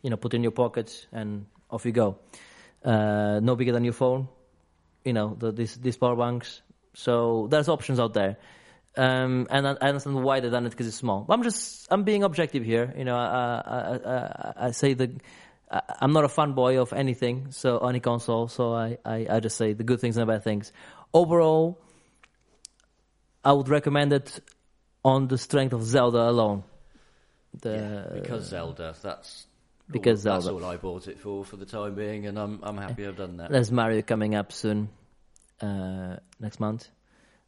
You 0.00 0.08
know, 0.08 0.16
put 0.16 0.32
in 0.32 0.42
your 0.42 0.52
pocket 0.52 1.06
and 1.12 1.44
off 1.70 1.84
you 1.84 1.92
go. 1.92 2.16
Uh, 2.82 3.40
no 3.42 3.56
bigger 3.56 3.72
than 3.72 3.84
your 3.84 3.92
phone 3.92 4.26
you 5.04 5.12
know 5.12 5.36
the, 5.38 5.52
these 5.52 5.76
these 5.76 5.96
power 5.96 6.16
banks. 6.16 6.62
So 6.94 7.48
there's 7.50 7.68
options 7.68 7.98
out 7.98 8.14
there, 8.14 8.36
um, 8.96 9.46
and 9.50 9.66
I, 9.66 9.76
I 9.80 9.88
understand 9.88 10.22
why 10.22 10.40
they 10.40 10.50
done 10.50 10.66
it 10.66 10.70
because 10.70 10.86
it's 10.86 10.96
small. 10.96 11.26
I'm 11.28 11.42
just 11.42 11.88
I'm 11.90 12.04
being 12.04 12.22
objective 12.24 12.64
here. 12.64 12.92
You 12.96 13.04
know, 13.04 13.16
I 13.16 13.62
I, 13.64 14.12
I, 14.14 14.52
I, 14.66 14.70
say 14.72 14.94
the 14.94 15.18
I'm 16.00 16.12
not 16.12 16.24
a 16.24 16.28
fanboy 16.28 16.80
of 16.80 16.92
anything, 16.92 17.50
so 17.50 17.78
any 17.78 18.00
console. 18.00 18.48
So 18.48 18.74
I, 18.74 18.98
I, 19.04 19.26
I 19.30 19.40
just 19.40 19.56
say 19.56 19.72
the 19.72 19.84
good 19.84 20.00
things 20.00 20.16
and 20.16 20.28
the 20.28 20.32
bad 20.32 20.44
things. 20.44 20.72
Overall, 21.14 21.80
I 23.44 23.52
would 23.52 23.68
recommend 23.68 24.12
it 24.12 24.40
on 25.04 25.28
the 25.28 25.38
strength 25.38 25.72
of 25.72 25.82
Zelda 25.82 26.28
alone. 26.28 26.64
The, 27.60 28.10
because 28.14 28.48
Zelda, 28.48 28.94
that's 29.02 29.46
because 29.90 30.26
all, 30.26 30.34
that's 30.34 30.46
all 30.46 30.64
I 30.64 30.76
bought 30.76 31.08
it 31.08 31.18
for 31.18 31.44
for 31.44 31.56
the 31.56 31.66
time 31.66 31.94
being, 31.94 32.26
and 32.26 32.38
I'm 32.38 32.60
I'm 32.62 32.76
happy 32.76 33.06
I've 33.06 33.16
done 33.16 33.38
that. 33.38 33.50
There's 33.50 33.72
Mario 33.72 34.02
coming 34.02 34.34
up 34.34 34.52
soon, 34.52 34.90
uh, 35.60 36.16
next 36.38 36.60
month. 36.60 36.88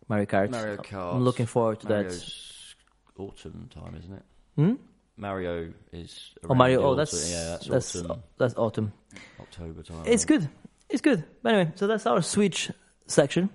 Mario 0.08 0.26
Kart. 0.26 0.50
Mario 0.50 0.76
Kart. 0.76 1.14
I'm 1.14 1.24
looking 1.24 1.46
forward 1.46 1.80
to 1.80 1.86
that. 1.88 2.04
Mario's 2.04 2.74
autumn 3.18 3.70
time, 3.72 3.96
isn't 3.98 4.14
it? 4.14 4.22
Hmm? 4.56 4.74
Mario 5.16 5.72
is. 5.92 6.32
Oh, 6.48 6.54
Mario! 6.54 6.82
Oh, 6.82 6.94
that's 6.94 7.30
yeah, 7.30 7.50
that's, 7.50 7.66
that's 7.66 7.96
autumn, 7.96 8.22
that's 8.36 8.54
autumn. 8.56 8.92
October 9.40 9.82
time. 9.82 10.02
It's 10.06 10.24
good. 10.24 10.48
It's 10.88 11.00
good. 11.00 11.24
But 11.42 11.54
anyway, 11.54 11.72
so 11.76 11.86
that's 11.86 12.06
our 12.06 12.20
Switch 12.20 12.70
section. 13.06 13.50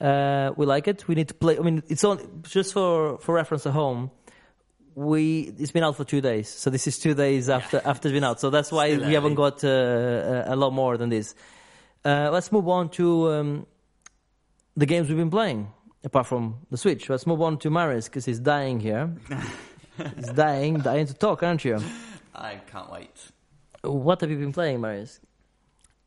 Uh, 0.00 0.52
we 0.56 0.66
like 0.66 0.88
it. 0.88 1.06
We 1.08 1.14
need 1.14 1.28
to 1.28 1.34
play. 1.34 1.58
I 1.58 1.62
mean, 1.62 1.82
it's 1.88 2.04
on 2.04 2.42
just 2.44 2.72
for 2.72 3.18
for 3.18 3.34
reference 3.34 3.66
at 3.66 3.72
home. 3.72 4.10
We 4.94 5.52
it's 5.58 5.72
been 5.72 5.82
out 5.84 5.96
for 5.96 6.04
two 6.04 6.20
days, 6.20 6.48
so 6.48 6.70
this 6.70 6.86
is 6.86 6.98
two 6.98 7.14
days 7.14 7.48
after 7.48 7.80
after 7.84 8.08
it's 8.08 8.12
been 8.12 8.24
out. 8.24 8.40
So 8.40 8.50
that's 8.50 8.70
why 8.70 8.94
Still 8.94 9.06
we 9.08 9.14
haven't 9.14 9.34
got 9.34 9.64
uh, 9.64 9.68
a 10.46 10.54
a 10.54 10.56
lot 10.56 10.72
more 10.72 10.96
than 10.96 11.08
this. 11.08 11.34
Uh, 12.04 12.30
let's 12.32 12.52
move 12.52 12.68
on 12.68 12.88
to 12.90 13.32
um, 13.32 13.66
the 14.76 14.86
games 14.86 15.08
we've 15.08 15.16
been 15.18 15.30
playing. 15.30 15.72
Apart 16.04 16.26
from 16.26 16.58
the 16.70 16.76
Switch, 16.76 17.08
let's 17.08 17.26
move 17.26 17.40
on 17.40 17.58
to 17.58 17.70
Marius 17.70 18.06
because 18.06 18.24
he's 18.24 18.40
dying 18.40 18.80
here. 18.80 19.14
he's 20.16 20.30
dying, 20.32 20.78
dying 20.78 21.06
to 21.06 21.14
talk, 21.14 21.42
aren't 21.44 21.64
you? 21.64 21.78
I 22.34 22.56
can't 22.70 22.90
wait. 22.90 23.10
What 23.82 24.20
have 24.20 24.30
you 24.30 24.36
been 24.36 24.52
playing, 24.52 24.80
Marius? 24.80 25.20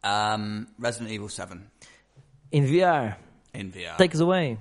Um, 0.04 0.68
Resident 0.78 1.12
Evil 1.12 1.30
7 1.30 1.70
In 2.52 2.66
VR. 2.66 3.16
in 3.54 3.72
VR. 3.72 3.98
Take 3.98 4.14
us 4.14 4.20
away. 4.20 4.58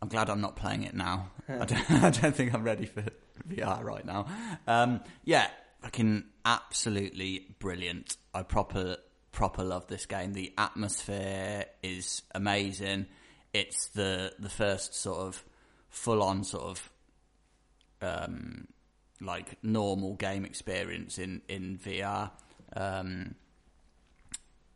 I'm 0.00 0.08
glad 0.08 0.30
I'm 0.30 0.40
not 0.40 0.54
playing 0.54 0.84
it 0.84 0.94
now. 0.94 1.30
I, 1.48 1.64
don't, 1.64 1.90
I 2.04 2.10
don't 2.10 2.34
think 2.34 2.54
I'm 2.54 2.62
ready 2.62 2.86
for 2.86 3.02
VR 3.48 3.82
right 3.82 4.04
now. 4.04 4.26
Um, 4.66 5.00
yeah, 5.24 5.48
fucking 5.82 6.24
absolutely 6.44 7.46
brilliant. 7.58 8.16
I 8.32 8.42
proper 8.42 8.98
proper 9.32 9.62
love 9.62 9.86
this 9.88 10.06
game. 10.06 10.32
The 10.32 10.52
atmosphere 10.56 11.66
is 11.82 12.22
amazing. 12.34 13.06
It's 13.52 13.88
the 13.88 14.32
the 14.38 14.48
first 14.48 14.94
sort 14.94 15.18
of 15.18 15.44
full 15.88 16.22
on 16.22 16.44
sort 16.44 16.64
of 16.64 16.90
um, 18.00 18.68
like 19.20 19.62
normal 19.62 20.14
game 20.14 20.44
experience 20.44 21.18
in 21.18 21.42
in 21.48 21.78
VR. 21.78 22.30
Um, 22.76 23.34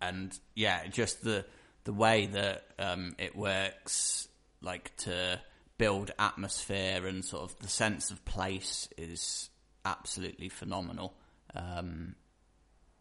and 0.01 0.37
yeah, 0.55 0.87
just 0.89 1.23
the 1.23 1.45
the 1.85 1.93
way 1.93 2.27
that 2.27 2.65
um, 2.79 3.15
it 3.19 3.37
works, 3.37 4.29
like 4.61 4.95
to 4.99 5.41
build 5.79 6.11
atmosphere 6.19 7.07
and 7.07 7.25
sort 7.25 7.43
of 7.43 7.59
the 7.59 7.69
sense 7.69 8.11
of 8.11 8.25
place 8.25 8.89
is 8.97 9.51
absolutely 9.85 10.49
phenomenal. 10.49 11.15
Um, 11.55 12.15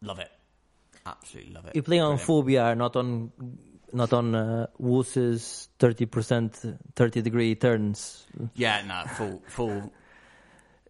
love 0.00 0.18
it, 0.18 0.30
absolutely 1.06 1.54
love 1.54 1.66
it. 1.66 1.76
You 1.76 1.82
play 1.82 1.98
on 2.00 2.16
Brilliant. 2.16 2.26
full 2.26 2.44
VR, 2.44 2.76
not 2.76 2.96
on 2.96 3.32
not 3.92 4.12
on 4.12 4.34
uh, 4.34 4.66
Woos's 4.78 5.68
thirty 5.78 6.06
percent, 6.06 6.60
thirty 6.96 7.22
degree 7.22 7.54
turns. 7.54 8.26
Yeah, 8.54 8.82
no, 8.86 9.04
full, 9.14 9.42
full. 9.48 9.92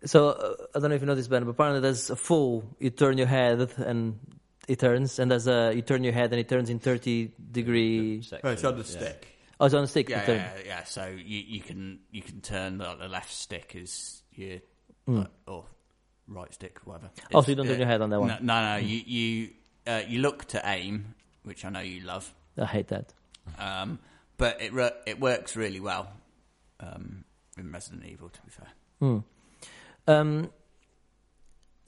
So 0.04 0.30
uh, 0.30 0.54
I 0.74 0.80
don't 0.80 0.90
know 0.90 0.96
if 0.96 1.02
you 1.02 1.06
noticed, 1.06 1.30
Ben, 1.30 1.44
but 1.44 1.50
apparently 1.50 1.80
there's 1.80 2.10
a 2.10 2.16
full. 2.16 2.64
You 2.78 2.90
turn 2.90 3.18
your 3.18 3.26
head 3.28 3.70
and 3.78 4.18
it 4.68 4.78
turns, 4.78 5.18
and 5.18 5.30
there's 5.30 5.46
a 5.48 5.72
you 5.74 5.82
turn 5.82 6.04
your 6.04 6.12
head 6.12 6.32
and 6.32 6.40
it 6.40 6.48
turns 6.48 6.70
in 6.70 6.78
thirty 6.78 7.32
degree. 7.50 8.22
Section, 8.22 8.48
Oh, 8.48 8.52
it's 8.52 8.64
on 8.64 8.74
the 8.78 8.84
yeah. 8.84 8.84
stick. 8.98 9.28
Oh, 9.60 9.66
it's 9.66 9.74
on 9.74 9.82
the 9.82 9.88
stick. 9.88 10.08
Yeah, 10.08 10.24
the 10.24 10.34
yeah, 10.34 10.50
yeah. 10.66 10.84
So 10.84 11.06
you, 11.06 11.38
you 11.46 11.60
can 11.60 12.00
you 12.10 12.22
can 12.22 12.40
turn 12.40 12.78
the, 12.78 12.94
the 12.96 13.08
left 13.08 13.32
stick 13.32 13.72
is 13.76 14.22
your 14.34 14.58
Hmm. 15.06 15.20
uh, 15.22 15.24
or 15.48 15.64
right 16.28 16.52
stick, 16.54 16.78
whatever. 16.84 17.10
Oh, 17.34 17.40
so 17.42 17.48
you 17.50 17.56
don't 17.56 17.66
turn 17.66 17.74
uh, 17.74 17.78
your 17.78 17.88
head 17.88 18.02
on 18.02 18.10
that 18.10 18.20
one. 18.20 18.28
No, 18.28 18.36
no, 18.40 18.60
no 18.74 18.76
you 18.76 19.02
you 19.04 19.50
uh, 19.86 20.02
you 20.06 20.20
look 20.20 20.44
to 20.46 20.62
aim, 20.64 21.14
which 21.42 21.64
I 21.64 21.70
know 21.70 21.80
you 21.80 22.00
love, 22.02 22.32
I 22.58 22.66
hate 22.66 22.88
that. 22.88 23.12
um, 23.58 23.98
but 24.36 24.60
it 24.60 24.72
re- 24.72 24.90
it 25.06 25.20
works 25.20 25.56
really 25.56 25.80
well 25.80 26.12
um, 26.80 27.24
in 27.58 27.70
Resident 27.72 28.04
Evil. 28.06 28.28
To 28.28 28.40
be 28.42 28.50
fair, 28.50 28.68
Hmm. 29.00 29.18
Um, 30.08 30.50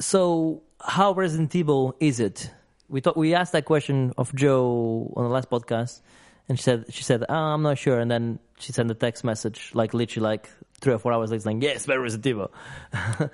so 0.01 0.63
how 0.81 1.13
Resident 1.13 1.55
Evil 1.55 1.95
is 2.01 2.21
it? 2.21 2.51
We 2.89 3.01
thought 3.01 3.17
we 3.17 3.35
asked 3.35 3.53
that 3.53 3.65
question 3.65 4.13
of 4.19 4.35
Joe 4.35 5.13
on 5.17 5.25
the 5.25 5.31
last 5.31 5.51
podcast, 5.51 6.01
and 6.49 6.59
she 6.59 6.63
said 6.63 6.85
she 6.91 7.03
said 7.03 7.25
oh, 7.29 7.35
I'm 7.35 7.63
not 7.63 7.79
sure, 7.79 7.99
and 7.99 8.11
then 8.11 8.39
she 8.59 8.73
sent 8.73 8.91
a 8.91 8.95
text 8.95 9.25
message 9.25 9.71
like 9.75 9.95
literally 9.95 10.25
like 10.25 10.49
three 10.81 10.93
or 10.93 10.99
four 10.99 11.13
hours 11.13 11.31
later 11.31 11.43
saying 11.43 11.63
yes, 11.63 11.87
very 11.87 12.01
Resident 12.01 12.27
Evil. 12.27 12.53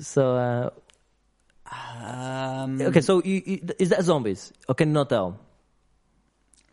so 0.00 0.36
uh, 0.36 0.70
um, 1.72 2.80
okay, 2.80 3.00
so 3.00 3.22
you, 3.24 3.42
you, 3.46 3.60
is 3.78 3.88
that 3.90 4.02
zombies? 4.02 4.52
Okay, 4.68 4.84
not 4.84 5.08
tell. 5.08 5.38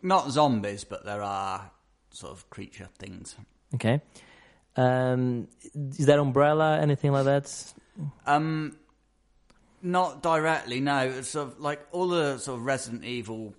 Not 0.02 0.30
zombies, 0.30 0.84
but 0.84 1.04
there 1.04 1.22
are 1.22 1.70
sort 2.10 2.32
of 2.32 2.48
creature 2.50 2.88
things. 2.98 3.36
Okay, 3.74 4.00
um, 4.76 5.48
is 5.74 6.06
that 6.06 6.18
umbrella 6.18 6.78
anything 6.80 7.12
like 7.12 7.24
that? 7.24 7.72
Um, 8.26 8.76
not 9.82 10.22
directly, 10.22 10.80
no. 10.80 11.00
It's 11.00 11.30
sort 11.30 11.48
of 11.48 11.60
like 11.60 11.86
all 11.92 12.08
the 12.08 12.38
sort 12.38 12.58
of 12.60 12.64
Resident 12.64 13.04
Evil 13.04 13.54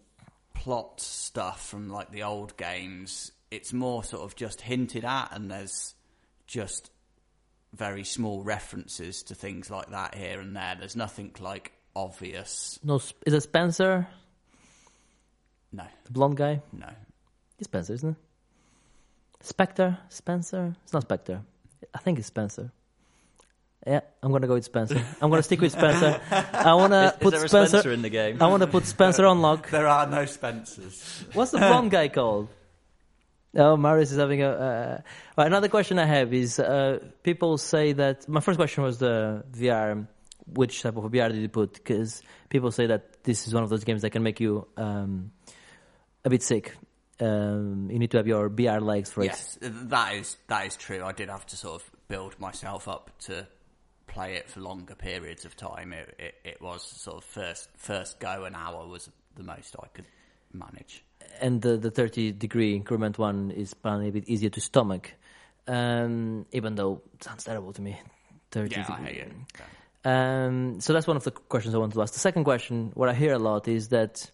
plot 0.53 0.99
stuff 0.99 1.67
from 1.67 1.89
like 1.89 2.11
the 2.11 2.23
old 2.23 2.57
games. 2.57 3.31
It's 3.51 3.73
more 3.73 4.03
sort 4.03 4.23
of 4.23 4.35
just 4.35 4.61
hinted 4.61 5.05
at, 5.05 5.29
and 5.31 5.49
there's 5.49 5.95
just 6.47 6.91
very 7.73 8.03
small 8.03 8.43
references 8.43 9.23
to 9.23 9.35
things 9.35 9.69
like 9.69 9.89
that 9.91 10.15
here 10.15 10.39
and 10.39 10.55
there. 10.55 10.75
There's 10.77 10.95
nothing 10.95 11.33
like 11.39 11.71
obvious. 11.95 12.79
No, 12.83 12.95
is 12.95 13.33
it 13.33 13.41
Spencer, 13.41 14.07
No, 15.71 15.83
the 16.05 16.11
blonde 16.11 16.37
guy? 16.37 16.61
no. 16.73 16.87
It's 17.57 17.67
Spencer, 17.67 17.93
isn't 17.93 18.09
it? 18.11 18.15
Spectre? 19.41 19.97
Spencer? 20.09 20.75
It's 20.83 20.93
not 20.93 21.01
Spectre. 21.03 21.41
I 21.93 21.97
think 21.99 22.17
it's 22.19 22.27
Spencer. 22.27 22.71
Yeah, 23.85 24.01
I'm 24.21 24.31
gonna 24.31 24.47
go 24.47 24.53
with 24.55 24.65
Spencer. 24.65 25.01
I'm 25.21 25.29
gonna 25.29 25.43
stick 25.43 25.61
with 25.61 25.71
Spencer. 25.71 26.21
I 26.53 26.73
wanna 26.73 27.07
Is, 27.07 27.11
put 27.21 27.31
there 27.31 27.43
a 27.45 27.49
Spencer. 27.49 27.69
Spencer 27.79 27.91
in 27.91 28.01
the 28.01 28.09
game? 28.09 28.41
I 28.41 28.47
wanna 28.47 28.67
put 28.67 28.85
Spencer 28.85 29.25
on 29.25 29.41
lock. 29.41 29.69
There 29.71 29.87
are 29.87 30.07
no 30.07 30.25
Spencers. 30.25 31.25
What's 31.33 31.51
the 31.51 31.59
blonde 31.59 31.91
guy 31.91 32.09
called? 32.09 32.49
Oh, 33.55 33.77
Marius 33.77 34.11
is 34.11 34.17
having 34.17 34.43
a. 34.43 34.49
Uh, 34.49 35.01
well, 35.35 35.47
another 35.47 35.69
question 35.69 35.97
I 35.97 36.05
have 36.05 36.33
is: 36.33 36.59
uh, 36.59 36.99
people 37.23 37.57
say 37.57 37.93
that 37.93 38.27
my 38.29 38.41
first 38.41 38.57
question 38.57 38.83
was 38.83 38.99
the 38.99 39.43
VR. 39.51 40.07
Which 40.45 40.81
type 40.81 40.97
of 40.97 41.03
VR 41.11 41.29
did 41.31 41.41
you 41.41 41.49
put? 41.49 41.73
Because 41.73 42.21
people 42.49 42.71
say 42.71 42.87
that 42.87 43.23
this 43.23 43.47
is 43.47 43.53
one 43.53 43.63
of 43.63 43.69
those 43.69 43.83
games 43.83 44.01
that 44.01 44.09
can 44.09 44.23
make 44.23 44.39
you 44.39 44.67
um, 44.77 45.31
a 46.25 46.29
bit 46.29 46.43
sick. 46.43 46.75
Um, 47.21 47.89
you 47.91 47.99
need 47.99 48.11
to 48.11 48.17
have 48.17 48.27
your 48.27 48.49
VR 48.49 48.81
legs 48.81 49.11
for 49.11 49.21
it. 49.21 49.25
yes, 49.25 49.57
that 49.61 50.13
is 50.15 50.37
that 50.47 50.65
is 50.67 50.75
true. 50.77 51.03
I 51.03 51.11
did 51.11 51.29
have 51.29 51.45
to 51.47 51.57
sort 51.57 51.81
of 51.81 51.91
build 52.07 52.39
myself 52.39 52.87
up 52.87 53.11
to 53.21 53.45
play 54.07 54.35
it 54.35 54.49
for 54.49 54.61
longer 54.61 54.95
periods 54.95 55.43
of 55.45 55.55
time. 55.57 55.91
It 55.93 56.15
it, 56.17 56.35
it 56.45 56.61
was 56.61 56.81
sort 56.83 57.17
of 57.17 57.23
first 57.25 57.69
first 57.77 58.19
go 58.19 58.45
an 58.45 58.55
hour 58.55 58.87
was 58.87 59.09
the 59.35 59.43
most 59.43 59.75
I 59.83 59.87
could 59.87 60.05
manage. 60.53 61.03
and 61.41 61.61
the, 61.61 61.77
the 61.77 61.91
30 61.91 62.31
degree 62.31 62.73
increment 62.75 63.19
one 63.19 63.51
is 63.51 63.73
apparently 63.73 64.09
a 64.09 64.11
bit 64.11 64.27
easier 64.27 64.49
to 64.49 64.61
stomach, 64.61 65.13
um, 65.67 66.45
even 66.53 66.75
though 66.75 67.01
it 67.13 67.23
sounds 67.23 67.43
terrible 67.43 67.73
to 67.73 67.81
me. 67.81 67.99
30 68.51 68.75
Yeah, 68.75 68.85
I 68.89 68.95
degree. 68.97 69.13
hate 69.13 69.27
it. 69.27 69.31
Um, 70.05 70.79
so 70.79 70.93
that's 70.93 71.05
one 71.05 71.17
of 71.17 71.23
the 71.23 71.31
questions 71.31 71.75
I 71.75 71.77
want 71.77 71.93
to 71.93 72.01
ask. 72.01 72.13
The 72.13 72.19
second 72.19 72.45
question, 72.45 72.91
what 72.95 73.09
I 73.09 73.13
hear 73.13 73.33
a 73.33 73.39
lot 73.39 73.67
is 73.67 73.89
that 73.89 74.31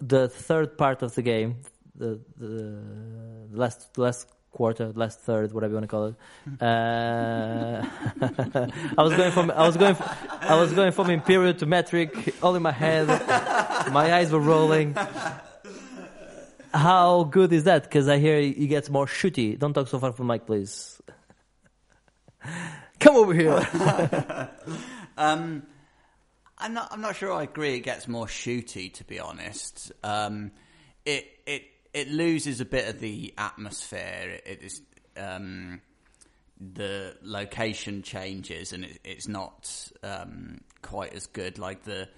the 0.00 0.28
third 0.28 0.78
part 0.78 1.02
of 1.02 1.14
the 1.14 1.22
game, 1.22 1.56
the 1.94 2.20
the, 2.36 2.80
last 3.52 3.96
last 3.98 4.28
quarter, 4.50 4.92
last 4.94 5.20
third, 5.20 5.52
whatever 5.52 5.72
you 5.72 5.76
want 5.76 5.84
to 5.84 5.88
call 5.88 6.06
it. 6.06 6.16
Uh, 6.62 7.84
I 8.98 9.02
was 9.02 9.14
going 9.14 9.32
from 9.32 9.50
I 9.50 9.66
was 9.66 9.76
going 9.76 9.96
I 10.40 10.54
was 10.58 10.72
going 10.72 10.92
from 10.92 11.10
imperial 11.10 11.54
to 11.54 11.66
metric, 11.66 12.34
all 12.42 12.54
in 12.56 12.62
my 12.62 12.72
head. 12.72 13.06
My 13.92 14.14
eyes 14.14 14.32
were 14.32 14.40
rolling. 14.40 14.96
How 16.72 17.24
good 17.24 17.52
is 17.52 17.64
that? 17.64 17.84
Because 17.84 18.08
I 18.08 18.18
hear 18.18 18.40
he 18.40 18.66
gets 18.66 18.90
more 18.90 19.06
shooty. 19.06 19.58
Don't 19.58 19.72
talk 19.72 19.88
so 19.88 19.98
far 19.98 20.12
from 20.12 20.26
Mike, 20.26 20.46
please. 20.46 21.00
Come 23.00 23.16
over 23.16 23.34
here. 23.34 24.50
Um, 25.18 25.64
I'm 26.58 26.74
not. 26.74 26.88
I'm 26.90 27.00
not 27.00 27.16
sure. 27.16 27.32
I 27.32 27.44
agree. 27.44 27.74
It 27.76 27.80
gets 27.80 28.08
more 28.08 28.26
shooty, 28.26 28.92
to 28.94 29.04
be 29.04 29.20
honest. 29.20 29.92
Um, 30.02 30.50
it 31.04 31.26
it 31.46 31.62
it 31.94 32.08
loses 32.08 32.60
a 32.60 32.64
bit 32.64 32.88
of 32.88 33.00
the 33.00 33.32
atmosphere. 33.38 34.40
It, 34.44 34.46
it 34.46 34.62
is 34.62 34.82
um, 35.16 35.80
the 36.60 37.16
location 37.22 38.02
changes, 38.02 38.72
and 38.72 38.84
it, 38.84 38.98
it's 39.04 39.28
not 39.28 39.90
um, 40.02 40.60
quite 40.82 41.14
as 41.14 41.26
good. 41.26 41.58
Like 41.58 41.84
the 41.84 42.08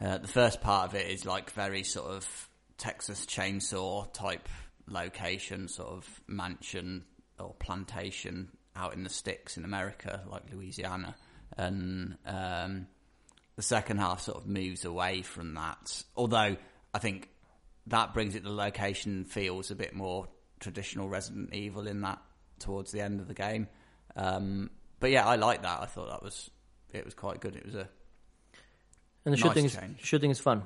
uh, 0.00 0.18
the 0.18 0.28
first 0.28 0.60
part 0.60 0.88
of 0.88 0.94
it 0.94 1.10
is 1.10 1.26
like 1.26 1.50
very 1.50 1.82
sort 1.82 2.10
of 2.10 2.48
Texas 2.78 3.26
Chainsaw 3.26 4.12
type 4.12 4.48
location, 4.88 5.68
sort 5.68 5.90
of 5.90 6.20
mansion 6.26 7.04
or 7.38 7.54
plantation 7.58 8.48
out 8.74 8.94
in 8.94 9.02
the 9.02 9.10
sticks 9.10 9.56
in 9.56 9.64
America, 9.64 10.22
like 10.28 10.42
Louisiana, 10.52 11.14
and 11.56 12.16
um, 12.26 12.86
the 13.56 13.62
second 13.62 13.98
half 13.98 14.22
sort 14.22 14.38
of 14.38 14.46
moves 14.46 14.84
away 14.84 15.22
from 15.22 15.54
that. 15.54 16.02
Although 16.16 16.56
I 16.94 16.98
think 16.98 17.28
that 17.88 18.14
brings 18.14 18.34
it 18.34 18.42
the 18.44 18.50
location 18.50 19.24
feels 19.24 19.70
a 19.70 19.74
bit 19.74 19.94
more 19.94 20.28
traditional 20.60 21.08
Resident 21.08 21.52
Evil 21.52 21.86
in 21.86 22.00
that 22.02 22.20
towards 22.58 22.92
the 22.92 23.00
end 23.00 23.20
of 23.20 23.28
the 23.28 23.34
game. 23.34 23.66
Um, 24.16 24.70
but 25.00 25.10
yeah, 25.10 25.26
I 25.26 25.36
like 25.36 25.62
that. 25.62 25.80
I 25.80 25.86
thought 25.86 26.08
that 26.10 26.22
was 26.22 26.50
it 26.92 27.04
was 27.04 27.14
quite 27.14 27.40
good. 27.40 27.56
It 27.56 27.64
was 27.64 27.74
a 27.74 27.88
And 29.24 29.32
the 29.34 29.36
Nice 29.36 29.40
shooting 29.40 29.64
is 29.64 29.74
change. 29.74 30.04
shooting 30.04 30.30
is 30.30 30.38
fun. 30.38 30.62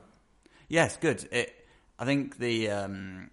Yes, 0.68 0.96
good. 0.96 1.26
It, 1.30 1.54
I 1.98 2.04
think 2.04 2.38
the 2.38 2.70
um, 2.70 3.30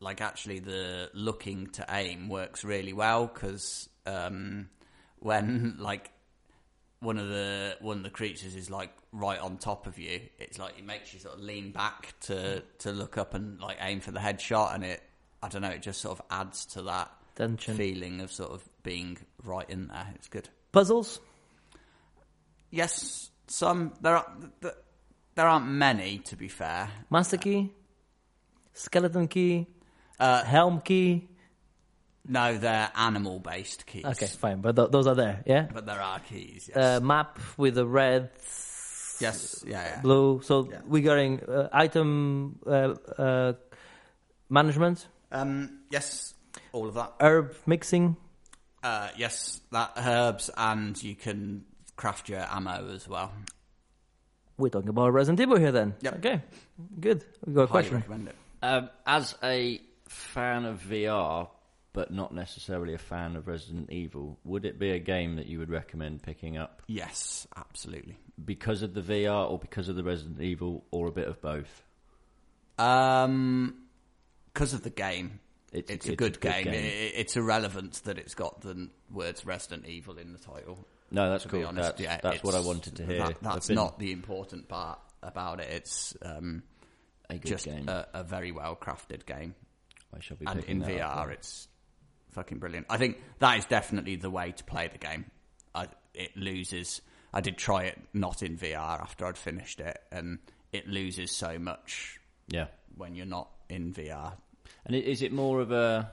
like 0.00 0.20
actually 0.20 0.60
the 0.60 1.10
looking 1.14 1.68
to 1.68 1.84
aim 1.88 2.28
works 2.28 2.62
really 2.64 2.92
well 2.92 3.26
because 3.26 3.88
um, 4.06 4.68
when 5.18 5.76
like 5.80 6.10
one 7.04 7.18
of 7.18 7.28
the 7.28 7.76
one 7.80 7.98
of 7.98 8.02
the 8.02 8.10
creatures 8.10 8.56
is 8.56 8.70
like 8.70 8.90
right 9.12 9.38
on 9.38 9.58
top 9.58 9.86
of 9.86 9.98
you, 9.98 10.20
it's 10.38 10.58
like 10.58 10.78
it 10.78 10.84
makes 10.84 11.12
you 11.14 11.20
sort 11.20 11.34
of 11.34 11.40
lean 11.40 11.70
back 11.70 12.14
to 12.22 12.62
to 12.78 12.92
look 12.92 13.18
up 13.18 13.34
and 13.34 13.60
like 13.60 13.76
aim 13.80 14.00
for 14.00 14.10
the 14.10 14.18
headshot, 14.20 14.74
and 14.74 14.84
it 14.84 15.02
I 15.42 15.48
don't 15.48 15.62
know, 15.62 15.68
it 15.68 15.82
just 15.82 16.00
sort 16.00 16.18
of 16.18 16.24
adds 16.30 16.66
to 16.66 16.82
that 16.82 17.10
Tension. 17.36 17.76
feeling 17.76 18.20
of 18.20 18.32
sort 18.32 18.50
of 18.52 18.62
being 18.82 19.18
right 19.44 19.68
in 19.68 19.88
there. 19.88 20.06
It's 20.14 20.28
good. 20.28 20.48
Puzzles. 20.72 21.20
Yes, 22.70 23.30
some 23.46 23.92
there 24.00 24.16
are 24.16 24.32
there 25.34 25.46
aren't 25.46 25.66
many 25.66 26.18
to 26.18 26.36
be 26.36 26.48
fair. 26.48 26.90
Master 27.10 27.36
key. 27.36 27.72
Skeleton 28.72 29.28
key. 29.28 29.66
Uh, 30.18 30.42
Helm 30.44 30.80
key. 30.80 31.28
No, 32.26 32.56
they're 32.56 32.90
animal 32.96 33.38
based 33.38 33.84
keys. 33.86 34.04
Okay, 34.04 34.26
fine. 34.26 34.60
But 34.62 34.76
th- 34.76 34.90
those 34.90 35.06
are 35.06 35.14
there. 35.14 35.42
Yeah. 35.46 35.68
But 35.72 35.84
there 35.86 36.00
are 36.00 36.20
keys, 36.20 36.68
yes. 36.68 36.76
Uh, 36.76 37.00
map 37.04 37.38
with 37.58 37.74
the 37.74 37.86
red, 37.86 38.30
yes, 39.20 39.62
yeah, 39.66 39.84
yeah. 39.96 40.00
blue. 40.00 40.40
So 40.42 40.68
Yeah. 40.70 40.80
we're 40.86 41.02
getting 41.02 41.40
uh, 41.44 41.68
item 41.72 42.58
uh, 42.66 42.94
uh, 43.18 43.52
management, 44.48 45.06
Um, 45.32 45.80
yes, 45.90 46.34
all 46.72 46.88
of 46.88 46.94
that. 46.94 47.12
herb 47.20 47.54
mixing. 47.66 48.16
Uh, 48.82 49.08
yes, 49.16 49.60
that 49.72 49.92
herbs, 49.96 50.50
and 50.56 51.02
you 51.02 51.14
can 51.14 51.64
craft 51.96 52.28
your 52.28 52.40
ammo 52.50 52.90
as 52.94 53.08
well. 53.08 53.32
We're 54.58 54.68
talking 54.68 54.88
about 54.90 55.12
Resident 55.12 55.40
Evil 55.40 55.58
here 55.58 55.72
then. 55.72 55.94
Yep. 56.00 56.14
Okay. 56.18 56.42
Good. 57.00 57.24
We 57.44 57.54
got 57.54 57.62
a 57.62 57.66
Highly 57.66 57.70
question. 57.70 57.96
recommend 57.96 58.28
it. 58.28 58.36
Um, 58.62 58.90
as 59.06 59.34
a 59.42 59.80
fan 60.08 60.64
of 60.64 60.80
VR, 60.82 61.48
but 61.94 62.10
not 62.12 62.34
necessarily 62.34 62.92
a 62.92 62.98
fan 62.98 63.36
of 63.36 63.46
Resident 63.48 63.90
Evil, 63.90 64.38
would 64.44 64.66
it 64.66 64.78
be 64.78 64.90
a 64.90 64.98
game 64.98 65.36
that 65.36 65.46
you 65.46 65.58
would 65.60 65.70
recommend 65.70 66.22
picking 66.22 66.58
up 66.58 66.82
Yes, 66.86 67.46
absolutely. 67.56 68.18
because 68.44 68.82
of 68.82 68.92
the 68.92 69.00
VR 69.00 69.50
or 69.50 69.58
because 69.58 69.88
of 69.88 69.96
the 69.96 70.04
Resident 70.04 70.42
Evil 70.42 70.84
or 70.90 71.06
a 71.08 71.12
bit 71.12 71.26
of 71.28 71.40
both? 71.40 71.82
Um, 72.78 73.74
because 74.52 74.74
of 74.74 74.82
the 74.82 74.90
game. 74.90 75.40
It's 75.72 75.90
It's, 75.90 75.90
a- 75.90 75.92
a, 75.92 75.94
it's 75.94 76.06
a 76.08 76.16
good, 76.16 76.40
good 76.40 76.52
game. 76.52 76.64
game. 76.64 76.74
It, 76.84 77.12
it's 77.16 77.36
irrelevant 77.36 77.94
that 78.04 78.18
it's 78.18 78.34
got 78.34 78.60
the 78.60 78.88
words 79.10 79.44
Resident 79.46 79.86
Evil 79.86 80.18
in 80.18 80.32
the 80.32 80.38
title. 80.38 80.86
No, 81.10 81.30
that's 81.30 81.46
cool. 81.46 81.60
be 81.60 81.64
honest, 81.64 81.90
that's 81.90 82.00
yeah, 82.00 82.18
that's 82.22 82.42
what 82.42 82.54
I 82.54 82.60
wanted 82.60 82.96
to 82.96 83.06
hear. 83.06 83.18
that- 83.18 83.40
that's 83.40 83.68
been 83.68 83.76
not 83.76 83.98
the 83.98 84.12
important 84.12 84.68
part 84.68 84.98
about 85.22 85.60
it. 85.60 85.68
It's 85.70 86.16
um, 86.22 86.62
a 87.30 87.34
good 87.38 87.48
just 87.48 87.64
game. 87.66 87.88
a, 87.88 88.06
a 88.14 88.24
very 88.24 88.50
well 88.52 88.76
crafted 88.76 89.24
game, 89.26 89.54
I 90.16 90.20
shall 90.20 90.36
be 90.36 90.46
and 90.46 90.62
in 90.64 90.80
that 90.80 91.00
up 91.00 91.28
VR, 91.28 91.32
it's 91.32 91.68
fucking 92.34 92.58
brilliant. 92.58 92.86
I 92.90 92.96
think 92.96 93.20
that 93.38 93.58
is 93.58 93.64
definitely 93.64 94.16
the 94.16 94.30
way 94.30 94.52
to 94.52 94.64
play 94.64 94.88
the 94.88 94.98
game. 94.98 95.26
I, 95.74 95.86
it 96.12 96.36
loses. 96.36 97.00
I 97.32 97.40
did 97.40 97.56
try 97.56 97.84
it 97.84 97.98
not 98.12 98.42
in 98.42 98.56
VR 98.56 99.00
after 99.00 99.26
I'd 99.26 99.38
finished 99.38 99.80
it, 99.80 99.98
and 100.12 100.38
it 100.72 100.86
loses 100.86 101.30
so 101.30 101.58
much 101.58 102.18
yeah. 102.48 102.66
when 102.96 103.14
you're 103.14 103.26
not 103.26 103.48
in 103.68 103.92
VR. 103.92 104.34
And 104.84 104.94
is 104.94 105.22
it 105.22 105.32
more 105.32 105.60
of 105.60 105.72
a 105.72 106.12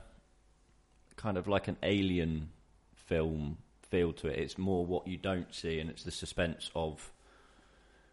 kind 1.16 1.36
of 1.36 1.46
like 1.46 1.68
an 1.68 1.76
alien 1.82 2.48
film 2.94 3.58
feel 3.82 4.12
to 4.14 4.28
it? 4.28 4.38
It's 4.38 4.58
more 4.58 4.86
what 4.86 5.06
you 5.06 5.16
don't 5.16 5.52
see, 5.54 5.78
and 5.78 5.90
it's 5.90 6.04
the 6.04 6.10
suspense 6.10 6.70
of 6.74 7.12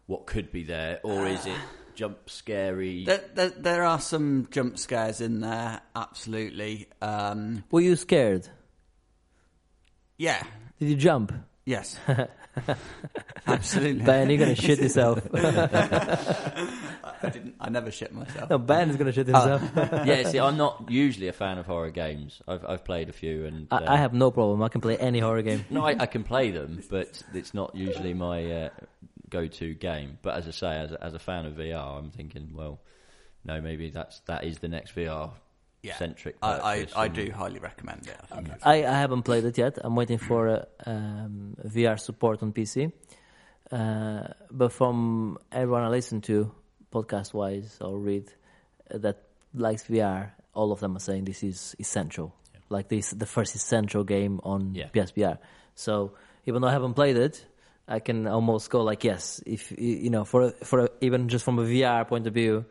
what 0.06 0.26
could 0.26 0.50
be 0.52 0.64
there, 0.64 1.00
or 1.02 1.26
is 1.26 1.46
it 1.46 1.56
jump 1.94 2.28
scary? 2.30 3.04
There, 3.04 3.22
there, 3.34 3.48
there 3.50 3.84
are 3.84 4.00
some 4.00 4.48
jump 4.50 4.78
scares 4.78 5.20
in 5.20 5.40
there, 5.40 5.80
absolutely. 5.94 6.88
Um, 7.02 7.64
Were 7.70 7.80
you 7.80 7.96
scared? 7.96 8.48
yeah, 10.18 10.42
Did 10.78 10.88
you 10.90 10.96
jump? 10.96 11.32
yes, 11.64 11.98
absolutely. 13.46 14.04
Ben, 14.04 14.28
you're 14.28 14.38
gonna 14.38 14.54
shit 14.54 14.80
yourself. 14.80 15.26
I 15.34 17.28
didn't. 17.30 17.54
I 17.60 17.68
never 17.70 17.90
shit 17.90 18.12
myself. 18.12 18.50
no, 18.50 18.58
Ben 18.58 18.90
is 18.90 18.96
gonna 18.96 19.12
shit 19.12 19.26
himself. 19.26 19.62
yeah, 19.76 20.28
see, 20.28 20.38
I'm 20.40 20.56
not 20.56 20.90
usually 20.90 21.28
a 21.28 21.32
fan 21.32 21.58
of 21.58 21.66
horror 21.66 21.90
games. 21.90 22.40
I've 22.48 22.64
I've 22.64 22.84
played 22.84 23.08
a 23.08 23.12
few, 23.12 23.46
and 23.46 23.66
uh, 23.70 23.80
I, 23.86 23.94
I 23.94 23.96
have 23.98 24.12
no 24.14 24.30
problem. 24.30 24.62
I 24.62 24.68
can 24.68 24.80
play 24.80 24.96
any 24.96 25.20
horror 25.20 25.42
game. 25.42 25.64
no, 25.70 25.84
I, 25.84 25.96
I 25.98 26.06
can 26.06 26.24
play 26.24 26.50
them, 26.50 26.82
but 26.90 27.22
it's 27.34 27.54
not 27.54 27.74
usually 27.74 28.14
my 28.14 28.50
uh, 28.50 28.68
go-to 29.30 29.74
game. 29.74 30.18
But 30.22 30.34
as 30.36 30.46
I 30.48 30.50
say, 30.50 30.76
as 30.78 30.92
a, 30.92 31.02
as 31.04 31.14
a 31.14 31.18
fan 31.18 31.46
of 31.46 31.54
VR, 31.54 31.98
I'm 31.98 32.10
thinking, 32.10 32.50
well, 32.54 32.80
no, 33.44 33.60
maybe 33.60 33.90
that's 33.90 34.20
that 34.26 34.44
is 34.44 34.58
the 34.58 34.68
next 34.68 34.94
VR 34.94 35.30
Yeah. 35.82 35.96
centric. 35.96 36.36
I, 36.42 36.86
I, 36.94 37.04
I 37.04 37.08
do 37.08 37.30
highly 37.30 37.58
recommend 37.58 38.06
it. 38.06 38.16
I 38.30 38.34
think 38.36 38.46
it's- 38.48 38.60
I, 38.66 38.84
I 38.84 38.98
haven't 38.98 39.22
played 39.22 39.44
it 39.44 39.56
yet. 39.56 39.78
I'm 39.82 39.96
waiting 39.96 40.18
for 40.18 40.48
uh, 40.48 40.64
um, 40.90 41.56
VR 41.66 41.98
support 41.98 42.42
on 42.42 42.52
PC. 42.52 42.92
Uh, 43.72 44.26
but 44.50 44.72
from 44.72 45.38
everyone 45.52 45.82
I 45.82 45.88
listen 45.88 46.20
to, 46.22 46.50
podcast 46.92 47.32
wise 47.34 47.78
or 47.80 47.98
read, 47.98 48.26
uh, 48.92 48.98
that 48.98 49.22
likes 49.54 49.84
VR, 49.84 50.32
all 50.54 50.72
of 50.72 50.80
them 50.80 50.96
are 50.96 51.00
saying 51.00 51.24
this 51.24 51.42
is 51.42 51.76
essential. 51.78 52.34
Like 52.68 52.88
this, 52.88 53.10
the 53.10 53.26
first 53.26 53.54
essential 53.54 54.04
game 54.04 54.40
on 54.42 54.74
Yeah. 54.74 54.88
PSVR. 54.92 55.38
So 55.74 56.12
even 56.46 56.62
though 56.62 56.68
I 56.68 56.72
haven't 56.72 56.94
played 56.94 57.16
it, 57.16 57.44
I 57.90 57.98
can 57.98 58.28
almost 58.28 58.70
go 58.70 58.82
like, 58.82 59.02
yes, 59.02 59.42
if 59.44 59.72
you 59.72 60.10
know, 60.10 60.24
for 60.24 60.50
for 60.62 60.84
a, 60.84 60.88
even 61.00 61.28
just 61.28 61.44
from 61.44 61.58
a 61.58 61.64
VR 61.64 62.06
point 62.06 62.28
of 62.28 62.32
view, 62.32 62.64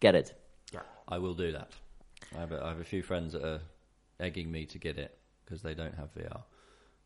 get 0.00 0.16
it. 0.16 0.34
Yeah, 0.72 0.80
I 1.08 1.18
will 1.18 1.34
do 1.34 1.52
that. 1.52 1.70
I 2.36 2.40
have 2.40 2.50
a, 2.50 2.64
I 2.64 2.68
have 2.70 2.80
a 2.80 2.84
few 2.84 3.02
friends 3.02 3.32
that 3.34 3.44
are 3.44 3.60
egging 4.18 4.50
me 4.50 4.66
to 4.66 4.78
get 4.78 4.98
it 4.98 5.16
because 5.44 5.62
they 5.62 5.74
don't 5.74 5.94
have 5.94 6.12
VR, 6.14 6.42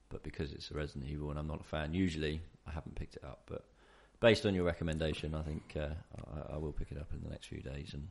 but 0.08 0.22
because 0.22 0.52
it's 0.52 0.70
a 0.70 0.74
Resident 0.74 1.04
Evil 1.10 1.28
and 1.28 1.38
I'm 1.38 1.46
not 1.46 1.60
a 1.60 1.64
fan, 1.64 1.92
usually 1.92 2.40
I 2.66 2.70
haven't 2.70 2.94
picked 2.94 3.16
it 3.16 3.24
up. 3.24 3.42
But 3.44 3.66
based 4.20 4.46
on 4.46 4.54
your 4.54 4.64
recommendation, 4.64 5.34
I 5.34 5.42
think 5.42 5.74
uh, 5.76 5.88
I, 6.50 6.54
I 6.54 6.56
will 6.56 6.72
pick 6.72 6.90
it 6.90 6.96
up 6.98 7.12
in 7.12 7.22
the 7.22 7.28
next 7.28 7.48
few 7.48 7.60
days 7.60 7.90
and 7.92 8.08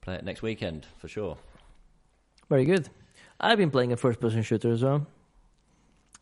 play 0.00 0.16
it 0.16 0.24
next 0.24 0.42
weekend 0.42 0.84
for 0.98 1.06
sure. 1.06 1.38
Very 2.50 2.64
good. 2.64 2.88
I've 3.38 3.58
been 3.58 3.70
playing 3.70 3.92
a 3.92 3.96
first-person 3.96 4.42
shooter 4.42 4.72
as 4.72 4.82
well. 4.82 5.06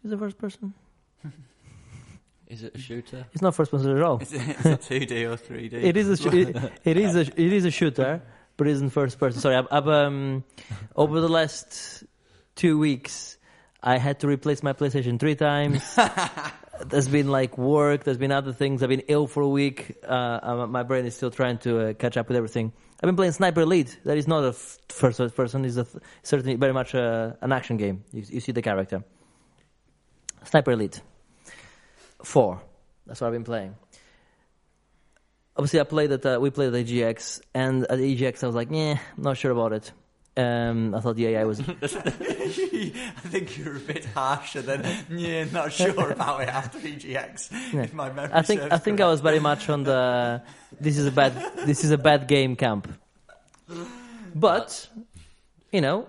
Is 0.04 0.12
it 0.12 0.18
first 0.18 0.36
person? 0.36 0.74
Is 2.52 2.62
it 2.62 2.74
a 2.74 2.78
shooter? 2.78 3.24
It's 3.32 3.40
not 3.40 3.54
first 3.54 3.70
person 3.70 3.96
at 3.96 4.02
all. 4.02 4.18
Is 4.18 4.34
it, 4.34 4.42
is 4.42 4.66
it 4.66 4.80
2D 4.82 5.24
or 5.24 5.38
3D? 5.38 5.72
It 5.72 5.96
is 5.96 6.08
a 6.10 6.16
sh- 6.18 6.26
it, 6.26 6.72
it 6.84 6.96
is 6.98 7.16
a 7.16 7.20
it 7.20 7.52
is 7.52 7.64
a 7.64 7.70
shooter, 7.70 8.20
but 8.58 8.66
it 8.66 8.72
isn't 8.72 8.90
first 8.90 9.18
person. 9.18 9.40
Sorry, 9.40 9.56
I've, 9.56 9.68
I've 9.70 9.88
um 9.88 10.44
over 10.94 11.20
the 11.20 11.30
last 11.30 12.04
two 12.54 12.78
weeks, 12.78 13.38
I 13.82 13.96
had 13.96 14.20
to 14.20 14.28
replace 14.28 14.62
my 14.62 14.74
PlayStation 14.74 15.18
three 15.18 15.34
times. 15.34 15.98
there's 16.86 17.08
been 17.08 17.28
like 17.28 17.56
work. 17.56 18.04
There's 18.04 18.18
been 18.18 18.32
other 18.32 18.52
things. 18.52 18.82
I've 18.82 18.90
been 18.90 19.04
ill 19.08 19.26
for 19.26 19.42
a 19.42 19.48
week. 19.48 19.96
Uh, 20.06 20.40
uh, 20.42 20.66
my 20.66 20.82
brain 20.82 21.06
is 21.06 21.16
still 21.16 21.30
trying 21.30 21.56
to 21.58 21.78
uh, 21.78 21.92
catch 21.94 22.18
up 22.18 22.28
with 22.28 22.36
everything. 22.36 22.70
I've 23.02 23.08
been 23.08 23.16
playing 23.16 23.32
Sniper 23.32 23.62
Elite. 23.62 23.98
That 24.04 24.18
is 24.18 24.28
not 24.28 24.44
a 24.44 24.48
f- 24.48 24.78
first 24.90 25.18
person. 25.34 25.64
It's 25.64 25.78
a 25.78 25.84
th- 25.84 26.04
certainly 26.22 26.56
very 26.56 26.74
much 26.74 26.92
a, 26.92 27.38
an 27.40 27.50
action 27.50 27.78
game. 27.78 28.04
You, 28.12 28.24
you 28.28 28.40
see 28.40 28.52
the 28.52 28.60
character. 28.60 29.02
Sniper 30.44 30.72
Elite. 30.72 31.00
Four. 32.22 32.62
That's 33.06 33.20
what 33.20 33.28
I've 33.28 33.32
been 33.32 33.44
playing. 33.44 33.74
Obviously, 35.56 35.80
I 35.80 35.84
played 35.84 36.12
at 36.12 36.24
uh, 36.24 36.38
we 36.40 36.50
played 36.50 36.74
at 36.74 36.86
EGX, 36.86 37.40
and 37.54 37.84
at 37.84 37.98
EGX 37.98 38.42
I 38.42 38.46
was 38.46 38.56
like, 38.56 38.68
yeah, 38.70 38.98
not 39.16 39.36
sure 39.36 39.50
about 39.50 39.72
it. 39.72 39.92
Um, 40.34 40.94
I 40.94 41.00
thought 41.00 41.16
the 41.16 41.26
AI 41.26 41.44
was 41.44 41.60
I 41.60 41.64
think 43.28 43.58
you're 43.58 43.76
a 43.76 43.80
bit 43.80 44.06
harsher 44.06 44.62
than 44.62 44.86
yeah, 45.10 45.44
not 45.52 45.74
sure 45.74 46.10
about 46.10 46.40
it 46.40 46.48
after 46.48 46.78
EGX. 46.78 47.74
If 47.84 47.92
my 47.92 48.10
memory 48.10 48.32
I 48.32 48.40
think 48.40 48.62
serves 48.62 48.72
I 48.72 48.78
think 48.78 49.02
I 49.02 49.08
was 49.08 49.20
very 49.20 49.40
much 49.40 49.68
on 49.68 49.82
the 49.82 50.40
this 50.80 50.96
is 50.96 51.04
a 51.04 51.10
bad 51.10 51.34
this 51.66 51.84
is 51.84 51.90
a 51.90 51.98
bad 51.98 52.28
game 52.28 52.56
camp. 52.56 52.88
But 54.34 54.88
you 55.70 55.82
know, 55.82 56.08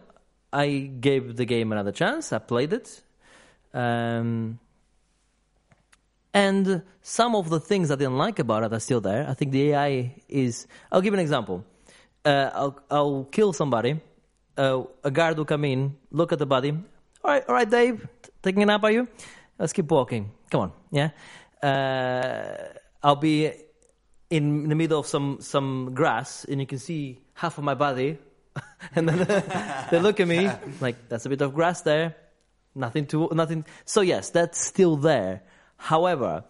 I 0.54 0.70
gave 1.02 1.36
the 1.36 1.44
game 1.44 1.74
another 1.74 1.92
chance. 1.92 2.32
I 2.32 2.40
played 2.40 2.72
it, 2.72 3.02
um, 3.74 4.58
and 6.34 6.82
some 7.02 7.36
of 7.36 7.50
the 7.50 7.60
things 7.60 7.92
I 7.92 7.96
didn't 7.96 8.18
like 8.18 8.40
about 8.40 8.64
it 8.64 8.74
are 8.74 8.80
still 8.80 9.02
there. 9.02 9.28
I 9.30 9.34
think 9.34 9.52
the 9.52 9.72
AI 9.72 10.16
is. 10.28 10.68
I'll 10.92 11.02
give 11.02 11.14
an 11.14 11.20
example. 11.20 11.64
Uh, 12.26 12.50
I'll 12.54 12.80
I'll 12.90 13.24
kill 13.26 13.54
somebody. 13.54 14.02
Uh, 14.58 14.84
a 15.04 15.12
guard 15.12 15.38
will 15.38 15.46
come 15.46 15.66
in, 15.66 15.96
look 16.12 16.32
at 16.32 16.40
the 16.40 16.46
body. 16.46 16.72
All 16.72 17.32
right, 17.32 17.44
all 17.48 17.56
right, 17.56 17.70
Dave, 17.70 18.08
taking 18.42 18.64
a 18.64 18.66
nap, 18.66 18.84
are 18.84 18.92
you? 18.92 19.08
Let's 19.58 19.74
keep 19.74 19.90
walking. 19.90 20.32
Come 20.52 20.62
on, 20.62 20.72
yeah. 20.92 21.10
Uh, 21.62 22.78
I'll 23.02 23.16
be 23.16 23.52
in 24.30 24.70
the 24.70 24.76
middle 24.76 25.00
of 25.00 25.08
some 25.08 25.38
some 25.42 25.94
grass, 25.94 26.46
and 26.46 26.60
you 26.60 26.68
can 26.68 26.80
see 26.80 27.20
half 27.34 27.58
of 27.58 27.64
my 27.64 27.74
body, 27.74 28.18
and 28.96 29.08
then 29.10 29.26
they 29.90 30.00
look 30.00 30.20
at 30.20 30.28
me 30.28 30.50
like 30.82 31.10
that's 31.10 31.26
a 31.26 31.30
bit 31.30 31.42
of 31.42 31.54
grass 31.54 31.82
there. 31.82 32.16
Nothing 32.76 33.06
to 33.08 33.30
nothing. 33.34 33.66
So 33.86 34.02
yes, 34.02 34.30
that's 34.30 34.60
still 34.60 34.96
there. 34.98 35.44
However, 35.84 36.46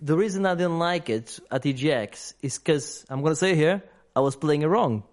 the 0.00 0.16
reason 0.16 0.44
I 0.44 0.56
didn't 0.56 0.80
like 0.80 1.08
it 1.08 1.38
at 1.52 1.62
EGX 1.62 2.34
is 2.42 2.58
because 2.58 3.06
I'm 3.08 3.20
going 3.20 3.30
to 3.30 3.36
say 3.36 3.54
here 3.54 3.80
I 4.16 4.18
was 4.18 4.34
playing 4.34 4.62
it 4.62 4.66
wrong. 4.66 5.04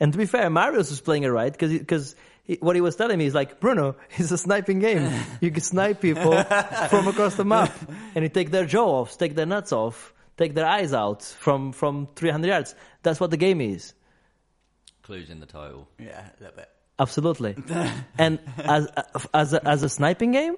And 0.00 0.10
to 0.10 0.18
be 0.18 0.26
fair, 0.26 0.50
Marius 0.50 0.90
was 0.90 1.00
playing 1.00 1.22
it 1.22 1.28
right 1.28 1.52
because 1.52 1.70
because 1.70 2.16
what 2.58 2.74
he 2.74 2.82
was 2.82 2.96
telling 2.96 3.16
me 3.18 3.26
is 3.26 3.32
like 3.32 3.60
Bruno, 3.60 3.94
it's 4.16 4.32
a 4.32 4.36
sniping 4.36 4.80
game. 4.80 5.08
you 5.40 5.52
can 5.52 5.62
snipe 5.62 6.00
people 6.00 6.42
from 6.90 7.06
across 7.06 7.36
the 7.36 7.44
map, 7.44 7.72
and 8.16 8.24
you 8.24 8.28
take 8.28 8.50
their 8.50 8.66
jaw 8.66 9.02
off, 9.02 9.16
take 9.16 9.36
their 9.36 9.46
nuts 9.46 9.70
off, 9.70 10.12
take 10.36 10.54
their 10.54 10.66
eyes 10.66 10.92
out 10.92 11.22
from 11.22 11.70
from 11.70 12.08
300 12.16 12.48
yards. 12.48 12.74
That's 13.04 13.20
what 13.20 13.30
the 13.30 13.36
game 13.36 13.60
is. 13.60 13.94
Clues 15.04 15.30
in 15.30 15.38
the 15.38 15.46
title. 15.46 15.86
Yeah, 16.00 16.30
a 16.40 16.42
little 16.42 16.56
bit. 16.56 16.68
Absolutely. 16.98 17.54
and 18.18 18.40
as 18.58 18.88
as 19.32 19.52
a, 19.52 19.68
as 19.68 19.84
a 19.84 19.88
sniping 19.88 20.32
game, 20.32 20.56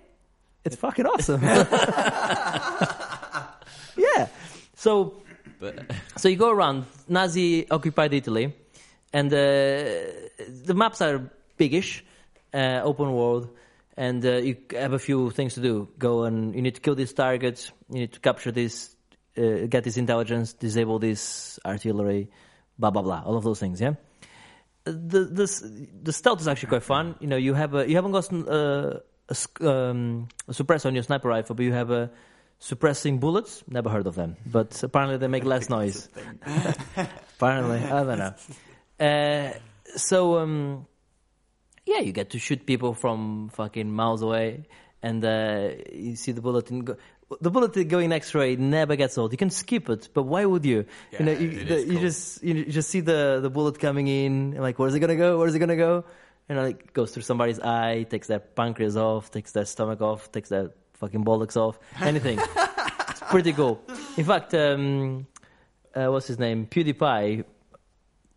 it's 0.66 0.76
fucking 0.76 1.06
awesome. 1.06 1.42
yeah. 3.96 4.28
So 4.74 5.14
But 5.58 5.90
so 6.16 6.28
you 6.28 6.36
go 6.36 6.50
around 6.50 6.84
Nazi 7.08 7.68
occupied 7.70 8.12
Italy, 8.12 8.54
and 9.12 9.32
uh, 9.32 9.36
the 10.64 10.74
maps 10.74 11.00
are 11.00 11.30
biggish, 11.56 12.04
uh, 12.52 12.80
open 12.84 13.12
world, 13.12 13.48
and 13.96 14.24
uh, 14.24 14.36
you 14.36 14.56
have 14.72 14.92
a 14.92 14.98
few 14.98 15.30
things 15.30 15.54
to 15.54 15.60
do. 15.60 15.88
Go 15.98 16.24
and 16.24 16.54
you 16.54 16.62
need 16.62 16.74
to 16.74 16.80
kill 16.80 16.94
these 16.94 17.12
targets. 17.12 17.72
You 17.90 18.00
need 18.00 18.12
to 18.12 18.20
capture 18.20 18.52
this, 18.52 18.94
uh, 19.38 19.66
get 19.68 19.84
this 19.84 19.96
intelligence, 19.96 20.52
disable 20.52 20.98
this 20.98 21.58
artillery, 21.64 22.28
blah 22.78 22.90
blah 22.90 23.02
blah. 23.02 23.22
All 23.24 23.36
of 23.36 23.44
those 23.44 23.60
things. 23.60 23.80
Yeah. 23.80 23.94
The 24.84 25.24
this 25.24 25.64
the 26.02 26.12
stealth 26.12 26.40
is 26.40 26.48
actually 26.48 26.68
quite 26.68 26.84
fun. 26.84 27.16
You 27.20 27.26
know, 27.26 27.36
you 27.36 27.54
have 27.54 27.74
a 27.74 27.88
you 27.88 27.96
haven't 27.96 28.12
got 28.12 28.32
uh, 28.32 29.00
a, 29.28 29.68
um, 29.68 30.28
a 30.48 30.52
suppressor 30.52 30.86
on 30.86 30.94
your 30.94 31.02
sniper 31.02 31.28
rifle, 31.28 31.54
but 31.54 31.64
you 31.64 31.72
have 31.72 31.90
a 31.90 32.10
suppressing 32.58 33.18
bullets. 33.18 33.64
Never 33.68 33.88
heard 33.88 34.06
of 34.06 34.14
them, 34.14 34.36
but 34.46 34.82
apparently 34.82 35.18
they 35.18 35.28
make 35.28 35.44
less 35.44 35.68
noise. 35.68 36.08
apparently, 37.36 37.78
I 37.78 38.04
don't 38.04 38.18
know. 38.18 38.34
Uh, 38.98 39.52
so 39.96 40.38
um, 40.38 40.86
yeah, 41.84 42.00
you 42.00 42.12
get 42.12 42.30
to 42.30 42.38
shoot 42.38 42.66
people 42.66 42.94
from 42.94 43.50
fucking 43.50 43.90
miles 43.90 44.22
away, 44.22 44.64
and 45.02 45.24
uh, 45.24 45.70
you 45.92 46.16
see 46.16 46.32
the 46.32 46.40
bullet. 46.40 46.70
And 46.70 46.86
go. 46.86 46.96
the 47.40 47.50
bullet 47.50 47.88
going 47.88 48.12
X-ray 48.12 48.56
never 48.56 48.96
gets 48.96 49.18
old. 49.18 49.32
You 49.32 49.38
can 49.38 49.50
skip 49.50 49.88
it, 49.90 50.08
but 50.14 50.24
why 50.24 50.44
would 50.44 50.64
you? 50.64 50.86
you 51.12 51.24
know, 51.24 51.32
you, 51.32 51.64
the, 51.64 51.76
is 51.76 51.86
you 51.86 52.00
just 52.00 52.42
you 52.42 52.64
just 52.64 52.90
see 52.90 53.00
the 53.00 53.40
the 53.42 53.50
bullet 53.50 53.78
coming 53.78 54.08
in. 54.08 54.52
and 54.54 54.60
Like, 54.60 54.78
where's 54.78 54.94
it 54.94 55.00
gonna 55.00 55.16
go? 55.16 55.38
Where's 55.38 55.54
it 55.54 55.58
gonna 55.58 55.76
go? 55.76 56.04
And 56.48 56.58
like 56.58 56.82
it 56.84 56.92
goes 56.92 57.12
through 57.12 57.24
somebody's 57.24 57.58
eye, 57.60 58.04
takes 58.04 58.28
their 58.28 58.38
pancreas 58.38 58.96
off, 58.96 59.30
takes 59.30 59.52
their 59.52 59.64
stomach 59.64 60.00
off, 60.00 60.30
takes 60.30 60.48
their 60.48 60.70
fucking 60.94 61.24
bollocks 61.24 61.56
off. 61.56 61.78
Anything. 62.00 62.38
it's 63.08 63.20
pretty 63.20 63.52
cool. 63.52 63.82
In 64.16 64.24
fact, 64.24 64.54
um, 64.54 65.26
uh, 65.94 66.06
what's 66.06 66.28
his 66.28 66.38
name? 66.38 66.66
PewDiePie. 66.66 67.44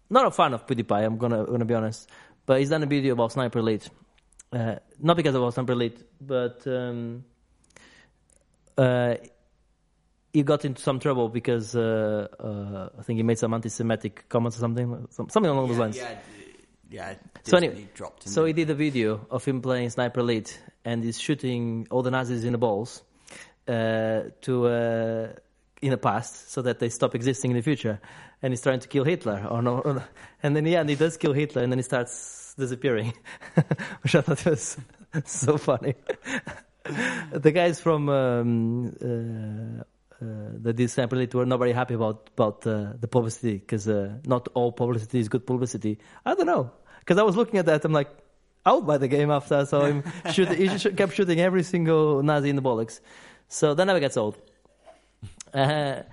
Not 0.09 0.25
a 0.25 0.31
fan 0.31 0.53
of 0.53 0.65
PewDiePie. 0.65 1.05
I'm 1.05 1.17
gonna 1.17 1.45
gonna 1.45 1.65
be 1.65 1.75
honest, 1.75 2.09
but 2.45 2.59
he's 2.59 2.69
done 2.69 2.81
a 2.81 2.87
video 2.87 3.13
about 3.13 3.31
Sniper 3.31 3.59
Elite. 3.59 3.89
Uh, 4.51 4.75
not 4.99 5.15
because 5.15 5.35
of 5.35 5.53
Sniper 5.53 5.73
Elite, 5.73 6.03
but 6.19 6.65
um, 6.65 7.23
uh, 8.75 9.15
he 10.33 10.43
got 10.43 10.65
into 10.65 10.81
some 10.81 10.99
trouble 10.99 11.29
because 11.29 11.75
uh, 11.75 12.27
uh, 12.39 12.89
I 12.97 13.03
think 13.03 13.17
he 13.17 13.23
made 13.23 13.37
some 13.37 13.53
anti-Semitic 13.53 14.29
comments 14.29 14.57
or 14.57 14.61
something, 14.61 15.07
something 15.11 15.45
along 15.45 15.69
those 15.69 15.77
lines. 15.77 15.97
Yeah, 15.97 16.17
yeah. 16.89 17.15
So 17.43 17.57
anyway, 17.57 17.87
dropped. 17.93 18.27
So 18.27 18.45
he 18.45 18.53
did 18.53 18.69
a 18.69 18.75
video 18.75 19.25
of 19.29 19.45
him 19.45 19.61
playing 19.61 19.89
Sniper 19.89 20.21
Elite 20.21 20.59
and 20.85 21.03
he's 21.03 21.19
shooting 21.19 21.87
all 21.91 22.01
the 22.01 22.11
Nazis 22.11 22.43
in 22.43 22.51
the 22.51 22.57
balls 22.57 23.03
uh, 23.67 24.23
to 24.41 24.67
uh, 24.67 25.27
in 25.81 25.91
the 25.91 25.97
past 25.97 26.51
so 26.51 26.61
that 26.61 26.79
they 26.79 26.89
stop 26.89 27.15
existing 27.15 27.51
in 27.51 27.57
the 27.57 27.63
future. 27.63 27.99
And 28.41 28.51
he's 28.51 28.61
trying 28.61 28.79
to 28.79 28.87
kill 28.87 29.03
Hitler. 29.03 29.45
Or 29.49 29.61
no, 29.61 29.79
or 29.79 29.93
no. 29.95 30.03
And 30.41 30.55
then, 30.55 30.65
yeah, 30.65 30.81
and 30.81 30.89
he 30.89 30.95
does 30.95 31.17
kill 31.17 31.33
Hitler 31.33 31.61
and 31.61 31.71
then 31.71 31.79
he 31.79 31.83
starts 31.83 32.55
disappearing, 32.57 33.13
which 34.01 34.15
I 34.15 34.21
thought 34.21 34.45
was 34.45 34.77
so 35.25 35.57
funny. 35.57 35.95
the 37.31 37.51
guys 37.51 37.79
from 37.79 38.09
um, 38.09 38.87
uh, 39.01 39.83
uh, 40.21 40.87
Sniper 40.87 41.15
Elite 41.15 41.33
were 41.33 41.45
not 41.45 41.59
very 41.59 41.71
happy 41.73 41.93
about 41.93 42.29
about 42.35 42.65
uh, 42.67 42.93
the 42.99 43.07
publicity 43.07 43.57
because 43.57 43.87
uh, 43.87 44.17
not 44.25 44.47
all 44.53 44.71
publicity 44.71 45.19
is 45.19 45.29
good 45.29 45.45
publicity. 45.45 45.97
I 46.25 46.35
don't 46.35 46.45
know 46.45 46.71
because 46.99 47.17
I 47.17 47.23
was 47.23 47.35
looking 47.35 47.59
at 47.59 47.65
that. 47.67 47.85
I'm 47.85 47.93
like, 47.93 48.09
I'll 48.65 48.81
buy 48.81 48.97
the 48.97 49.07
game 49.07 49.31
after 49.31 49.55
I 49.55 49.63
saw 49.63 49.85
him 49.85 50.03
shoot. 50.33 50.49
He 50.49 50.67
kept 50.93 51.13
shooting 51.13 51.39
every 51.39 51.63
single 51.63 52.21
Nazi 52.21 52.49
in 52.49 52.55
the 52.55 52.61
bollocks, 52.61 52.99
so 53.47 53.73
that 53.73 53.85
never 53.85 53.99
gets 53.99 54.17
old. 54.17 54.37
Uh, 55.53 56.03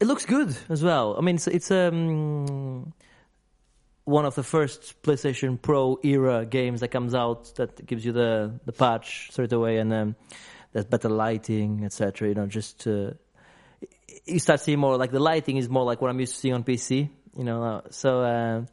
it 0.00 0.06
looks 0.06 0.26
good 0.26 0.56
as 0.68 0.82
well. 0.82 1.16
I 1.16 1.20
mean, 1.20 1.36
it's, 1.36 1.46
it's 1.46 1.70
um, 1.70 2.92
one 4.04 4.24
of 4.24 4.34
the 4.34 4.42
first 4.42 5.02
PlayStation 5.02 5.60
Pro 5.60 5.98
era 6.02 6.44
games 6.44 6.80
that 6.80 6.88
comes 6.88 7.14
out 7.14 7.54
that 7.56 7.84
gives 7.86 8.04
you 8.04 8.12
the 8.12 8.60
the 8.64 8.72
patch 8.72 9.30
straight 9.30 9.52
away 9.52 9.78
and 9.78 9.92
um, 9.92 10.16
there's 10.74 10.84
better 10.86 11.08
lighting, 11.08 11.84
etc. 11.84 12.28
You 12.28 12.34
know, 12.34 12.46
just 12.46 12.86
uh, 12.86 13.12
you 14.26 14.40
start 14.40 14.60
seeing 14.60 14.80
more 14.80 14.96
like 14.96 15.12
the 15.12 15.20
lighting 15.20 15.56
is 15.56 15.68
more 15.68 15.84
like 15.84 16.02
what 16.02 16.10
I'm 16.10 16.18
used 16.20 16.34
to 16.34 16.40
seeing 16.40 16.54
on 16.54 16.64
PC. 16.64 17.08
You 17.38 17.44
know, 17.44 17.62
uh, 17.62 17.80
so 17.90 18.20
uh, 18.20 18.64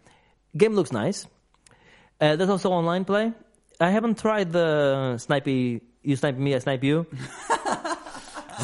game 0.58 0.74
looks 0.74 0.91
nice. 0.91 1.28
Uh, 2.20 2.36
there's 2.36 2.49
also 2.49 2.72
online 2.72 3.06
play. 3.06 3.32
I 3.80 3.91
haven't 3.91 4.20
tried 4.20 4.52
the 4.52 5.16
snipey. 5.18 5.82
You 6.02 6.16
snipe 6.16 6.38
me, 6.38 6.56
I 6.56 6.60
snipe 6.60 6.84
you. 6.84 7.06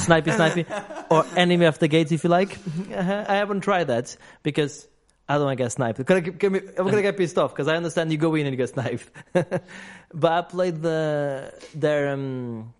snipey, 0.06 0.34
snipey, 0.34 1.06
or 1.12 1.24
enemy 1.36 1.66
of 1.66 1.78
the 1.78 1.88
gates, 1.88 2.12
if 2.12 2.24
you 2.24 2.32
like. 2.32 2.58
I 2.92 3.36
haven't 3.36 3.62
tried 3.62 3.86
that 3.86 4.18
because 4.42 4.88
I 5.30 5.36
don't 5.36 5.46
want 5.46 5.58
to 5.60 5.64
get 5.64 5.72
sniped. 5.72 6.04
Gonna 6.06 6.24
I'm 6.42 6.90
gonna 6.90 7.02
get 7.04 7.18
pissed 7.18 7.38
off 7.38 7.54
because 7.54 7.68
I 7.68 7.76
understand 7.76 8.12
you 8.12 8.18
go 8.18 8.34
in 8.34 8.48
and 8.48 8.54
you 8.54 8.58
get 8.58 8.70
sniped. 8.70 9.12
but 9.34 10.32
I 10.32 10.42
played 10.42 10.82
the 10.82 11.54
their 11.76 12.14
um, 12.14 12.74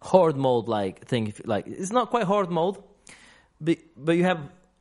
horde 0.00 0.36
mode 0.36 0.68
like 0.68 1.06
thing. 1.06 1.28
If 1.28 1.42
like, 1.46 1.66
it's 1.66 1.92
not 1.92 2.10
quite 2.10 2.24
horde 2.24 2.50
mode, 2.50 2.76
but, 3.60 3.78
but 3.96 4.16
you 4.16 4.24
have 4.24 4.40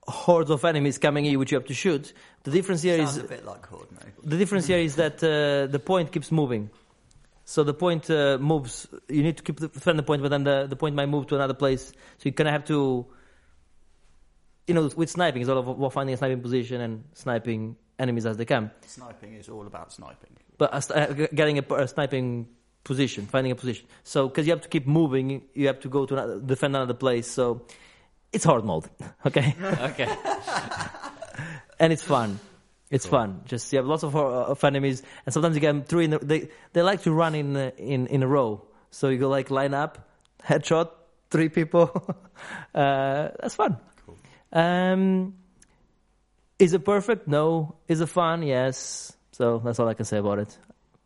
hordes 0.10 0.50
of 0.50 0.66
enemies 0.66 0.98
coming 0.98 1.26
in 1.26 1.38
which 1.40 1.52
you 1.52 1.58
have 1.58 1.68
to 1.68 1.74
shoot. 1.74 2.14
The 2.44 2.52
difference 2.52 2.82
here 2.82 3.00
is 3.02 3.12
Sounds 3.12 3.26
a 3.26 3.28
bit 3.28 3.46
like 3.46 3.66
Horde, 3.68 3.92
no? 3.92 4.00
the 4.24 4.38
difference 4.38 4.68
here 4.68 4.80
is 4.80 4.96
that 4.96 5.24
uh, 5.24 5.72
the 5.72 5.80
point 5.80 6.12
keeps 6.12 6.32
moving. 6.32 6.70
So 7.46 7.64
the 7.64 7.74
point 7.74 8.10
uh, 8.10 8.38
moves. 8.40 8.88
You 9.08 9.24
need 9.24 9.38
to 9.38 9.44
keep 9.44 9.60
the, 9.60 9.68
defend 9.68 9.98
the 9.98 10.04
point, 10.04 10.22
but 10.22 10.30
then 10.30 10.44
the, 10.44 10.68
the 10.68 10.76
point 10.76 10.96
might 10.96 11.08
move 11.08 11.28
to 11.28 11.36
another 11.36 11.54
place. 11.56 11.92
So 12.18 12.24
you 12.24 12.32
kind 12.32 12.48
of 12.48 12.54
have 12.54 12.66
to, 12.66 13.08
you 14.68 14.74
know, 14.74 14.90
with 14.96 15.10
sniping, 15.10 15.42
it's 15.42 15.50
all 15.50 15.58
about 15.58 15.94
finding 15.94 16.14
a 16.14 16.18
sniping 16.18 16.42
position 16.42 16.80
and 16.80 17.04
sniping 17.14 17.76
enemies 17.98 18.26
as 18.26 18.38
they 18.38 18.46
come. 18.46 18.72
Sniping 18.86 19.34
is 19.34 19.50
all 19.50 19.66
about 19.66 19.92
sniping. 19.92 20.38
But 20.58 20.80
st- 20.84 21.00
uh, 21.00 21.28
getting 21.34 21.58
a, 21.58 21.74
a 21.74 21.88
sniping 21.88 22.48
position, 22.84 23.26
finding 23.26 23.52
a 23.52 23.56
position. 23.56 23.86
So 24.04 24.28
because 24.28 24.48
you 24.48 24.54
have 24.54 24.62
to 24.62 24.70
keep 24.70 24.88
moving, 24.88 25.44
you 25.54 25.68
have 25.68 25.80
to 25.82 25.90
go 25.90 26.06
to 26.06 26.14
another, 26.14 26.40
defend 26.40 26.76
another 26.76 26.94
place. 26.94 27.28
So 27.28 27.66
it's 28.32 28.44
hard 28.44 28.64
mode, 28.66 28.86
okay, 29.26 29.56
okay. 29.62 30.16
and 31.80 31.94
it's 31.94 32.04
fun. 32.04 32.40
It's 32.90 33.06
fun. 33.06 33.42
Just 33.46 33.72
you 33.72 33.78
have 33.78 33.86
lots 33.86 34.02
of, 34.02 34.14
hor- 34.14 34.32
of 34.32 34.64
enemies, 34.64 35.04
and 35.26 35.32
sometimes 35.32 35.56
you 35.56 35.62
get 35.62 35.74
them 35.74 35.84
three. 35.84 36.06
In 36.06 36.14
a, 36.14 36.20
they 36.20 36.50
they 36.74 36.82
like 36.82 37.04
to 37.04 37.12
run 37.12 37.36
in 37.36 37.56
uh, 37.56 37.72
in 37.78 38.08
in 38.08 38.24
a 38.24 38.28
row. 38.28 38.66
So 38.90 39.10
you 39.10 39.20
go 39.20 39.30
like 39.30 39.52
line 39.52 39.76
up, 39.76 40.10
headshot, 40.44 40.90
three 41.30 41.50
people. 41.50 41.92
uh, 42.74 43.30
that's 43.40 43.54
fun. 43.54 43.78
Cool. 44.06 44.18
Um, 44.52 45.36
is 46.58 46.74
it 46.74 46.84
perfect? 46.84 47.28
No. 47.28 47.76
Is 47.88 48.02
it 48.02 48.08
fun? 48.10 48.42
Yes. 48.42 49.16
So 49.34 49.60
that's 49.64 49.80
all 49.80 49.88
I 49.88 49.94
can 49.94 50.06
say 50.06 50.18
about 50.18 50.40
it. 50.40 50.58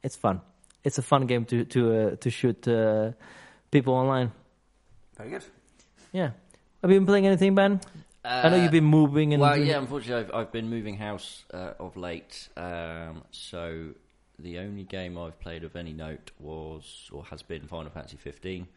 It's 0.02 0.16
fun. 0.16 0.40
It's 0.84 0.98
a 0.98 1.02
fun 1.02 1.26
game 1.28 1.46
to 1.46 1.66
to 1.66 1.80
uh, 1.96 2.16
to 2.18 2.30
shoot 2.30 2.68
uh, 2.68 3.12
people 3.72 3.94
online. 3.94 4.32
Very 5.18 5.30
good. 5.30 5.46
Yeah. 6.12 6.32
Have 6.82 6.92
you 6.92 7.00
been 7.00 7.06
playing 7.06 7.26
anything, 7.28 7.56
Ben? 7.56 7.80
I 8.26 8.50
know 8.50 8.56
you've 8.62 8.72
been 8.72 8.84
moving 8.86 9.34
and 9.34 9.42
Uh, 9.42 9.46
Well, 9.48 9.58
yeah. 9.58 9.80
Unfortunately, 9.80 10.26
I've, 10.26 10.34
I've 10.48 10.52
been 10.52 10.70
moving 10.70 10.98
house 10.98 11.44
uh, 11.54 11.74
of 11.80 11.98
late, 11.98 12.48
um, 12.56 13.24
so 13.32 13.90
the 14.40 14.60
only 14.60 14.84
game 14.84 15.18
I've 15.18 15.40
played 15.40 15.64
of 15.64 15.76
any 15.76 15.94
note 15.94 16.32
was 16.40 17.10
or 17.12 17.24
has 17.26 17.44
been 17.44 17.68
Final 17.68 17.92
Fantasy 17.92 18.18
15, 18.18 18.68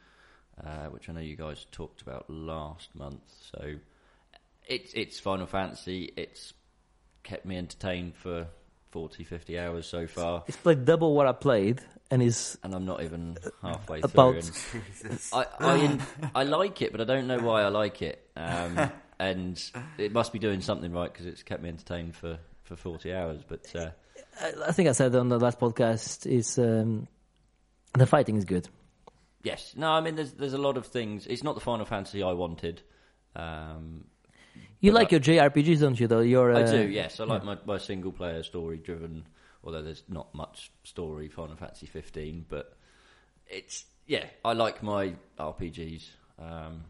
uh, 0.65 0.87
which 0.87 1.09
I 1.09 1.13
know 1.13 1.21
you 1.21 1.37
guys 1.37 1.67
talked 1.73 2.03
about 2.03 2.29
last 2.29 2.95
month. 2.95 3.23
So 3.53 3.75
it's 4.67 4.93
it's 4.95 5.19
Final 5.21 5.47
Fantasy. 5.47 6.13
It's 6.17 6.53
kept 7.23 7.45
me 7.47 7.57
entertained 7.57 8.15
for 8.17 8.47
40, 8.91 9.24
50 9.24 9.59
hours 9.59 9.87
so 9.87 10.07
far, 10.07 10.43
He's 10.47 10.57
played 10.57 10.84
double 10.84 11.14
what 11.14 11.26
I 11.26 11.32
played, 11.32 11.80
and 12.11 12.22
he's 12.22 12.57
and 12.62 12.74
I'm 12.74 12.84
not 12.87 13.03
even 13.03 13.37
halfway 13.62 14.01
About- 14.01 14.43
through. 14.43 14.80
And 15.11 15.18
I 15.32 15.47
I, 15.61 15.99
I 16.34 16.43
like 16.45 16.82
it, 16.82 16.93
but 16.93 17.01
I 17.01 17.05
don't 17.05 17.26
know 17.26 17.39
why 17.39 17.62
I 17.62 17.68
like 17.68 18.01
it. 18.03 18.26
Um, 18.37 18.91
and 19.18 19.62
it 19.99 20.12
must 20.12 20.32
be 20.32 20.39
doing 20.39 20.61
something 20.61 20.93
right 20.93 21.12
because 21.12 21.26
it's 21.26 21.43
kept 21.43 21.62
me 21.62 21.68
entertained 21.68 22.14
for, 22.14 22.39
for 22.64 22.76
40 22.76 23.12
hours. 23.14 23.43
But 23.47 23.74
uh, 23.74 23.91
I 24.41 24.53
I 24.68 24.72
think 24.72 24.89
I 24.89 24.93
said 24.93 25.14
on 25.14 25.28
the 25.28 25.39
last 25.39 25.59
podcast 25.59 26.26
is 26.26 26.59
um, 26.59 27.09
the 27.95 28.07
fighting 28.07 28.37
is 28.37 28.45
good. 28.45 28.68
yes, 29.43 29.74
no, 29.76 29.91
I 29.91 30.01
mean, 30.01 30.14
there's 30.16 30.32
there's 30.32 30.55
a 30.55 30.59
lot 30.59 30.76
of 30.76 30.87
things. 30.87 31.26
It's 31.26 31.43
not 31.43 31.55
the 31.55 31.61
Final 31.61 31.87
Fantasy 31.87 32.22
I 32.22 32.32
wanted. 32.32 32.82
Um, 33.34 34.05
You 34.81 34.93
But 34.93 34.99
like 34.99 35.12
your 35.12 35.20
JRPGs, 35.20 35.81
don't 35.81 35.99
you? 35.99 36.07
Though 36.07 36.20
you're. 36.20 36.53
Uh, 36.53 36.61
I 36.61 36.70
do, 36.70 36.89
yes. 36.89 37.20
I 37.20 37.24
like 37.24 37.45
my, 37.45 37.59
my 37.64 37.79
single 37.79 38.12
player 38.12 38.43
story 38.43 38.79
driven, 38.79 39.27
although 39.64 39.83
there's 39.83 40.03
not 40.09 40.35
much 40.35 40.70
story 40.85 41.29
Final 41.29 41.57
Fantasy 41.57 41.87
15, 41.87 42.47
but 42.49 42.77
it's 43.47 43.85
yeah. 44.07 44.24
I 44.45 44.53
like 44.53 44.83
my 44.83 45.14
RPGs. 45.39 46.05
Um, 46.39 46.85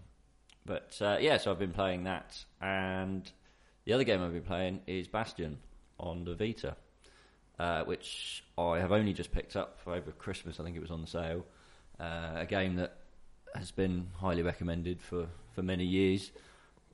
but 0.64 0.98
uh, 1.00 1.18
yeah, 1.20 1.36
so 1.36 1.52
I've 1.52 1.58
been 1.58 1.72
playing 1.72 2.04
that, 2.04 2.44
and 2.60 3.30
the 3.84 3.92
other 3.92 4.04
game 4.04 4.22
I've 4.22 4.32
been 4.32 4.42
playing 4.42 4.80
is 4.88 5.06
Bastion 5.06 5.58
on 5.98 6.24
the 6.24 6.34
Vita, 6.34 6.76
uh, 7.58 7.84
which 7.84 8.44
I 8.58 8.80
have 8.80 8.90
only 8.90 9.12
just 9.12 9.30
picked 9.30 9.54
up 9.54 9.78
over 9.86 10.10
Christmas. 10.10 10.58
I 10.58 10.64
think 10.64 10.76
it 10.76 10.82
was 10.82 10.90
on 10.90 11.00
the 11.02 11.06
sale. 11.06 11.46
Uh, 12.00 12.32
a 12.34 12.46
game 12.46 12.76
that 12.76 12.96
has 13.54 13.70
been 13.70 14.08
highly 14.16 14.42
recommended 14.42 15.00
for, 15.00 15.28
for 15.54 15.62
many 15.62 15.84
years, 15.84 16.32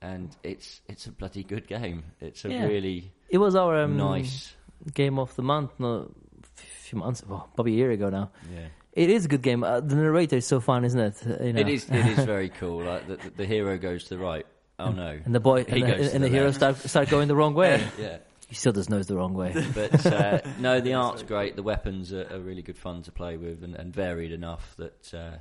and 0.03 0.35
it's 0.43 0.81
it's 0.87 1.07
a 1.07 1.11
bloody 1.11 1.43
good 1.43 1.65
game. 1.67 2.03
It's 2.19 2.45
a 2.45 2.49
Yeah. 2.49 2.65
really 2.67 3.11
It 3.29 3.37
was 3.39 3.55
our 3.55 3.83
um, 3.83 3.97
nice. 3.97 4.53
game 4.93 5.17
of 5.17 5.33
the 5.35 5.41
month, 5.41 5.71
no, 5.79 6.11
a 6.43 6.61
few 6.83 6.99
months, 6.99 7.23
well, 7.25 7.49
probably 7.55 7.73
a 7.73 7.77
year 7.77 7.91
ago 7.91 8.09
now. 8.09 8.29
Yeah. 8.53 8.67
It 8.91 9.09
is 9.09 9.25
a 9.25 9.27
good 9.27 9.41
game. 9.41 9.63
Uh, 9.63 9.79
the 9.79 9.95
narrator 9.95 10.35
is 10.37 10.45
so 10.45 10.59
fun, 10.59 10.85
isn't 10.85 10.99
it? 10.99 11.15
You 11.41 11.53
know. 11.53 11.61
It 11.61 11.67
is. 11.69 11.89
It 11.89 12.05
is 12.19 12.25
very 12.35 12.49
cool. 12.49 12.83
Like 12.83 13.07
the, 13.07 13.17
the, 13.37 13.45
hero 13.45 13.77
goes 13.79 14.03
to 14.03 14.09
the 14.17 14.19
right. 14.19 14.45
Oh 14.77 14.91
no! 14.91 15.19
And 15.25 15.33
the 15.33 15.39
boy 15.39 15.63
He 15.63 15.81
and, 15.81 15.89
the, 15.91 16.13
and 16.13 16.23
the, 16.23 16.29
the 16.29 16.29
hero 16.29 16.51
start 16.51 16.77
start 16.77 17.09
going 17.09 17.27
the 17.27 17.35
wrong 17.35 17.55
way. 17.55 17.81
yeah, 17.99 18.17
he 18.49 18.55
still 18.55 18.71
does 18.71 18.89
know 18.89 18.97
it's 18.97 19.07
the 19.07 19.15
wrong 19.15 19.33
way. 19.33 19.51
but 19.73 20.05
uh, 20.05 20.41
no, 20.59 20.79
the 20.79 20.93
art's 20.93 21.23
great. 21.23 21.55
The 21.55 21.63
weapons 21.63 22.13
are, 22.13 22.27
are 22.31 22.39
really 22.39 22.61
good 22.61 22.77
fun 22.77 23.01
to 23.03 23.11
play 23.11 23.37
with 23.37 23.63
and, 23.63 23.73
and 23.75 23.91
varied 23.93 24.31
enough 24.31 24.75
that 24.77 25.11
uh, 25.13 25.37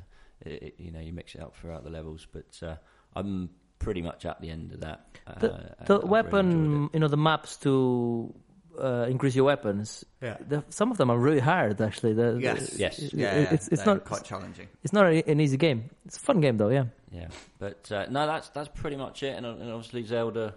it, 0.46 0.62
it- 0.62 0.74
you 0.78 0.90
know 0.90 1.00
you 1.00 1.12
mix 1.12 1.34
it 1.34 1.42
up 1.42 1.54
throughout 1.56 1.84
the 1.84 1.90
levels. 1.90 2.26
But 2.32 2.58
uh, 2.62 2.76
I'm 3.14 3.50
pretty 3.82 4.02
much 4.02 4.24
at 4.26 4.40
the 4.40 4.50
end 4.50 4.72
of 4.72 4.80
that. 4.80 4.98
Uh, 5.26 5.34
The, 5.40 5.48
and 5.54 5.64
the 5.86 5.94
I've 5.96 6.02
really 6.02 6.08
weapon, 6.08 6.46
enjoyed 6.50 6.90
you 6.94 7.00
know, 7.00 7.08
the 7.08 7.16
maps 7.16 7.56
to 7.58 8.34
uh, 8.82 9.06
increase 9.10 9.34
your 9.36 9.44
weapons. 9.44 10.04
Yeah. 10.22 10.36
The, 10.48 10.64
some 10.70 10.90
of 10.90 10.96
them 10.96 11.10
are 11.10 11.18
really 11.18 11.40
hard, 11.40 11.80
actually. 11.80 12.14
The, 12.14 12.38
Yes. 12.40 12.70
the- 12.70 12.78
Yes. 12.78 12.98
it- 12.98 13.14
Yeah, 13.14 13.34
it's 13.54 13.68
it's 13.68 13.82
they're 13.84 13.94
not 13.94 14.04
quite 14.04 14.24
challenging. 14.24 14.68
it's 14.82 14.92
not 14.92 15.06
a, 15.06 15.30
an 15.30 15.40
easy 15.40 15.56
game. 15.56 15.90
It's 16.06 16.16
a 16.16 16.20
fun 16.20 16.40
game 16.40 16.56
though. 16.56 16.70
Yeah. 16.70 16.86
Yeah, 17.12 17.28
but 17.58 17.92
uh, 17.92 18.06
no, 18.10 18.26
that's 18.26 18.48
that's 18.50 18.70
pretty 18.82 18.96
much 18.96 19.22
it. 19.22 19.36
And, 19.36 19.44
uh, 19.44 19.50
and 19.60 19.70
obviously 19.70 20.02
Zelda 20.04 20.54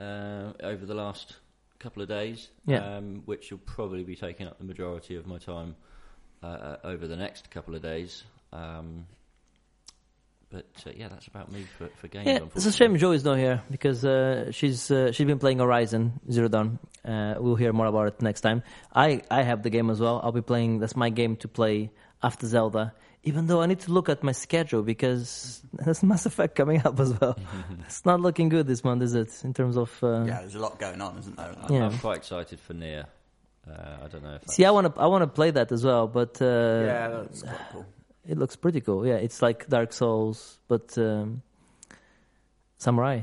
uh, 0.00 0.52
over 0.62 0.84
the 0.84 0.94
last 0.94 1.36
couple 1.78 2.02
of 2.02 2.08
days, 2.08 2.48
Yeah. 2.66 2.96
um, 2.96 3.22
which 3.26 3.50
will 3.52 3.60
probably 3.76 4.02
be 4.04 4.16
taking 4.16 4.48
up 4.48 4.58
the 4.58 4.64
majority 4.64 5.14
of 5.16 5.26
my 5.26 5.38
time 5.38 5.76
uh, 6.42 6.46
uh, 6.46 6.76
over 6.84 7.06
the 7.06 7.16
next 7.16 7.50
couple 7.50 7.74
of 7.76 7.82
days. 7.82 8.24
Um, 8.52 9.06
but 10.50 10.66
uh, 10.86 10.90
yeah, 10.96 11.08
that's 11.08 11.26
about 11.26 11.50
me 11.50 11.66
for, 11.76 11.88
for 11.96 12.08
games. 12.08 12.26
Yeah, 12.26 12.38
it's 12.54 12.66
a 12.66 12.72
shame 12.72 12.96
Joe 12.96 13.12
is 13.12 13.24
not 13.24 13.38
here 13.38 13.62
because 13.70 14.04
uh, 14.04 14.50
she's 14.52 14.90
uh, 14.90 15.12
she's 15.12 15.26
been 15.26 15.38
playing 15.38 15.58
Horizon 15.58 16.20
Zero 16.30 16.48
Dawn. 16.48 16.78
Uh, 17.04 17.34
we'll 17.38 17.56
hear 17.56 17.72
more 17.72 17.86
about 17.86 18.08
it 18.08 18.22
next 18.22 18.42
time. 18.42 18.62
I 18.94 19.22
I 19.30 19.42
have 19.42 19.62
the 19.62 19.70
game 19.70 19.90
as 19.90 20.00
well. 20.00 20.20
I'll 20.22 20.32
be 20.32 20.42
playing. 20.42 20.78
That's 20.78 20.96
my 20.96 21.10
game 21.10 21.36
to 21.36 21.48
play 21.48 21.90
after 22.22 22.46
Zelda. 22.46 22.94
Even 23.24 23.48
though 23.48 23.60
I 23.60 23.66
need 23.66 23.80
to 23.80 23.90
look 23.90 24.08
at 24.08 24.22
my 24.22 24.30
schedule 24.30 24.82
because 24.84 25.60
there's 25.72 26.00
Mass 26.04 26.26
Effect 26.26 26.54
coming 26.54 26.86
up 26.86 27.00
as 27.00 27.12
well. 27.20 27.36
it's 27.80 28.06
not 28.06 28.20
looking 28.20 28.48
good 28.48 28.68
this 28.68 28.84
month, 28.84 29.02
is 29.02 29.14
it? 29.14 29.42
In 29.42 29.52
terms 29.52 29.76
of 29.76 29.90
uh, 30.00 30.22
Yeah, 30.22 30.40
there's 30.40 30.54
a 30.54 30.60
lot 30.60 30.78
going 30.78 31.00
on, 31.00 31.18
isn't 31.18 31.36
there? 31.36 31.56
I'm, 31.60 31.74
Yeah. 31.74 31.86
I'm 31.86 31.98
quite 31.98 32.18
excited 32.18 32.60
for 32.60 32.72
Nier. 32.74 33.06
Uh, 33.68 33.96
I 34.04 34.06
don't 34.06 34.22
know 34.22 34.38
if 34.40 34.48
See, 34.48 34.64
I 34.64 34.70
want 34.70 34.94
to 34.94 35.00
I 35.00 35.06
want 35.06 35.22
to 35.22 35.26
play 35.26 35.50
that 35.50 35.72
as 35.72 35.84
well, 35.84 36.06
but 36.06 36.40
uh, 36.40 36.44
yeah, 36.86 37.08
that's 37.08 37.42
quite 37.42 37.60
cool. 37.72 37.86
It 38.28 38.38
looks 38.38 38.56
pretty 38.56 38.80
cool. 38.80 39.06
Yeah, 39.06 39.14
it's 39.16 39.40
like 39.42 39.68
Dark 39.68 39.92
Souls, 39.92 40.58
but 40.68 40.96
um, 40.98 41.42
samurai, 42.78 43.20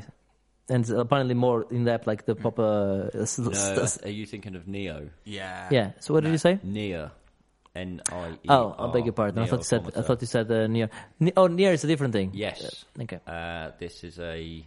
and 0.69 0.89
apparently 0.89 1.35
more 1.35 1.65
in 1.69 1.85
depth, 1.85 2.07
like 2.07 2.25
the 2.25 2.35
proper. 2.35 3.09
Uh, 3.13 3.25
No, 3.37 3.87
are 4.03 4.09
you 4.09 4.25
thinking 4.25 4.55
of 4.55 4.63
Nioh? 4.65 5.09
Yeah. 5.25 5.67
yeah. 5.71 5.91
So 5.99 6.13
what 6.13 6.21
did 6.23 6.29
No. 6.29 6.33
you 6.33 6.37
say? 6.37 6.59
Nioh. 6.65 7.11
N 7.75 8.01
I 8.11 8.31
E. 8.33 8.47
Oh, 8.49 8.75
I 8.77 8.91
beg 8.93 9.05
your 9.05 9.13
pardon. 9.13 9.41
I 9.41 9.47
thought 9.47 9.59
you 9.59 9.63
said 9.65 9.81
I 9.97 10.01
thought 10.03 10.21
you 10.21 10.27
said 10.27 10.51
uh, 10.51 10.67
near. 10.67 10.89
Ne- 11.19 11.33
oh, 11.35 11.47
near 11.47 11.73
is 11.73 11.83
a 11.83 11.87
different 11.87 12.13
thing. 12.13 12.29
Yes. 12.33 12.85
Uh, 12.97 13.01
okay. 13.03 13.19
Uh, 13.25 13.71
this 13.79 14.03
is 14.03 14.19
a 14.19 14.63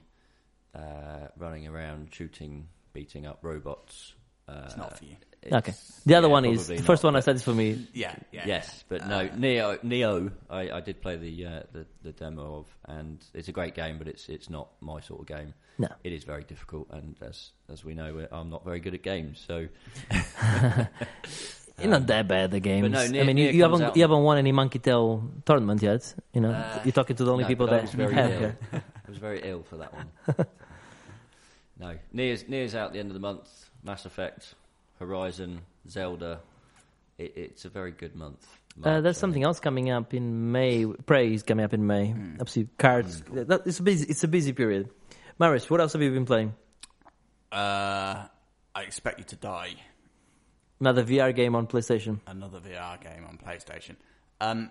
uh, 0.74 1.28
running 1.38 1.68
around 1.68 2.08
shooting, 2.10 2.66
beating 2.92 3.24
up 3.24 3.38
robots. 3.42 4.14
Uh, 4.48 4.62
It's 4.66 4.76
not 4.76 4.98
for 4.98 5.04
you. 5.04 5.16
Okay. 5.52 5.74
The 6.06 6.14
other 6.16 6.26
yeah, 6.28 6.32
one 6.32 6.44
is 6.44 6.66
the 6.66 6.78
first 6.78 7.02
not, 7.04 7.08
one 7.10 7.16
I 7.16 7.20
said 7.20 7.36
is 7.36 7.42
for 7.42 7.54
me. 7.54 7.86
Yeah, 7.92 8.14
yeah. 8.32 8.44
Yes, 8.46 8.84
but 8.88 9.02
Uh, 9.02 9.06
no, 9.08 9.28
Nioh. 9.28 9.78
Nioh, 9.84 10.32
I, 10.50 10.70
I 10.70 10.80
did 10.80 11.00
play 11.00 11.16
the, 11.16 11.46
uh, 11.46 11.62
the 11.72 11.86
the 12.02 12.12
demo 12.12 12.58
of, 12.58 12.66
and 12.86 13.18
it's 13.34 13.48
a 13.48 13.52
great 13.52 13.74
game, 13.74 13.98
but 13.98 14.08
it's 14.08 14.28
it's 14.28 14.48
not 14.50 14.68
my 14.80 15.00
sort 15.00 15.20
of 15.20 15.26
game. 15.26 15.54
No. 15.78 15.88
It 16.04 16.12
is 16.12 16.24
very 16.24 16.42
difficult, 16.44 16.88
and 16.90 17.16
as 17.22 17.50
as 17.68 17.84
we 17.84 17.94
know, 17.94 18.26
I'm 18.32 18.50
not 18.50 18.64
very 18.64 18.80
good 18.80 18.94
at 18.94 19.02
games. 19.02 19.42
So 19.46 19.66
You're 21.78 21.90
not 21.90 22.06
that 22.06 22.26
bad 22.26 22.50
the 22.52 22.60
games. 22.60 22.90
no, 22.90 22.98
I 23.00 23.08
Nier- 23.08 23.24
mean, 23.26 23.36
you, 23.36 23.50
you 23.50 23.62
haven't 23.62 23.82
out- 23.82 23.96
you 23.96 24.02
haven't 24.02 24.22
won 24.22 24.38
any 24.38 24.50
Monkey 24.52 24.78
Tail 24.78 25.28
tournament 25.44 25.82
yet. 25.82 26.14
You 26.32 26.40
know, 26.40 26.50
Uh, 26.52 26.80
you're 26.84 26.92
talking 26.92 27.16
to 27.16 27.24
the 27.24 27.30
only 27.32 27.44
no, 27.44 27.48
people 27.48 27.66
but 27.66 27.74
I 27.74 27.76
that 27.76 27.82
was 27.82 27.92
very 28.02 28.14
have. 28.14 28.42
ill. 28.42 28.52
I 28.72 29.08
was 29.10 29.18
very 29.18 29.40
ill 29.44 29.62
for 29.62 29.76
that 29.76 29.92
one. 29.92 30.08
no, 31.78 31.94
Nier's 32.12 32.48
Nier's 32.48 32.74
out 32.74 32.92
the 32.94 32.98
end 32.98 33.10
of 33.10 33.14
the 33.14 33.20
month. 33.20 33.48
Mass 33.84 34.06
Effect, 34.06 34.54
Horizon, 34.98 35.60
Zelda. 35.88 36.40
It, 37.18 37.32
it's 37.36 37.64
a 37.64 37.68
very 37.68 37.92
good 37.92 38.14
month. 38.14 38.46
Uh, 38.82 39.00
there's 39.00 39.16
something 39.16 39.42
else 39.42 39.58
coming 39.58 39.90
up 39.90 40.12
in 40.12 40.52
May. 40.52 40.84
Prey 40.84 41.32
is 41.32 41.42
coming 41.42 41.64
up 41.64 41.72
in 41.72 41.86
May. 41.86 42.10
Obviously, 42.40 42.68
cards. 42.76 43.22
That, 43.32 43.62
it's 43.64 43.78
a 43.78 43.82
busy. 43.82 44.06
It's 44.08 44.24
a 44.24 44.28
busy 44.28 44.52
period. 44.52 44.90
Marius, 45.38 45.68
what 45.70 45.80
else 45.80 45.94
have 45.94 46.02
you 46.02 46.10
been 46.10 46.26
playing? 46.26 46.54
Uh, 47.50 48.26
I 48.74 48.82
expect 48.82 49.18
you 49.18 49.24
to 49.26 49.36
die. 49.36 49.74
Another 50.80 51.04
VR 51.04 51.34
game 51.34 51.54
on 51.54 51.66
PlayStation. 51.66 52.20
Another 52.26 52.60
VR 52.60 53.00
game 53.00 53.24
on 53.26 53.38
PlayStation. 53.38 53.96
Um, 54.40 54.70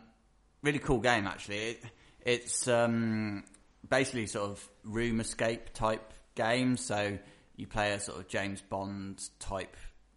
really 0.62 0.80
cool 0.80 1.00
game 1.00 1.26
actually. 1.26 1.58
It, 1.58 1.84
it's 2.22 2.68
um, 2.68 3.44
basically 3.90 4.28
sort 4.28 4.52
of 4.52 4.70
room 4.84 5.20
escape 5.20 5.74
type 5.74 6.14
game. 6.36 6.78
So 6.78 7.18
you 7.56 7.68
play 7.68 7.94
a 7.94 8.00
sort 8.00 8.20
of 8.20 8.28
James 8.28 8.62
Bond 8.62 9.24
type 9.40 9.76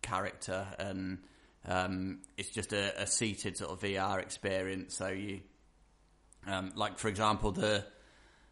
character, 0.09 0.67
and 0.79 1.19
um, 1.67 2.21
it's 2.37 2.51
just 2.51 2.73
a, 2.73 3.03
a 3.03 3.07
seated 3.07 3.57
sort 3.57 3.71
of 3.71 3.81
VR 3.81 4.21
experience. 4.21 4.95
So 4.95 5.09
you, 5.09 5.41
um, 6.47 6.73
like 6.75 6.99
for 6.99 7.09
example, 7.09 7.53
the 7.53 7.85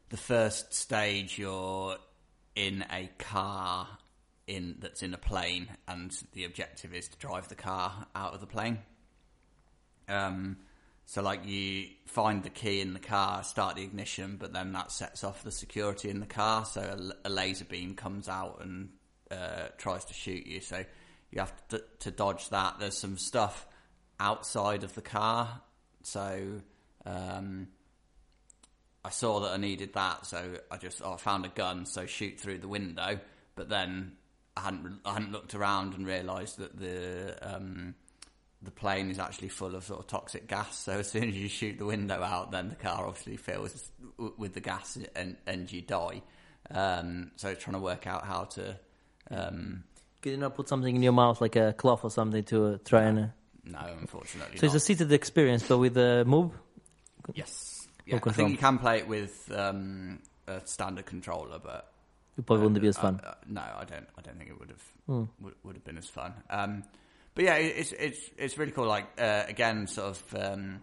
the 0.09 0.17
first 0.17 0.75
stage 0.75 1.39
you're 1.39 1.97
in 2.55 2.85
a 2.93 3.11
car 3.19 3.89
in 4.47 4.77
that's 4.81 5.03
in 5.03 5.15
a 5.15 5.19
plane, 5.19 5.69
and 5.89 6.17
the 6.33 6.45
objective 6.45 6.95
is 6.95 7.09
to 7.09 7.19
drive 7.19 7.49
the 7.49 7.55
car 7.55 8.07
out 8.15 8.35
of 8.35 8.41
the 8.41 8.47
plane. 8.47 8.79
Um, 10.09 10.59
so 11.07 11.23
like 11.23 11.47
you 11.47 11.87
find 12.07 12.43
the 12.43 12.51
key 12.51 12.81
in 12.81 12.93
the 12.93 13.01
car, 13.01 13.45
start 13.45 13.77
the 13.77 13.83
ignition, 13.83 14.37
but 14.39 14.53
then 14.53 14.73
that 14.73 14.91
sets 14.91 15.23
off 15.23 15.43
the 15.45 15.53
security 15.53 16.11
in 16.11 16.21
the 16.21 16.27
car. 16.27 16.65
So 16.65 17.13
a 17.25 17.31
laser 17.31 17.65
beam 17.65 17.95
comes 17.95 18.29
out 18.29 18.61
and 18.61 18.91
uh, 19.31 19.69
tries 19.79 20.05
to 20.07 20.15
shoot 20.15 20.47
you. 20.47 20.61
So 20.61 20.85
you 21.37 21.41
have 21.41 21.69
to, 21.69 21.83
to 22.01 22.11
dodge 22.11 22.49
that. 22.49 22.77
There's 22.81 22.97
some 22.97 23.19
stuff 23.19 23.67
outside 24.19 24.85
of 24.85 24.95
the 24.95 25.03
car. 25.03 25.61
So 26.03 26.63
um, 27.05 27.69
I 29.05 29.11
saw 29.11 29.41
that 29.41 29.53
I 29.53 29.59
needed 29.59 29.93
that, 29.93 30.25
so 30.25 30.55
I 30.71 30.79
just 30.79 31.03
oh, 31.05 31.13
I 31.13 31.17
found 31.19 31.45
a 31.45 31.51
gun, 31.51 31.85
so 31.85 32.07
shoot 32.07 32.41
through 32.41 32.59
the 32.59 32.69
window. 32.69 33.21
But 33.55 33.69
then 33.69 34.13
I 34.57 34.63
hadn't 34.63 35.01
I 35.05 35.13
hadn't 35.13 35.33
looked 35.33 35.55
around 35.55 35.93
and 35.93 36.07
realised 36.07 36.59
that 36.59 36.79
the 36.79 37.37
um, 37.43 37.95
the 38.63 38.71
plane 38.71 39.11
is 39.11 39.19
actually 39.19 39.49
full 39.49 39.75
of 39.75 39.85
sort 39.85 40.01
of 40.01 40.07
toxic 40.07 40.49
gas. 40.49 40.79
So 40.79 40.93
as 40.93 41.11
soon 41.11 41.29
as 41.29 41.37
you 41.37 41.49
shoot 41.49 41.77
the 41.77 41.85
window 41.85 42.23
out, 42.23 42.51
then 42.51 42.71
the 42.71 42.77
car 42.77 43.07
obviously 43.07 43.37
fills 43.37 43.91
with 44.39 44.55
the 44.55 44.61
gas 44.61 44.97
and 45.15 45.37
and 45.47 45.71
you 45.71 45.83
die. 45.83 46.23
Um, 46.71 47.33
so 47.37 47.55
trying 47.55 47.75
to 47.75 47.81
work 47.81 48.07
out 48.07 48.25
how 48.25 48.45
to. 48.45 48.79
Um, 49.31 49.85
Can 50.27 50.33
you 50.33 50.39
not 50.41 50.57
put 50.57 50.69
something 50.69 50.97
in 50.97 51.05
your 51.05 51.13
mouth, 51.13 51.41
like 51.41 51.55
a 51.55 51.73
cloth 51.73 52.03
or 52.03 52.11
something, 52.11 52.43
to 52.47 52.65
uh, 52.67 52.79
try 52.85 53.05
and? 53.05 53.19
Uh, 53.21 53.27
no, 53.63 53.79
unfortunately. 54.01 54.59
so 54.59 54.67
it's 54.67 54.75
a 54.75 54.81
seated 54.81 55.13
experience, 55.13 55.63
but 55.63 55.79
with 55.79 55.97
a 55.97 56.25
move. 56.25 56.51
yes. 57.33 57.87
Yeah, 58.05 58.19
I 58.27 58.33
think 58.33 58.51
you 58.51 58.57
can 58.59 58.79
play 58.79 58.99
it 58.99 59.07
with 59.07 59.49
um, 59.55 60.19
a 60.49 60.67
standard 60.67 61.07
controller, 61.07 61.61
but 61.61 61.93
It 62.37 62.45
probably 62.45 62.65
wouldn't 62.65 62.83
be 62.83 62.89
as 62.89 62.99
fun. 62.99 63.21
Uh, 63.23 63.29
uh, 63.29 63.35
no, 63.47 63.61
I 63.61 63.85
don't. 63.85 64.09
I 64.19 64.23
don't 64.23 64.37
think 64.37 64.51
it 64.51 64.59
would 64.59 64.71
have 64.71 64.83
Hmm. 65.07 65.25
would, 65.45 65.55
would 65.63 65.77
have 65.77 65.85
been 65.85 65.97
as 65.97 66.09
fun. 66.09 66.35
Um, 66.51 66.83
but 67.37 67.45
yeah, 67.45 67.55
it's 67.55 67.93
it's 67.93 68.19
it's 68.37 68.59
really 68.59 68.73
cool. 68.73 68.87
Like 68.89 69.07
uh, 69.21 69.45
again, 69.47 69.87
sort 69.87 70.09
of 70.09 70.35
um, 70.35 70.81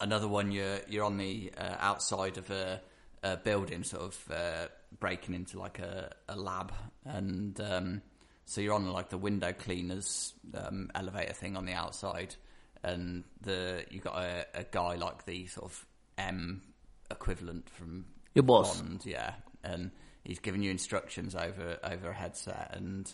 another 0.00 0.26
one. 0.26 0.50
You're 0.50 0.80
you're 0.88 1.04
on 1.04 1.18
the 1.18 1.52
uh, 1.56 1.76
outside 1.78 2.36
of 2.38 2.50
a, 2.50 2.80
a 3.22 3.36
building, 3.36 3.84
sort 3.84 4.02
of 4.02 4.24
uh, 4.32 4.66
breaking 4.98 5.36
into 5.36 5.60
like 5.60 5.78
a, 5.78 6.10
a 6.28 6.34
lab, 6.34 6.72
and 7.04 7.60
um, 7.60 8.02
so 8.46 8.60
you're 8.60 8.74
on 8.74 8.90
like 8.92 9.08
the 9.08 9.18
window 9.18 9.52
cleaners 9.52 10.34
um, 10.54 10.90
elevator 10.94 11.32
thing 11.32 11.56
on 11.56 11.64
the 11.64 11.72
outside, 11.72 12.34
and 12.82 13.24
the 13.40 13.84
you 13.90 14.00
got 14.00 14.16
a, 14.16 14.46
a 14.54 14.64
guy 14.64 14.94
like 14.96 15.24
the 15.24 15.46
sort 15.46 15.66
of 15.66 15.86
M 16.18 16.62
equivalent 17.10 17.68
from 17.70 18.04
Your 18.34 18.42
boss. 18.42 18.80
Bond, 18.80 19.02
yeah, 19.04 19.34
and 19.62 19.90
he's 20.24 20.38
giving 20.38 20.62
you 20.62 20.70
instructions 20.70 21.34
over 21.34 21.78
over 21.82 22.10
a 22.10 22.14
headset, 22.14 22.74
and 22.74 23.10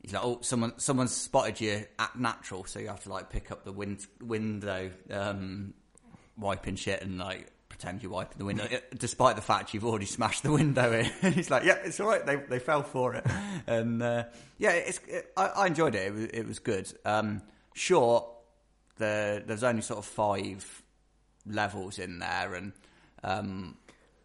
he's 0.00 0.12
like, 0.12 0.24
"Oh, 0.24 0.38
someone 0.40 0.78
someone's 0.78 1.14
spotted 1.14 1.60
you 1.60 1.84
at 1.98 2.18
natural," 2.18 2.64
so 2.64 2.78
you 2.78 2.88
have 2.88 3.02
to 3.04 3.10
like 3.10 3.30
pick 3.30 3.50
up 3.50 3.64
the 3.64 3.72
wind, 3.72 4.06
window, 4.22 4.90
um, 5.10 5.74
wiping 6.38 6.76
shit, 6.76 7.02
and 7.02 7.18
like 7.18 7.50
pretend 7.84 8.02
you're 8.02 8.12
wiping 8.12 8.38
the 8.38 8.44
window, 8.44 8.66
despite 8.96 9.36
the 9.36 9.42
fact 9.42 9.74
you've 9.74 9.84
already 9.84 10.06
smashed 10.06 10.42
the 10.42 10.52
window 10.52 10.92
in. 10.92 11.04
He's 11.32 11.50
like, 11.50 11.64
"Yeah, 11.64 11.76
it's 11.84 12.00
all 12.00 12.08
right. 12.08 12.24
They 12.24 12.36
they 12.36 12.58
fell 12.58 12.82
for 12.82 13.14
it," 13.14 13.26
and 13.66 14.02
uh, 14.02 14.24
yeah, 14.58 14.70
it's 14.70 15.00
it, 15.06 15.32
I, 15.36 15.46
I 15.46 15.66
enjoyed 15.66 15.94
it. 15.94 16.06
It 16.06 16.14
was, 16.14 16.24
it 16.24 16.46
was 16.46 16.58
good. 16.58 16.92
Um, 17.04 17.42
sure, 17.74 18.26
there 18.96 19.40
there's 19.40 19.64
only 19.64 19.82
sort 19.82 19.98
of 19.98 20.06
five 20.06 20.82
levels 21.46 21.98
in 21.98 22.20
there, 22.20 22.54
and 22.54 22.72
um, 23.22 23.76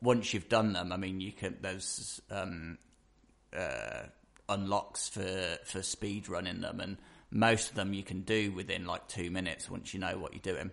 once 0.02 0.34
you've 0.34 0.50
done 0.50 0.74
them, 0.74 0.92
I 0.94 0.98
mean, 0.98 1.20
you 1.20 1.32
can 1.32 1.58
there's 1.62 2.22
um, 2.32 2.78
uh, 3.56 4.04
unlocks 4.48 5.10
for 5.10 5.58
for 5.66 5.84
speed 5.84 6.30
running 6.30 6.62
them, 6.62 6.80
and 6.80 6.98
most 7.30 7.72
of 7.72 7.76
them 7.76 7.94
you 7.94 8.04
can 8.04 8.22
do 8.22 8.52
within 8.52 8.86
like 8.86 9.08
two 9.08 9.30
minutes 9.30 9.70
once 9.70 9.94
you 9.94 10.00
know 10.00 10.18
what 10.18 10.34
you're 10.34 10.56
doing. 10.56 10.72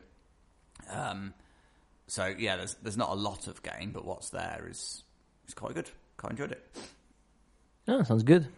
Um, 0.90 1.34
so 2.06 2.34
yeah, 2.38 2.56
there's 2.56 2.74
there's 2.82 2.96
not 2.96 3.10
a 3.10 3.14
lot 3.14 3.46
of 3.48 3.62
game, 3.62 3.90
but 3.92 4.04
what's 4.04 4.30
there 4.30 4.66
is 4.70 5.04
is 5.48 5.54
quite 5.54 5.74
good. 5.74 5.90
Quite 6.16 6.32
enjoyed 6.32 6.52
it. 6.52 6.76
Yeah, 7.86 8.02
sounds 8.02 8.22
good. 8.22 8.48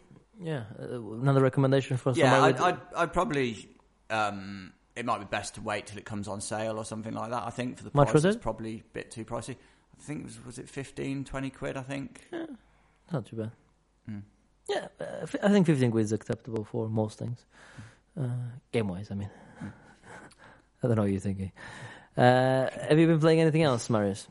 Yeah, 0.40 0.64
uh, 0.80 1.00
another 1.14 1.40
recommendation 1.42 1.96
for 1.96 2.12
Yeah, 2.12 2.30
somebody 2.30 2.54
I'd, 2.54 2.74
I'd, 2.74 2.80
I'd 2.96 3.12
probably. 3.12 3.68
Um, 4.10 4.72
it 4.96 5.04
might 5.04 5.18
be 5.18 5.26
best 5.26 5.54
to 5.54 5.60
wait 5.60 5.86
till 5.86 5.98
it 5.98 6.04
comes 6.04 6.26
on 6.26 6.40
sale 6.40 6.76
or 6.76 6.84
something 6.84 7.14
like 7.14 7.30
that. 7.30 7.44
I 7.44 7.50
think 7.50 7.76
for 7.78 7.84
the 7.84 7.90
Much 7.94 8.08
price, 8.08 8.24
it's 8.24 8.36
probably 8.36 8.78
a 8.80 8.92
bit 8.92 9.10
too 9.12 9.24
pricey. 9.24 9.50
I 9.54 10.02
think 10.02 10.20
it 10.20 10.24
was 10.24 10.44
was 10.44 10.58
it 10.58 10.68
15, 10.68 11.24
20 11.24 11.50
quid. 11.50 11.76
I 11.76 11.82
think. 11.82 12.26
not 13.12 13.26
too 13.26 13.36
bad. 13.36 13.50
Yeah, 14.68 14.88
uh, 15.00 15.04
f- 15.22 15.36
I 15.42 15.48
think 15.48 15.66
15 15.66 15.90
quid 15.92 16.04
is 16.04 16.12
acceptable 16.12 16.62
for 16.64 16.88
most 16.90 17.18
things. 17.18 17.46
Uh, 18.20 18.26
game 18.70 18.88
wise, 18.88 19.08
I 19.10 19.14
mean. 19.14 19.30
I 19.62 20.86
don't 20.86 20.96
know 20.96 21.02
what 21.02 21.10
you're 21.10 21.20
thinking. 21.20 21.52
Uh, 22.18 22.68
have 22.88 22.98
you 22.98 23.06
been 23.06 23.20
playing 23.20 23.40
anything 23.40 23.62
else, 23.62 23.88
Marius? 23.88 24.26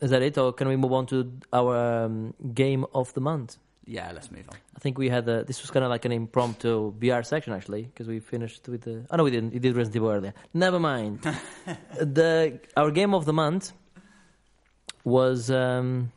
Is 0.00 0.10
that 0.10 0.22
it, 0.22 0.36
or 0.36 0.52
can 0.52 0.66
we 0.66 0.74
move 0.74 0.92
on 0.92 1.06
to 1.06 1.32
our 1.52 2.04
um, 2.04 2.34
game 2.52 2.84
of 2.92 3.14
the 3.14 3.20
month? 3.20 3.58
Yeah, 3.86 4.10
let's 4.12 4.32
move 4.32 4.48
on. 4.48 4.56
I 4.74 4.80
think 4.80 4.98
we 4.98 5.08
had 5.08 5.28
a, 5.28 5.44
this 5.44 5.62
was 5.62 5.70
kind 5.70 5.84
of 5.84 5.90
like 5.90 6.04
an 6.04 6.10
impromptu 6.10 6.92
VR 6.98 7.24
section 7.24 7.52
actually 7.52 7.82
because 7.82 8.08
we 8.08 8.18
finished 8.18 8.68
with 8.68 8.82
the. 8.82 9.06
Oh 9.08 9.16
no, 9.16 9.24
we 9.24 9.30
didn't. 9.30 9.52
We 9.52 9.60
did 9.60 9.76
Resident 9.76 9.96
Evil 9.96 10.10
earlier. 10.10 10.34
Never 10.52 10.80
mind. 10.80 11.20
the 12.00 12.58
our 12.76 12.90
game 12.90 13.14
of 13.14 13.24
the 13.24 13.32
month 13.32 13.72
was 15.04 15.48
um, 15.48 16.10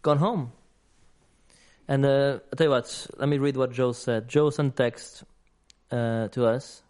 Gone 0.00 0.18
Home. 0.18 0.52
And 1.86 2.06
uh, 2.06 2.38
I'll 2.50 2.56
tell 2.56 2.66
you 2.66 2.70
what. 2.70 3.06
Let 3.18 3.28
me 3.28 3.36
read 3.36 3.58
what 3.58 3.72
Joe 3.72 3.92
said. 3.92 4.28
Joe 4.28 4.48
sent 4.48 4.76
text 4.76 5.24
uh, 5.90 6.28
to 6.28 6.46
us, 6.46 6.82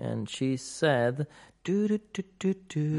and 0.00 0.28
she 0.28 0.56
said. 0.56 1.28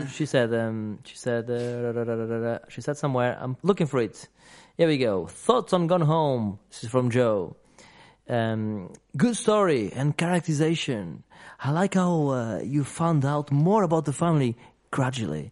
She 0.07 0.25
said. 0.25 0.53
Um, 0.53 0.99
she 1.03 1.15
said. 1.15 1.49
Uh. 1.49 2.59
She 2.69 2.81
said 2.81 2.97
somewhere. 2.97 3.37
I'm 3.39 3.57
looking 3.63 3.87
for 3.87 3.99
it. 3.99 4.27
Here 4.77 4.87
we 4.87 4.97
go. 4.97 5.27
Thoughts 5.27 5.73
on 5.73 5.87
Gone 5.87 6.01
Home. 6.01 6.59
This 6.69 6.83
is 6.83 6.89
from 6.89 7.09
Joe. 7.09 7.55
Um, 8.29 8.93
good 9.17 9.35
story 9.35 9.91
and 9.93 10.15
characterization. 10.15 11.23
I 11.59 11.71
like 11.71 11.95
how 11.95 12.29
uh, 12.29 12.59
you 12.63 12.83
found 12.83 13.25
out 13.25 13.51
more 13.51 13.83
about 13.83 14.05
the 14.05 14.13
family 14.13 14.55
gradually. 14.89 15.51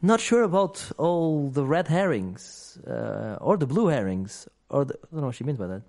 Not 0.00 0.20
sure 0.20 0.42
about 0.42 0.90
all 0.96 1.50
the 1.50 1.64
red 1.66 1.88
herrings 1.88 2.78
uh, 2.86 3.36
or 3.40 3.56
the 3.56 3.66
blue 3.66 3.88
herrings 3.88 4.48
or 4.70 4.84
the, 4.84 4.94
I 4.94 5.06
don't 5.10 5.20
know 5.20 5.26
what 5.26 5.34
she 5.34 5.44
means 5.44 5.58
by 5.58 5.66
that. 5.66 5.82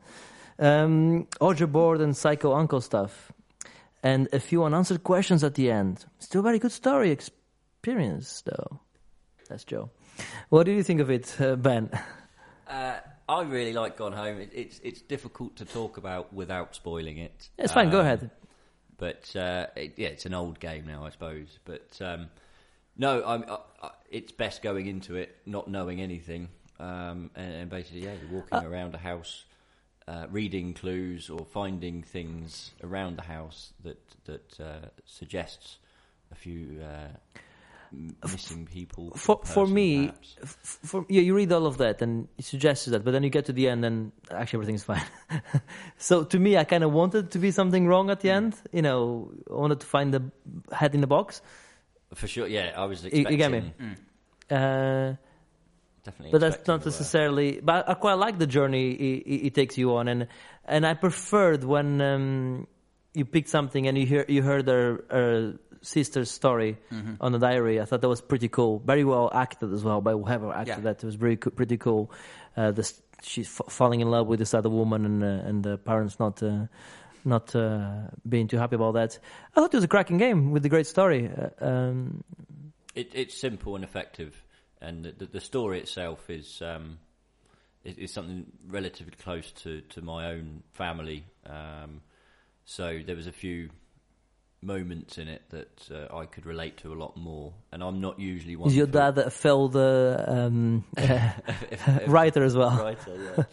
Um, 0.60 1.28
board 1.72 2.02
and 2.02 2.18
psycho 2.18 2.54
uncle 2.54 2.82
stuff, 2.82 3.32
and 4.04 4.28
a 4.34 4.39
few 4.39 4.64
unanswered 4.64 5.04
questions 5.04 5.43
at 5.43 5.56
the 5.56 5.72
end. 5.72 6.06
Still 6.20 6.41
a 6.41 6.43
very 6.43 6.60
good 6.60 6.72
story 6.72 7.12
experience 7.12 8.41
though. 8.41 8.80
That's 9.50 9.64
Joe. 9.64 9.89
What 10.50 10.66
do 10.66 10.72
you 10.72 10.84
think 10.84 11.00
of 11.02 11.10
it, 11.10 11.36
uh, 11.39 11.56
Ben? 11.56 11.89
Uh, 12.68 12.97
I 13.28 13.41
really 13.43 13.74
like 13.74 13.97
Gone 13.97 14.14
Home. 14.14 14.39
It, 14.39 14.52
it's 14.54 14.80
it's 14.84 15.02
difficult 15.02 15.56
to 15.58 15.66
talk 15.66 15.97
about 15.97 16.34
without 16.34 16.76
spoiling 16.76 17.18
it. 17.18 17.50
It's 17.58 17.74
fine. 17.74 17.89
Go 17.89 18.00
Um, 18.00 18.06
ahead. 18.06 18.32
But 18.97 19.34
uh, 19.36 19.68
it, 19.76 19.93
yeah, 19.97 20.10
it's 20.10 20.26
an 20.26 20.34
old 20.34 20.60
game 20.60 20.86
now, 20.86 21.06
I 21.06 21.10
suppose. 21.10 21.58
But 21.64 21.97
um, 22.02 22.28
no, 22.97 23.24
I'm, 23.26 23.45
I, 23.47 23.58
I, 23.82 23.91
it's 24.10 24.32
best 24.34 24.62
going 24.62 24.88
into 24.88 25.16
it 25.16 25.36
not 25.45 25.70
knowing 25.70 26.02
anything, 26.02 26.50
um, 26.80 27.32
and, 27.36 27.54
and 27.54 27.70
basically, 27.70 28.04
yeah, 28.04 28.14
you're 28.22 28.41
walking 28.41 28.68
around 28.68 28.93
a 28.93 28.97
house, 28.97 29.45
uh, 30.10 30.26
reading 30.32 30.74
clues 30.74 31.30
or 31.30 31.45
finding 31.45 32.01
things 32.01 32.72
around 32.84 33.18
the 33.18 33.24
house 33.24 33.74
that 33.84 33.99
that 34.26 34.60
uh, 34.60 34.88
suggests 35.05 35.78
a 36.32 36.36
few 36.36 36.82
uh, 36.82 37.07
missing 38.24 38.66
people. 38.66 39.12
for 39.16 39.36
or 39.36 39.45
for 39.45 39.68
me, 39.68 40.07
perhaps. 40.07 40.36
f- 40.41 40.80
for 40.84 41.05
yeah, 41.10 41.22
you 41.22 41.36
read 41.36 41.51
all 41.51 41.68
of 41.68 41.78
that 41.78 42.01
and 42.01 42.28
it 42.39 42.45
suggests 42.45 42.86
that, 42.86 43.03
but 43.03 43.12
then 43.12 43.24
you 43.24 43.30
get 43.30 43.45
to 43.45 43.53
the 43.53 43.68
end 43.70 43.86
and 43.86 44.12
actually 44.32 44.57
everything's 44.57 44.84
fine. 44.84 45.05
so 45.97 46.24
to 46.24 46.39
me, 46.39 46.57
I 46.57 46.64
kind 46.64 46.84
of 46.84 46.91
wanted 46.91 47.30
to 47.32 47.39
be 47.39 47.51
something 47.51 47.86
wrong 47.86 48.10
at 48.10 48.22
the 48.22 48.32
end. 48.32 48.55
You 48.72 48.82
know, 48.82 49.32
I 49.49 49.53
wanted 49.53 49.80
to 49.82 49.86
find 49.86 50.14
the 50.14 50.24
head 50.72 50.95
in 50.95 51.01
the 51.01 51.07
box. 51.07 51.41
for 52.16 52.28
sure, 52.28 52.47
yeah, 52.47 52.74
I 52.76 52.86
was 52.86 53.03
you 53.03 53.10
expecting. 53.10 53.38
get 53.38 53.51
me? 53.51 53.74
Uh, 54.49 55.14
Definitely, 56.10 56.32
but 56.32 56.41
that's 56.41 56.68
not 56.68 56.82
the 56.82 56.89
worst. 56.89 56.99
necessarily. 56.99 57.60
But 57.62 57.88
I 57.89 57.93
quite 57.93 58.16
like 58.26 58.38
the 58.39 58.47
journey 58.47 58.91
it, 58.91 59.24
it, 59.28 59.45
it 59.47 59.53
takes 59.55 59.78
you 59.78 59.95
on, 59.95 60.07
and 60.07 60.28
and 60.66 60.86
I 60.86 60.93
preferred 60.93 61.64
when 61.64 62.01
um, 62.01 62.68
you 63.14 63.26
picked 63.26 63.49
something 63.49 63.88
and 63.88 63.97
you 63.97 64.05
hear 64.05 64.26
you 64.28 64.41
heard 64.43 64.68
her, 64.68 65.03
her 65.10 65.53
sister's 65.82 66.30
story 66.32 66.78
on 67.22 67.32
the 67.32 67.39
diary. 67.39 67.80
I 67.82 67.86
thought 67.86 68.01
that 68.01 68.10
was 68.10 68.22
pretty 68.22 68.49
cool, 68.49 68.80
very 68.86 69.03
well 69.03 69.30
acted 69.34 69.72
as 69.74 69.84
well 69.84 70.01
by 70.01 70.12
whoever 70.14 70.51
acted 70.53 70.78
Yeah. 70.78 70.84
that. 70.93 71.03
It 71.03 71.05
was 71.05 71.16
very 71.16 71.38
co- 71.38 71.51
pretty 71.51 71.78
cool. 71.78 72.12
Uh, 72.57 72.72
the, 72.72 72.84
she's 73.22 73.47
f- 73.47 73.72
falling 73.72 74.01
in 74.01 74.10
love 74.12 74.28
with 74.28 74.39
this 74.39 74.53
other 74.53 74.70
woman, 74.70 75.05
and 75.05 75.24
uh, 75.24 75.47
and 75.49 75.64
the 75.64 75.78
parents 75.78 76.20
not. 76.20 76.41
Uh, 76.43 76.68
not 77.26 77.53
uh, 77.53 78.07
being 78.28 78.47
too 78.47 78.57
happy 78.57 78.76
about 78.76 78.93
that. 78.93 79.20
I 79.53 79.60
thought 79.60 79.74
it 79.74 79.78
was 79.78 79.84
a 79.84 79.89
cracking 79.89 80.18
game 80.18 80.51
with 80.51 80.66
a 80.66 80.70
great 80.70 80.88
story. 80.88 81.30
Uh, 81.30 81.49
um, 81.66 82.24
It, 82.95 83.12
it's 83.14 83.36
simple 83.38 83.76
and 83.76 83.84
effective, 83.84 84.41
and 84.82 85.06
the, 85.06 85.26
the, 85.26 85.42
story 85.42 85.80
itself 85.80 86.30
is 86.30 86.62
um, 86.62 87.00
is, 87.84 87.98
is 87.98 88.12
something 88.14 88.46
relatively 88.68 89.14
close 89.22 89.52
to, 89.52 89.82
to 89.82 90.02
my 90.02 90.28
own 90.28 90.64
family. 90.74 91.26
Um, 91.46 92.02
so 92.66 93.00
there 93.06 93.16
was 93.16 93.28
a 93.28 93.32
few 93.32 93.70
moments 94.62 95.18
in 95.18 95.28
it 95.30 95.42
that 95.50 95.90
uh, 95.92 96.16
I 96.16 96.26
could 96.26 96.46
relate 96.46 96.78
to 96.78 96.94
a 96.94 96.96
lot 96.96 97.16
more, 97.16 97.54
and 97.72 97.82
I'm 97.84 98.02
not 98.02 98.20
usually 98.20 98.56
one. 98.56 98.70
is 98.70 98.76
your 98.76 98.88
dad 98.88 99.18
a 99.18 99.30
failed 99.30 99.74
the 99.74 100.26
um, 100.28 100.84
writer 102.08 102.44
as 102.44 102.56
well? 102.56 102.78
writer? 102.78 103.36
Yeah. 103.38 103.44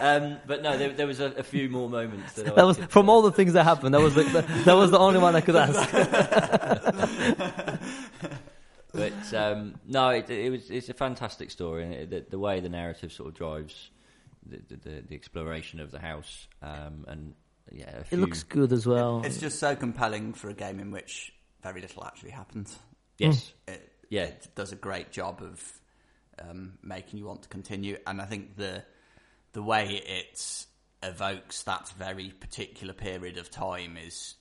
um, 0.00 0.38
but 0.46 0.62
no, 0.62 0.76
there, 0.76 0.92
there 0.92 1.06
was 1.06 1.20
a, 1.20 1.26
a 1.32 1.42
few 1.42 1.68
more 1.68 1.88
moments 1.88 2.32
that, 2.34 2.48
I 2.52 2.54
That 2.54 2.66
was 2.66 2.76
could, 2.76 2.90
from 2.90 3.08
uh, 3.08 3.12
all 3.12 3.22
the 3.22 3.32
things 3.32 3.52
that 3.52 3.64
happened. 3.64 3.94
That 3.94 4.00
was 4.00 4.14
the, 4.14 4.24
that 4.64 4.74
was 4.74 4.90
the 4.90 4.98
only 4.98 5.20
one 5.20 5.36
I 5.36 5.40
could 5.40 5.56
ask. 5.56 5.88
But 8.96 9.34
um, 9.34 9.74
no, 9.86 10.08
it, 10.10 10.28
it 10.30 10.50
was 10.50 10.70
it's 10.70 10.88
a 10.88 10.94
fantastic 10.94 11.50
story, 11.50 11.84
and 11.84 11.94
it, 11.94 12.10
the, 12.10 12.24
the 12.30 12.38
way 12.38 12.60
the 12.60 12.68
narrative 12.68 13.12
sort 13.12 13.28
of 13.28 13.34
drives 13.34 13.90
the, 14.46 14.60
the, 14.68 14.76
the, 14.76 15.02
the 15.08 15.14
exploration 15.14 15.80
of 15.80 15.90
the 15.90 15.98
house, 15.98 16.48
um, 16.62 17.04
and 17.08 17.34
yeah, 17.70 18.02
a 18.10 18.14
It 18.14 18.18
looks 18.18 18.42
good 18.42 18.72
as 18.72 18.86
well. 18.86 19.22
It's 19.24 19.38
just 19.38 19.58
so 19.58 19.76
compelling 19.76 20.32
for 20.34 20.48
a 20.48 20.54
game 20.54 20.80
in 20.80 20.90
which 20.90 21.32
very 21.62 21.80
little 21.80 22.04
actually 22.04 22.30
happens. 22.30 22.78
yes, 23.18 23.52
It, 23.66 23.92
Yeah. 24.08 24.24
it 24.24 24.48
does 24.54 24.72
a 24.72 24.76
great 24.76 25.10
job 25.10 25.42
of 25.42 25.80
um, 26.38 26.78
making 26.82 27.18
you 27.18 27.26
want 27.26 27.42
to 27.42 27.48
continue, 27.48 27.98
and 28.06 28.20
I 28.20 28.24
think 28.24 28.56
the 28.56 28.84
the 29.52 29.62
way 29.62 30.02
it 30.06 30.66
evokes 31.02 31.62
that 31.62 31.88
very 31.98 32.30
particular 32.30 32.92
period 32.92 33.38
of 33.38 33.50
time 33.50 33.96
is 33.96 34.34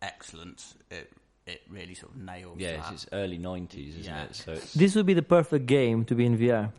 excellent. 0.00 0.62
It 0.90 1.10
it 1.46 1.62
really 1.70 1.94
sort 1.94 2.12
of 2.14 2.18
nails 2.20 2.56
yeah, 2.58 2.76
that. 2.76 2.92
it's, 2.92 3.04
it's 3.04 3.12
early 3.12 3.38
nineties, 3.38 3.96
isn't 3.96 4.12
Yeah. 4.12 4.24
it? 4.24 4.34
So 4.36 4.52
it's, 4.52 4.74
This 4.74 4.94
would 4.94 5.06
be 5.06 5.14
the 5.14 5.22
perfect 5.22 5.66
game 5.66 6.04
to 6.06 6.14
be 6.14 6.24
in 6.26 6.38
VR. 6.38 6.72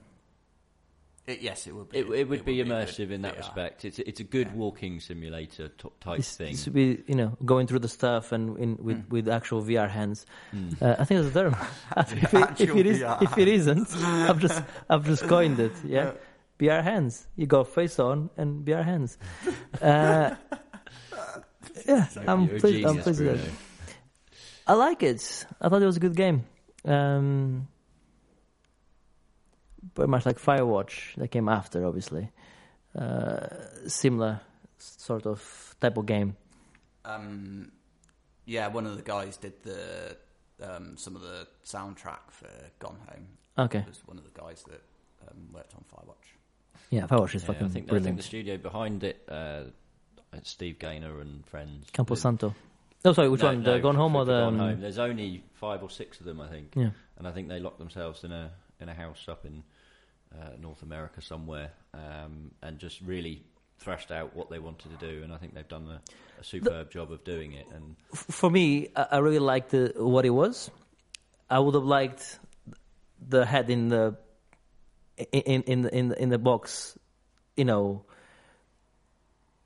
It- 1.25 1.39
yes, 1.41 1.67
it 1.67 1.73
would 1.75 1.87
be. 1.89 1.99
it, 1.99 2.09
it 2.09 2.27
would 2.27 2.43
be 2.43 2.57
good 2.57 2.67
immersive 2.67 3.09
in 3.09 3.21
that 3.21 3.35
VR. 3.35 3.37
respect. 3.37 3.85
It's 3.85 3.97
it's 3.99 4.19
a 4.19 4.25
good 4.25 4.53
walking 4.53 4.99
simulator 4.99 5.69
t- 5.69 5.87
type 6.01 6.17
This, 6.17 6.35
thing. 6.35 6.51
this 6.51 6.65
would 6.65 6.73
be, 6.73 7.01
you 7.07 7.15
know, 7.15 7.37
going 7.45 7.65
through 7.67 7.79
the 7.79 7.87
stuff 7.87 8.33
and 8.33 8.57
in, 8.59 8.77
with 8.81 8.97
Hmm. 9.05 9.09
with 9.09 9.29
actual 9.29 9.61
VR 9.63 9.89
hands. 9.89 10.25
Mm. 10.53 10.81
Uh, 10.81 10.95
I 10.99 11.05
think 11.05 11.21
that's 11.23 11.33
a 11.33 11.39
term. 11.43 11.55
if, 11.97 12.33
it, 12.33 12.61
if 12.61 12.75
it 12.75 12.85
is, 12.85 12.99
VR 12.99 13.21
if 13.21 13.37
it 13.37 13.47
isn't, 13.47 13.87
I've 13.95 14.39
just 14.39 14.61
I've 14.89 15.05
just 15.05 15.23
coined 15.23 15.59
it. 15.61 15.71
Yeah, 15.85 16.11
VR 16.59 16.83
hands. 16.83 17.25
You 17.37 17.47
got 17.47 17.69
face 17.69 17.99
on 17.99 18.29
and 18.35 18.65
VR 18.65 18.83
hands. 18.83 19.17
Uh, 19.81 20.35
yeah, 21.87 22.07
I'm 22.27 22.47
You're 22.49 22.59
pleased. 22.59 22.85
I'm 22.85 22.97
pleased 22.97 23.21
with 23.21 23.29
Bruno. 23.29 23.43
it. 23.43 23.49
I 24.65 24.73
like 24.73 25.03
it. 25.03 25.45
I 25.61 25.69
thought 25.69 25.81
it 25.81 25.85
was 25.85 25.97
a 25.97 25.99
good 25.99 26.15
game. 26.15 26.45
Um, 26.85 27.67
very 29.95 30.07
much 30.07 30.25
like 30.25 30.39
Firewatch 30.39 31.15
that 31.17 31.29
came 31.29 31.49
after, 31.49 31.85
obviously. 31.85 32.29
Uh, 32.97 33.47
similar 33.87 34.41
sort 34.77 35.25
of 35.25 35.75
type 35.79 35.97
of 35.97 36.05
game. 36.05 36.35
Um, 37.05 37.71
yeah, 38.45 38.67
one 38.67 38.85
of 38.85 38.95
the 38.95 39.03
guys 39.03 39.37
did 39.37 39.61
the 39.63 40.17
um, 40.61 40.95
some 40.97 41.15
of 41.15 41.21
the 41.21 41.47
soundtrack 41.65 42.31
for 42.31 42.49
Gone 42.79 42.97
Home. 43.09 43.27
Okay. 43.57 43.79
It 43.79 43.87
was 43.87 44.01
one 44.05 44.17
of 44.17 44.23
the 44.23 44.39
guys 44.39 44.63
that 44.63 44.81
um, 45.27 45.49
worked 45.53 45.73
on 45.75 45.83
Firewatch. 45.93 46.37
Yeah, 46.89 47.07
Firewatch 47.07 47.35
is 47.35 47.43
Yeah, 47.43 47.47
fucking 47.47 47.67
I 47.67 47.69
think 47.69 47.93
I 47.93 47.99
think 47.99 48.17
the 48.17 48.23
studio 48.23 48.57
behind 48.57 49.03
it, 49.03 49.21
uh, 49.29 49.63
Steve 50.43 50.79
Gaynor 50.79 51.19
and 51.19 51.45
friends. 51.45 51.87
Campo 51.91 52.15
Santo. 52.15 52.55
Oh, 53.05 53.11
sorry, 53.11 53.27
which 53.29 53.41
No, 53.41 53.47
one? 53.47 53.63
no, 53.63 53.73
the 53.73 53.79
Gone 53.79 53.95
Home 53.95 54.15
or 54.15 54.25
the? 54.25 54.31
Gone 54.31 54.53
um, 54.53 54.59
Home. 54.59 54.81
There's 54.81 54.99
only 54.99 55.43
five 55.55 55.83
or 55.83 55.89
six 55.89 56.19
of 56.19 56.25
them, 56.25 56.39
I 56.39 56.47
think, 56.47 56.73
Yeah. 56.75 56.91
and 57.17 57.27
I 57.27 57.31
think 57.31 57.49
they 57.49 57.59
locked 57.59 57.79
themselves 57.79 58.23
in 58.23 58.31
a 58.31 58.51
in 58.79 58.89
a 58.89 58.93
house 58.93 59.25
up 59.27 59.45
in 59.45 59.63
uh, 60.33 60.51
North 60.59 60.81
America 60.83 61.21
somewhere, 61.21 61.71
um, 61.93 62.51
and 62.61 62.79
just 62.79 63.01
really 63.01 63.43
thrashed 63.79 64.11
out 64.11 64.35
what 64.35 64.49
they 64.49 64.59
wanted 64.59 64.97
to 64.97 65.05
do. 65.05 65.23
And 65.23 65.33
I 65.33 65.37
think 65.37 65.53
they've 65.53 65.67
done 65.67 65.87
a, 65.89 66.01
a 66.39 66.43
superb 66.43 66.91
job 66.91 67.11
of 67.11 67.23
doing 67.23 67.53
it. 67.53 67.67
And 67.73 67.95
For 68.13 68.49
me, 68.49 68.89
I, 68.95 69.17
really 69.17 69.39
liked 69.39 69.71
the, 69.71 69.93
what 69.97 70.25
it 70.25 70.29
was. 70.31 70.71
I 71.49 71.59
would 71.59 71.75
have 71.75 71.83
liked 71.83 72.39
the 73.27 73.45
head 73.45 73.69
in 73.69 73.89
the 73.89 74.15
in 75.31 75.63
in 75.63 75.85
in 75.87 76.13
in 76.13 76.29
the 76.29 76.37
box, 76.39 76.97
you 77.57 77.65
know. 77.65 78.05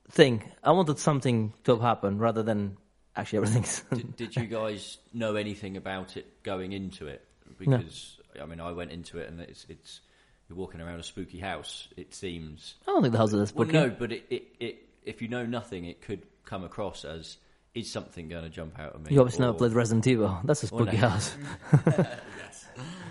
Thing. 0.10 0.44
I 0.64 0.72
wanted 0.72 1.00
something 1.00 1.54
to 1.66 1.74
have 1.74 1.82
happened 1.82 2.20
rather 2.22 2.42
than 2.42 2.78
actually 3.18 3.38
everything's. 3.38 3.82
did, 3.94 4.16
did 4.16 4.36
you 4.36 4.46
guys 4.46 4.98
know 5.14 5.36
anything 5.36 5.78
about 5.78 6.18
it 6.18 6.44
going 6.44 6.72
into 6.72 7.08
it? 7.08 7.26
Because 7.58 8.18
I 8.42 8.46
mean, 8.46 8.60
I 8.60 8.72
went 8.72 8.92
into 8.92 9.18
it 9.18 9.30
and 9.30 9.42
it's 9.42 9.66
it's 9.70 10.02
you're 10.48 10.58
walking 10.58 10.80
around 10.80 11.00
a 11.00 11.04
spooky 11.04 11.40
house. 11.40 11.88
It 11.98 12.14
seems 12.14 12.76
I 12.88 12.92
don't 12.92 13.02
think 13.02 13.12
the 13.12 13.18
house 13.20 13.34
is 13.34 13.54
well, 13.54 13.68
spooky. 13.68 13.74
no, 13.74 13.90
but 13.90 14.12
it, 14.12 14.26
it, 14.30 14.44
it 14.60 14.90
if 15.04 15.22
you 15.22 15.28
know 15.28 15.46
nothing, 15.46 15.86
it 15.86 16.02
could 16.02 16.24
come 16.46 16.64
across 16.64 17.04
as 17.04 17.38
is 17.74 17.92
something 17.92 18.28
going 18.30 18.44
to 18.44 18.50
jump 18.50 18.80
out 18.80 18.96
at 18.96 19.02
me? 19.02 19.14
You 19.14 19.22
obviously 19.22 19.44
or- 19.44 19.48
never 19.48 19.58
played 19.58 19.74
Resident 19.74 20.08
Evil. 20.08 20.40
That's 20.44 20.64
a 20.64 20.68
spooky 20.68 20.98
no. 20.98 21.10
house. 21.10 21.36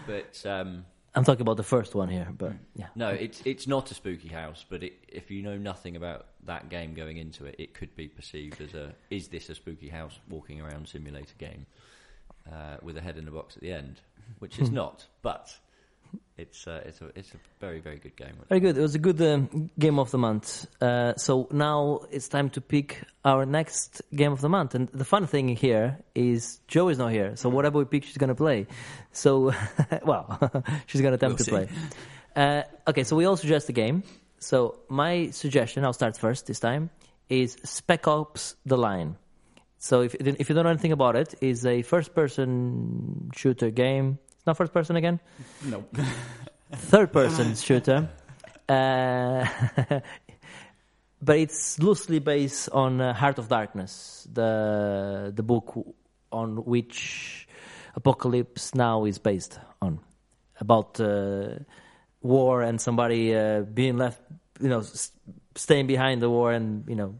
But 0.06 0.40
um, 0.46 0.84
I'm 1.16 1.24
talking 1.24 1.40
about 1.40 1.56
the 1.56 1.62
first 1.62 1.94
one 1.94 2.10
here, 2.10 2.28
but 2.36 2.52
yeah. 2.74 2.88
no, 2.94 3.08
it's 3.08 3.40
it's 3.46 3.66
not 3.66 3.90
a 3.90 3.94
spooky 3.94 4.28
house. 4.28 4.66
But 4.68 4.82
it, 4.82 4.92
if 5.08 5.30
you 5.30 5.42
know 5.42 5.56
nothing 5.56 5.96
about 5.96 6.26
that 6.44 6.68
game 6.68 6.92
going 6.92 7.16
into 7.16 7.46
it, 7.46 7.56
it 7.58 7.72
could 7.72 7.96
be 7.96 8.06
perceived 8.06 8.60
as 8.60 8.74
a 8.74 8.94
is 9.08 9.28
this 9.28 9.48
a 9.48 9.54
spooky 9.54 9.88
house 9.88 10.20
walking 10.28 10.60
around 10.60 10.86
simulator 10.86 11.34
game 11.38 11.64
uh, 12.52 12.76
with 12.82 12.98
a 12.98 13.00
head 13.00 13.16
in 13.16 13.26
a 13.26 13.30
box 13.30 13.56
at 13.56 13.62
the 13.62 13.72
end, 13.72 14.02
which 14.40 14.58
is 14.58 14.70
not. 14.70 15.06
But 15.22 15.56
it's 16.38 16.66
uh, 16.66 16.82
it's 16.84 17.00
a 17.00 17.06
it's 17.14 17.32
a 17.32 17.38
very 17.60 17.80
very 17.80 17.96
good 17.98 18.14
game. 18.16 18.34
Very 18.48 18.60
good. 18.60 18.76
It 18.76 18.82
was 18.82 18.94
a 18.94 18.98
good 18.98 19.20
um, 19.22 19.70
game 19.78 19.98
of 19.98 20.10
the 20.10 20.18
month. 20.18 20.66
Uh, 20.82 21.14
so 21.16 21.48
now 21.50 22.00
it's 22.10 22.28
time 22.28 22.50
to 22.50 22.60
pick 22.60 23.02
our 23.24 23.46
next 23.46 24.02
game 24.14 24.32
of 24.32 24.40
the 24.40 24.48
month. 24.48 24.74
And 24.74 24.88
the 24.88 25.04
fun 25.04 25.26
thing 25.26 25.48
here 25.48 25.98
is 26.14 26.60
Joe 26.68 26.88
is 26.88 26.98
not 26.98 27.12
here. 27.12 27.36
So 27.36 27.48
whatever 27.48 27.78
we 27.78 27.86
pick, 27.86 28.04
she's 28.04 28.18
going 28.18 28.28
to 28.28 28.34
play. 28.34 28.66
So, 29.12 29.54
well, 30.04 30.38
she's 30.86 31.00
going 31.00 31.12
to 31.12 31.16
attempt 31.16 31.38
We'll 31.50 31.60
to 31.60 31.66
play. 31.66 31.68
Uh, 32.36 32.62
okay, 32.88 33.04
so 33.04 33.16
we 33.16 33.24
all 33.24 33.36
suggest 33.36 33.70
a 33.70 33.72
game. 33.72 34.02
So 34.38 34.80
my 34.88 35.30
suggestion, 35.30 35.84
I'll 35.84 35.94
start 35.94 36.18
first 36.18 36.46
this 36.46 36.60
time, 36.60 36.90
is 37.30 37.56
Spec 37.64 38.06
Ops: 38.06 38.56
The 38.66 38.76
Line. 38.76 39.16
So 39.78 40.02
if 40.02 40.14
if 40.14 40.48
you 40.48 40.54
don't 40.54 40.64
know 40.64 40.70
anything 40.70 40.92
about 40.92 41.16
it, 41.16 41.34
is 41.40 41.64
a 41.64 41.80
first-person 41.82 43.30
shooter 43.34 43.70
game. 43.70 44.18
Not 44.46 44.56
first-person 44.56 44.96
again 44.96 45.20
No. 45.64 45.84
third 46.72 47.12
person 47.12 47.54
shooter. 47.54 48.08
Uh, 48.68 49.46
but 51.22 51.38
it's 51.38 51.78
loosely 51.78 52.18
based 52.18 52.68
on 52.70 53.00
uh, 53.00 53.12
Heart 53.14 53.38
of 53.38 53.48
Darkness, 53.48 54.26
the 54.32 55.32
the 55.34 55.42
book 55.42 55.74
on 56.32 56.64
which 56.64 57.46
Apocalypse 57.94 58.74
Now 58.74 59.04
is 59.06 59.18
based 59.18 59.60
on, 59.80 60.00
about 60.60 61.00
uh, 61.00 61.60
war 62.22 62.62
and 62.62 62.80
somebody 62.80 63.34
uh, 63.34 63.60
being 63.62 63.96
left, 63.96 64.20
you 64.60 64.68
know, 64.68 64.80
s- 64.80 65.12
staying 65.54 65.86
behind 65.86 66.20
the 66.20 66.28
war 66.28 66.52
and 66.52 66.84
you 66.88 66.96
know, 66.96 67.14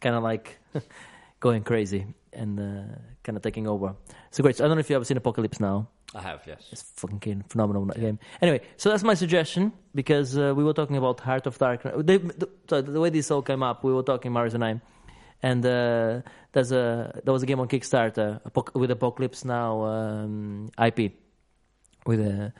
kind 0.00 0.14
of 0.16 0.22
like 0.22 0.58
going 1.40 1.62
crazy 1.62 2.06
and 2.32 2.58
uh, 2.58 2.94
kind 3.22 3.36
of 3.36 3.42
taking 3.42 3.66
over. 3.68 3.94
So 4.32 4.42
great. 4.42 4.56
So 4.56 4.64
I 4.64 4.68
don't 4.68 4.76
know 4.76 4.80
if 4.80 4.90
you 4.90 4.96
ever 4.96 5.04
seen 5.04 5.16
Apocalypse 5.16 5.60
Now. 5.60 5.88
I 6.16 6.22
have 6.22 6.40
yes. 6.46 6.66
It's 6.72 6.82
fucking 6.96 7.44
phenomenal 7.50 7.84
game. 7.84 8.18
Anyway, 8.40 8.62
so 8.78 8.88
that's 8.88 9.02
my 9.02 9.12
suggestion 9.12 9.72
because 9.94 10.36
uh, 10.38 10.54
we 10.56 10.64
were 10.64 10.72
talking 10.72 10.96
about 10.96 11.20
Heart 11.20 11.46
of 11.46 11.58
Darkness. 11.58 11.94
The, 11.98 12.82
the 12.82 13.00
way 13.00 13.10
this 13.10 13.30
all 13.30 13.42
came 13.42 13.62
up, 13.62 13.84
we 13.84 13.92
were 13.92 14.02
talking 14.02 14.32
Marius 14.32 14.54
and 14.54 14.64
I, 14.64 14.80
and 15.42 15.64
uh, 15.66 16.22
there's 16.52 16.72
a 16.72 17.20
there 17.22 17.34
was 17.34 17.42
a 17.42 17.46
game 17.46 17.60
on 17.60 17.68
Kickstarter 17.68 18.40
with 18.74 18.90
Apocalypse 18.90 19.44
Now 19.44 19.84
um, 19.84 20.70
IP, 20.82 21.12
with 22.06 22.20
a, 22.20 22.54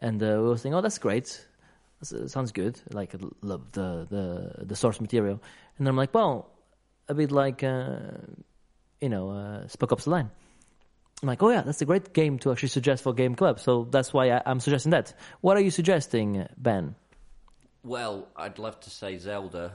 and 0.00 0.22
uh, 0.22 0.38
we 0.40 0.48
were 0.48 0.56
saying, 0.56 0.74
oh, 0.74 0.80
that's 0.80 0.98
great, 0.98 1.46
uh, 2.00 2.26
sounds 2.28 2.50
good. 2.50 2.80
Like 2.92 3.14
love 3.42 3.72
the 3.72 4.06
the 4.08 4.64
the 4.64 4.76
source 4.76 5.02
material, 5.02 5.42
and 5.78 5.86
I'm 5.86 5.98
like, 5.98 6.14
well, 6.14 6.50
a 7.08 7.14
bit 7.14 7.30
like 7.30 7.62
uh, 7.62 7.90
you 9.02 9.10
know, 9.10 9.28
uh, 9.30 9.68
Spec 9.68 9.92
Ops: 9.92 10.04
The 10.04 10.10
Line. 10.10 10.30
I'm 11.22 11.28
like, 11.28 11.42
oh 11.42 11.50
yeah, 11.50 11.62
that's 11.62 11.80
a 11.80 11.84
great 11.84 12.12
game 12.12 12.38
to 12.40 12.50
actually 12.50 12.70
suggest 12.70 13.04
for 13.04 13.12
Game 13.12 13.36
Club. 13.36 13.60
So 13.60 13.86
that's 13.88 14.12
why 14.12 14.30
I, 14.32 14.42
I'm 14.44 14.58
suggesting 14.58 14.90
that. 14.90 15.14
What 15.40 15.56
are 15.56 15.60
you 15.60 15.70
suggesting, 15.70 16.46
Ben? 16.56 16.96
Well, 17.84 18.28
I'd 18.36 18.60
love 18.60 18.78
to 18.80 18.90
say 18.90 19.18
Zelda. 19.18 19.72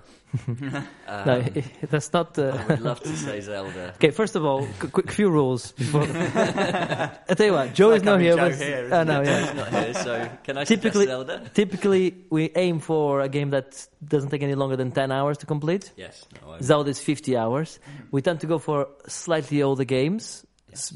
no, 0.48 1.44
that's 1.90 2.14
not. 2.14 2.40
I 2.40 2.42
Uh... 2.44 2.68
would 2.70 2.80
love 2.82 3.00
to 3.02 3.16
say 3.18 3.40
Zelda. 3.52 3.94
Okay, 3.96 4.12
first 4.12 4.36
of 4.38 4.46
all, 4.46 4.66
qu- 4.80 4.88
quick 4.90 5.12
few 5.12 5.30
rules. 5.30 5.74
Before... 5.74 6.04
I 6.04 7.34
tell 7.36 7.48
you 7.48 7.54
what, 7.54 7.74
Joe 7.74 7.90
like 7.90 7.98
is 7.98 8.04
not 8.04 8.22
here. 8.22 8.36
Joe 8.36 8.50
but 8.50 8.56
here, 8.56 8.90
I 8.94 9.04
know, 9.04 9.22
yeah. 9.24 9.46
He's 9.46 9.56
not 9.56 9.70
here, 9.74 9.94
so 9.94 10.30
can 10.44 10.58
I 10.58 10.64
Typically- 10.64 11.06
suggest 11.06 11.28
Zelda? 11.28 11.50
Typically, 11.54 12.16
we 12.30 12.50
aim 12.56 12.80
for 12.80 13.20
a 13.20 13.28
game 13.28 13.50
that 13.50 13.86
doesn't 14.06 14.30
take 14.30 14.42
any 14.44 14.56
longer 14.56 14.78
than 14.78 14.92
10 14.92 15.12
hours 15.12 15.38
to 15.40 15.46
complete. 15.46 15.92
Yes. 15.98 16.26
No, 16.46 16.56
Zelda 16.62 16.90
is 16.92 17.02
50 17.02 17.36
hours. 17.36 17.78
We 18.12 18.22
tend 18.22 18.40
to 18.40 18.48
go 18.48 18.58
for 18.58 18.88
slightly 19.08 19.62
older 19.64 19.84
games 19.86 20.46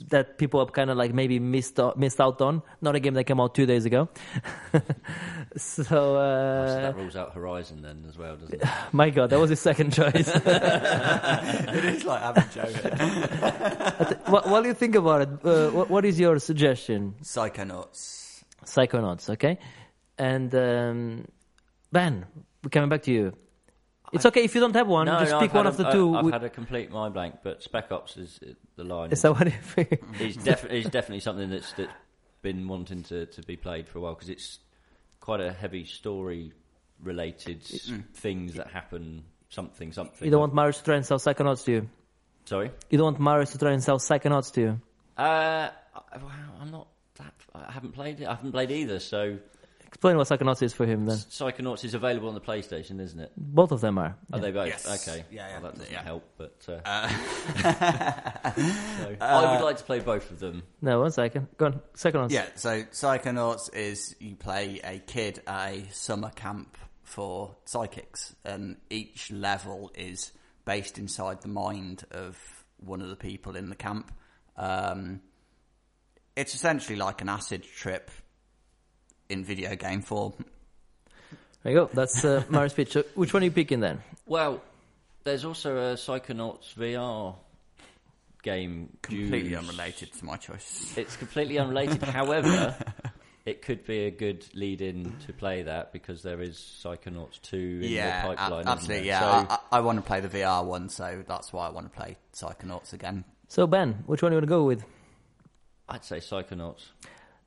that 0.09 0.38
people 0.38 0.59
have 0.59 0.73
kind 0.73 0.89
of 0.89 0.97
like 0.97 1.13
maybe 1.13 1.39
missed 1.39 1.79
out, 1.79 1.97
missed 1.97 2.19
out 2.19 2.41
on. 2.41 2.61
Not 2.82 2.95
a 2.95 2.99
game 2.99 3.13
that 3.15 3.25
came 3.25 3.39
out 3.39 3.55
two 3.55 3.65
days 3.65 3.86
ago. 3.86 4.09
so, 5.57 5.84
so 5.84 6.15
uh, 6.15 6.82
that 6.82 6.95
rules 6.95 7.15
out 7.15 7.34
Horizon 7.34 7.82
then 7.82 8.05
as 8.07 8.17
well, 8.17 8.36
doesn't 8.36 8.61
it? 8.61 8.67
my 8.91 9.09
God, 9.09 9.29
that 9.29 9.39
was 9.39 9.49
his 9.49 9.59
second 9.59 9.93
choice. 9.93 10.27
it 10.36 11.86
is 11.86 12.05
like 12.05 12.21
having 12.21 12.49
Joe 12.53 12.65
here. 12.65 14.19
what, 14.25 14.47
what 14.47 14.61
do 14.61 14.67
you 14.69 14.75
think 14.75 14.95
about 14.95 15.21
it? 15.21 15.29
Uh, 15.45 15.69
what, 15.71 15.89
what 15.89 16.05
is 16.05 16.19
your 16.19 16.39
suggestion? 16.39 17.15
Psychonauts. 17.23 18.43
Psychonauts, 18.65 19.29
okay? 19.32 19.57
And 20.17 20.53
um, 20.55 21.27
Ben, 21.91 22.25
we're 22.63 22.69
coming 22.69 22.89
back 22.89 23.03
to 23.03 23.11
you. 23.11 23.34
It's 24.14 24.26
okay 24.26 24.43
if 24.43 24.53
you 24.55 24.62
don't 24.62 24.76
have 24.76 24.88
one. 24.88 25.05
no, 25.07 25.20
just 25.20 25.32
no, 25.32 25.39
pick 25.39 25.51
I've 25.51 25.55
one 25.55 25.68
of 25.68 25.78
the 25.78 25.88
a- 25.89 25.91
two. 25.91 26.16
I've 26.16 26.26
We- 26.26 26.32
had 26.32 26.43
a 26.43 26.49
complete 26.49 26.91
mind 26.91 27.14
blank, 27.14 27.36
but 27.43 27.64
Spec 27.64 27.91
Ops 27.91 28.18
is 28.18 28.39
the 28.76 28.84
line. 28.84 29.12
Is 29.12 29.22
that 29.22 29.32
what? 29.32 29.47
It's, 29.78 30.38
it's 30.45 30.89
definitely 30.89 31.20
something 31.22 31.49
that's 31.49 31.72
that's 31.74 31.91
been 32.41 32.68
wanting 32.68 33.03
to, 33.03 33.26
to 33.28 33.41
be 33.43 33.55
played 33.55 33.88
for 33.88 33.99
a 33.99 34.01
while 34.01 34.14
because 34.16 34.30
it's 34.30 34.59
quite 35.20 35.39
a 35.41 35.51
heavy 35.53 35.86
story 35.86 36.51
related 37.03 37.64
things 38.14 38.55
that 38.55 38.68
happen. 38.72 39.24
Something, 39.49 39.91
something. 39.91 40.24
You 40.26 40.32
don't 40.32 40.39
want 40.39 40.53
Marius 40.55 40.78
to 40.78 40.84
try 40.86 40.95
and 40.95 41.05
sell 41.05 41.18
Psychonauts 41.20 41.66
to 41.66 41.72
you. 41.74 41.89
Sorry. 42.45 42.72
You 42.89 42.97
don't 42.97 43.05
want 43.05 43.20
Marius 43.20 43.51
to 43.51 43.57
try 43.57 43.72
and 43.74 43.84
sell 43.84 43.97
Psychonauts 43.99 44.53
to 44.53 44.62
you. 44.62 44.82
Uh, 45.18 45.70
I, 45.93 46.18
I'm 46.62 46.72
not 46.72 46.88
that. 47.18 47.34
I 47.53 47.70
haven't 47.72 47.91
played 47.91 48.22
it. 48.22 48.28
I 48.28 48.36
haven't 48.36 48.53
played 48.53 48.72
either. 48.72 48.99
So 48.99 49.38
Explain 49.91 50.15
what 50.15 50.25
Psychonauts 50.27 50.63
is 50.63 50.71
for 50.73 50.85
him 50.85 51.05
then. 51.05 51.17
Psychonauts 51.17 51.83
is 51.83 51.93
available 51.93 52.29
on 52.29 52.33
the 52.33 52.39
PlayStation, 52.39 53.01
isn't 53.01 53.19
it? 53.19 53.33
Both 53.35 53.73
of 53.73 53.81
them 53.81 53.97
are. 53.97 54.15
Are 54.31 54.39
they 54.39 54.51
both? 54.51 54.67
Yes. 54.67 55.07
Okay. 55.07 55.25
Yeah, 55.29 55.49
yeah. 55.49 55.59
Well, 55.59 55.71
that 55.71 55.79
doesn't 55.79 55.91
Yeah. 55.93 56.01
help, 56.03 56.23
but 56.37 56.65
uh, 56.69 57.09
so 59.03 59.15
I 59.19 59.55
would 59.57 59.63
like 59.65 59.77
to 59.77 59.83
play 59.83 59.99
both 59.99 60.31
of 60.31 60.39
them. 60.39 60.63
No, 60.81 61.01
one 61.01 61.11
second. 61.11 61.47
Go 61.57 61.65
on. 61.67 61.81
Psychonauts. 61.93 62.31
Yeah, 62.31 62.45
so 62.55 62.83
Psychonauts 62.83 63.73
is 63.75 64.15
you 64.19 64.35
play 64.37 64.79
a 64.81 64.99
kid 64.99 65.41
at 65.45 65.71
a 65.73 65.83
summer 65.91 66.29
camp 66.29 66.77
for 67.03 67.55
psychics, 67.65 68.33
and 68.45 68.77
each 68.89 69.29
level 69.29 69.91
is 69.95 70.31
based 70.63 70.97
inside 70.99 71.41
the 71.41 71.49
mind 71.49 72.05
of 72.11 72.37
one 72.77 73.01
of 73.01 73.09
the 73.09 73.17
people 73.17 73.57
in 73.57 73.69
the 73.69 73.75
camp. 73.75 74.09
Um, 74.55 75.19
it's 76.37 76.55
essentially 76.55 76.97
like 76.97 77.19
an 77.21 77.27
acid 77.27 77.63
trip 77.63 78.09
in 79.32 79.43
video 79.43 79.75
game 79.75 80.01
form. 80.01 80.34
There 81.63 81.73
you 81.73 81.79
go. 81.79 81.89
That's 81.93 82.23
uh, 82.25 82.43
Marius' 82.49 82.73
pitch. 82.73 82.91
So 82.93 83.03
which 83.15 83.34
one 83.34 83.43
are 83.43 83.45
you 83.45 83.51
picking 83.51 83.79
then? 83.79 84.01
Well, 84.25 84.61
there's 85.23 85.45
also 85.45 85.77
a 85.77 85.93
Psychonauts 85.95 86.73
VR 86.75 87.36
game. 88.43 88.97
Completely 89.01 89.49
due- 89.49 89.57
unrelated 89.57 90.11
to 90.13 90.25
my 90.25 90.38
choice. 90.38 90.93
It's 90.97 91.15
completely 91.15 91.59
unrelated. 91.59 92.01
However, 92.19 92.75
it 93.45 93.61
could 93.61 93.86
be 93.86 94.05
a 94.05 94.11
good 94.11 94.45
lead-in 94.55 95.15
to 95.27 95.34
play 95.34 95.63
that 95.63 95.93
because 95.93 96.23
there 96.23 96.41
is 96.41 96.57
Psychonauts 96.84 97.39
2 97.43 97.57
in 97.57 97.89
yeah, 97.91 98.21
the 98.21 98.36
pipeline. 98.36 98.59
isn't 98.61 98.71
absolutely. 98.71 99.07
Yeah, 99.07 99.19
So, 99.19 99.25
I, 99.25 99.53
I, 99.53 99.59
I 99.77 99.79
want 99.82 99.97
to 99.99 100.01
play 100.03 100.19
the 100.19 100.29
VR 100.29 100.65
one, 100.65 100.89
so 100.89 101.23
that's 101.27 101.53
why 101.53 101.67
I 101.67 101.69
want 101.71 101.91
to 101.91 101.95
play 101.97 102.17
Psychonauts 102.34 102.93
again. 102.93 103.23
So 103.47 103.67
Ben, 103.67 104.03
which 104.07 104.23
one 104.23 104.32
are 104.32 104.36
you 104.36 104.41
going 104.41 104.47
to 104.47 104.55
go 104.55 104.63
with? 104.63 104.84
I'd 105.89 106.05
say 106.05 106.17
Psychonauts. 106.17 106.86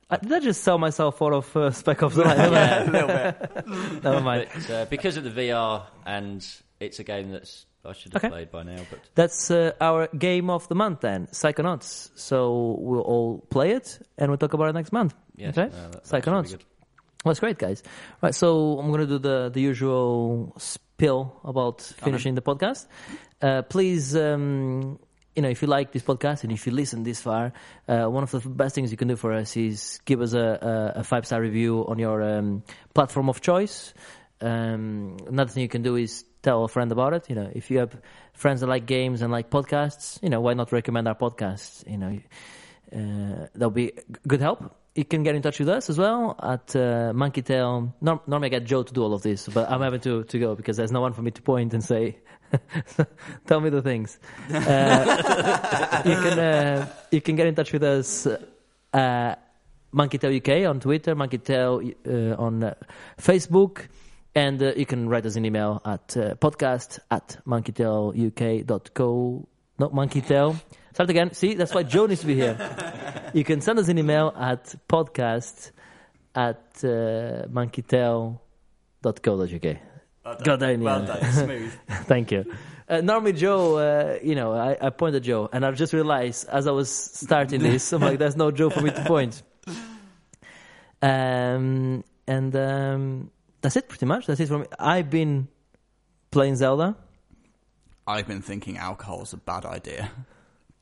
Uh, 0.09 0.17
did 0.17 0.31
I 0.33 0.39
just 0.39 0.63
sell 0.63 0.77
myself 0.77 1.21
out 1.21 1.33
of 1.33 1.57
uh, 1.57 1.71
Spec 1.71 2.03
Ops? 2.03 2.15
The 2.15 2.23
Line? 2.23 2.37
Yeah, 2.37 2.83
a 2.83 2.91
little 2.91 3.07
bit. 3.07 4.03
Never 4.03 4.21
mind. 4.21 4.47
but 4.53 4.69
uh, 4.69 4.85
because 4.85 5.17
of 5.17 5.23
the 5.23 5.31
VR 5.31 5.83
and 6.05 6.45
it's 6.79 6.99
a 6.99 7.03
game 7.03 7.31
that's 7.31 7.65
I 7.83 7.93
should 7.93 8.13
have 8.13 8.23
Okay. 8.23 8.29
played 8.31 8.51
by 8.51 8.63
now, 8.63 8.81
but 8.89 8.99
That's 9.13 9.51
uh, 9.51 9.73
our 9.79 10.07
game 10.07 10.49
of 10.49 10.67
the 10.67 10.75
month 10.75 11.01
then, 11.01 11.27
Psychonauts. 11.27 12.09
So 12.15 12.77
we'll 12.79 13.01
all 13.01 13.39
play 13.51 13.71
it 13.73 13.99
and 14.17 14.29
we'll 14.31 14.39
talk 14.39 14.53
about 14.53 14.69
it 14.69 14.73
next 14.73 14.91
month. 14.91 15.13
yes, 15.35 15.55
okay? 15.57 15.69
no, 15.75 15.89
that- 15.91 16.03
Psychonauts. 16.03 16.51
really. 16.51 16.65
Well, 17.23 17.31
that's 17.31 17.39
great, 17.39 17.57
guys. 17.57 17.81
Right, 18.21 18.33
so 18.35 18.77
I'm 18.79 18.87
going 18.89 19.01
to 19.01 19.07
do 19.07 19.17
the, 19.19 19.49
the 19.49 19.59
usual 19.61 20.53
spill 20.59 21.39
about 21.43 21.81
finishing 21.81 22.35
the 22.35 22.41
podcast. 22.41 22.85
Uh, 23.41 23.63
please, 23.63 24.15
um, 24.15 24.99
you 25.35 25.41
know, 25.41 25.49
if 25.49 25.61
you 25.61 25.67
like 25.67 25.91
this 25.91 26.03
podcast 26.03 26.43
and 26.43 26.51
if 26.51 26.65
you 26.65 26.71
listen 26.71 27.03
this 27.03 27.21
far, 27.21 27.51
uh, 27.87 28.05
one 28.05 28.23
of 28.23 28.31
the 28.31 28.39
best 28.49 28.75
things 28.75 28.91
you 28.91 28.97
can 28.97 29.07
do 29.07 29.15
for 29.15 29.33
us 29.33 29.57
is 29.57 29.99
give 30.05 30.21
us 30.21 30.33
a, 30.33 30.93
a, 30.95 30.99
a 30.99 31.03
five 31.03 31.25
star 31.25 31.41
review 31.41 31.85
on 31.87 31.99
your 31.99 32.21
um, 32.23 32.63
platform 32.93 33.29
of 33.29 33.41
choice. 33.41 33.93
Um, 34.41 35.17
another 35.27 35.51
thing 35.51 35.63
you 35.63 35.69
can 35.69 35.81
do 35.81 35.95
is 35.95 36.23
tell 36.41 36.63
a 36.63 36.67
friend 36.67 36.91
about 36.91 37.13
it. 37.13 37.29
You 37.29 37.35
know, 37.35 37.51
if 37.53 37.69
you 37.69 37.79
have 37.79 37.99
friends 38.33 38.61
that 38.61 38.67
like 38.67 38.85
games 38.85 39.21
and 39.21 39.31
like 39.31 39.49
podcasts, 39.49 40.21
you 40.23 40.29
know, 40.29 40.39
why 40.41 40.53
not 40.53 40.71
recommend 40.71 41.07
our 41.07 41.15
podcasts? 41.15 41.89
You 41.89 41.97
know, 41.97 42.19
uh, 42.93 43.47
that'll 43.53 43.71
be 43.71 43.91
good 44.27 44.41
help. 44.41 44.75
You 44.95 45.03
can 45.03 45.23
get 45.23 45.35
in 45.35 45.41
touch 45.41 45.59
with 45.59 45.67
us 45.67 45.89
as 45.89 45.97
well 45.97 46.35
at 46.41 46.73
uh. 46.75 47.11
Norm- 47.13 47.83
normally, 48.01 48.45
I 48.45 48.49
get 48.49 48.63
Joe 48.63 48.83
to 48.83 48.93
do 48.93 49.03
all 49.03 49.13
of 49.13 49.21
this, 49.21 49.49
but 49.49 49.69
I'm 49.69 49.81
having 49.81 49.99
to, 50.01 50.23
to 50.23 50.39
go 50.39 50.55
because 50.55 50.77
there's 50.77 50.91
no 50.91 51.01
one 51.01 51.11
for 51.11 51.21
me 51.21 51.31
to 51.31 51.41
point 51.41 51.73
and 51.73 51.83
say, 51.83 52.17
"Tell 53.45 53.59
me 53.59 53.69
the 53.69 53.81
things." 53.81 54.17
Uh, 54.49 56.01
you 56.05 56.15
can 56.15 56.39
uh, 56.39 56.87
you 57.11 57.21
can 57.21 57.35
get 57.35 57.47
in 57.47 57.55
touch 57.55 57.73
with 57.73 57.83
us. 57.83 58.27
Uh, 58.93 59.35
UK 59.97 60.65
on 60.67 60.79
Twitter, 60.79 61.15
Monkey 61.15 61.39
Tail 61.39 61.81
uh, 62.07 62.41
on 62.41 62.63
uh, 62.63 62.73
Facebook, 63.17 63.87
and 64.33 64.61
uh, 64.61 64.73
you 64.75 64.85
can 64.85 65.09
write 65.09 65.25
us 65.25 65.35
an 65.35 65.45
email 65.45 65.81
at 65.85 66.07
podcast 66.39 66.99
at 67.11 67.37
monkeytailuk.co. 67.45 69.47
Not 69.77 69.93
Monkey 69.93 70.21
Tail. 70.21 70.55
Start 70.95 71.09
again. 71.09 71.33
See, 71.33 71.55
that's 71.55 71.73
why 71.73 71.83
Joe 71.83 72.05
needs 72.05 72.21
to 72.21 72.27
be 72.27 72.35
here. 72.35 72.55
you 73.33 73.43
can 73.43 73.59
send 73.59 73.79
us 73.79 73.89
an 73.89 73.97
email 73.97 74.33
at 74.33 74.73
podcast 74.87 75.71
at 76.33 76.61
uh, 76.85 77.47
monkeytail.co.uk. 77.51 79.77
Well 80.23 80.37
Got 80.41 80.59
that 80.59 80.69
in 80.69 80.81
Well 80.81 81.05
done. 81.05 81.33
Smooth. 81.33 81.73
Thank 82.05 82.31
you. 82.31 82.45
Uh, 82.87 83.01
normally, 83.01 83.33
Joe, 83.33 83.77
uh, 83.77 84.19
you 84.23 84.35
know, 84.35 84.53
I, 84.53 84.77
I 84.81 84.87
at 84.87 85.21
Joe, 85.21 85.49
and 85.51 85.65
I 85.65 85.71
just 85.71 85.91
realized 85.91 86.47
as 86.47 86.65
I 86.65 86.71
was 86.71 86.89
starting 86.89 87.61
this, 87.61 87.91
I'm 87.91 88.01
like, 88.01 88.17
there's 88.17 88.37
no 88.37 88.51
Joe 88.51 88.69
for 88.69 88.79
me 88.79 88.91
to 88.91 89.03
point. 89.03 89.43
Um, 91.01 92.05
and 92.25 92.55
um, 92.55 93.31
that's 93.59 93.75
it, 93.75 93.89
pretty 93.89 94.05
much. 94.05 94.27
That's 94.27 94.39
it 94.39 94.47
for 94.47 94.59
me. 94.59 94.67
I've 94.79 95.09
been 95.09 95.49
playing 96.31 96.55
Zelda. 96.55 96.95
I've 98.07 98.29
been 98.29 98.41
thinking 98.41 98.77
alcohol 98.77 99.23
is 99.23 99.33
a 99.33 99.37
bad 99.37 99.65
idea. 99.65 100.09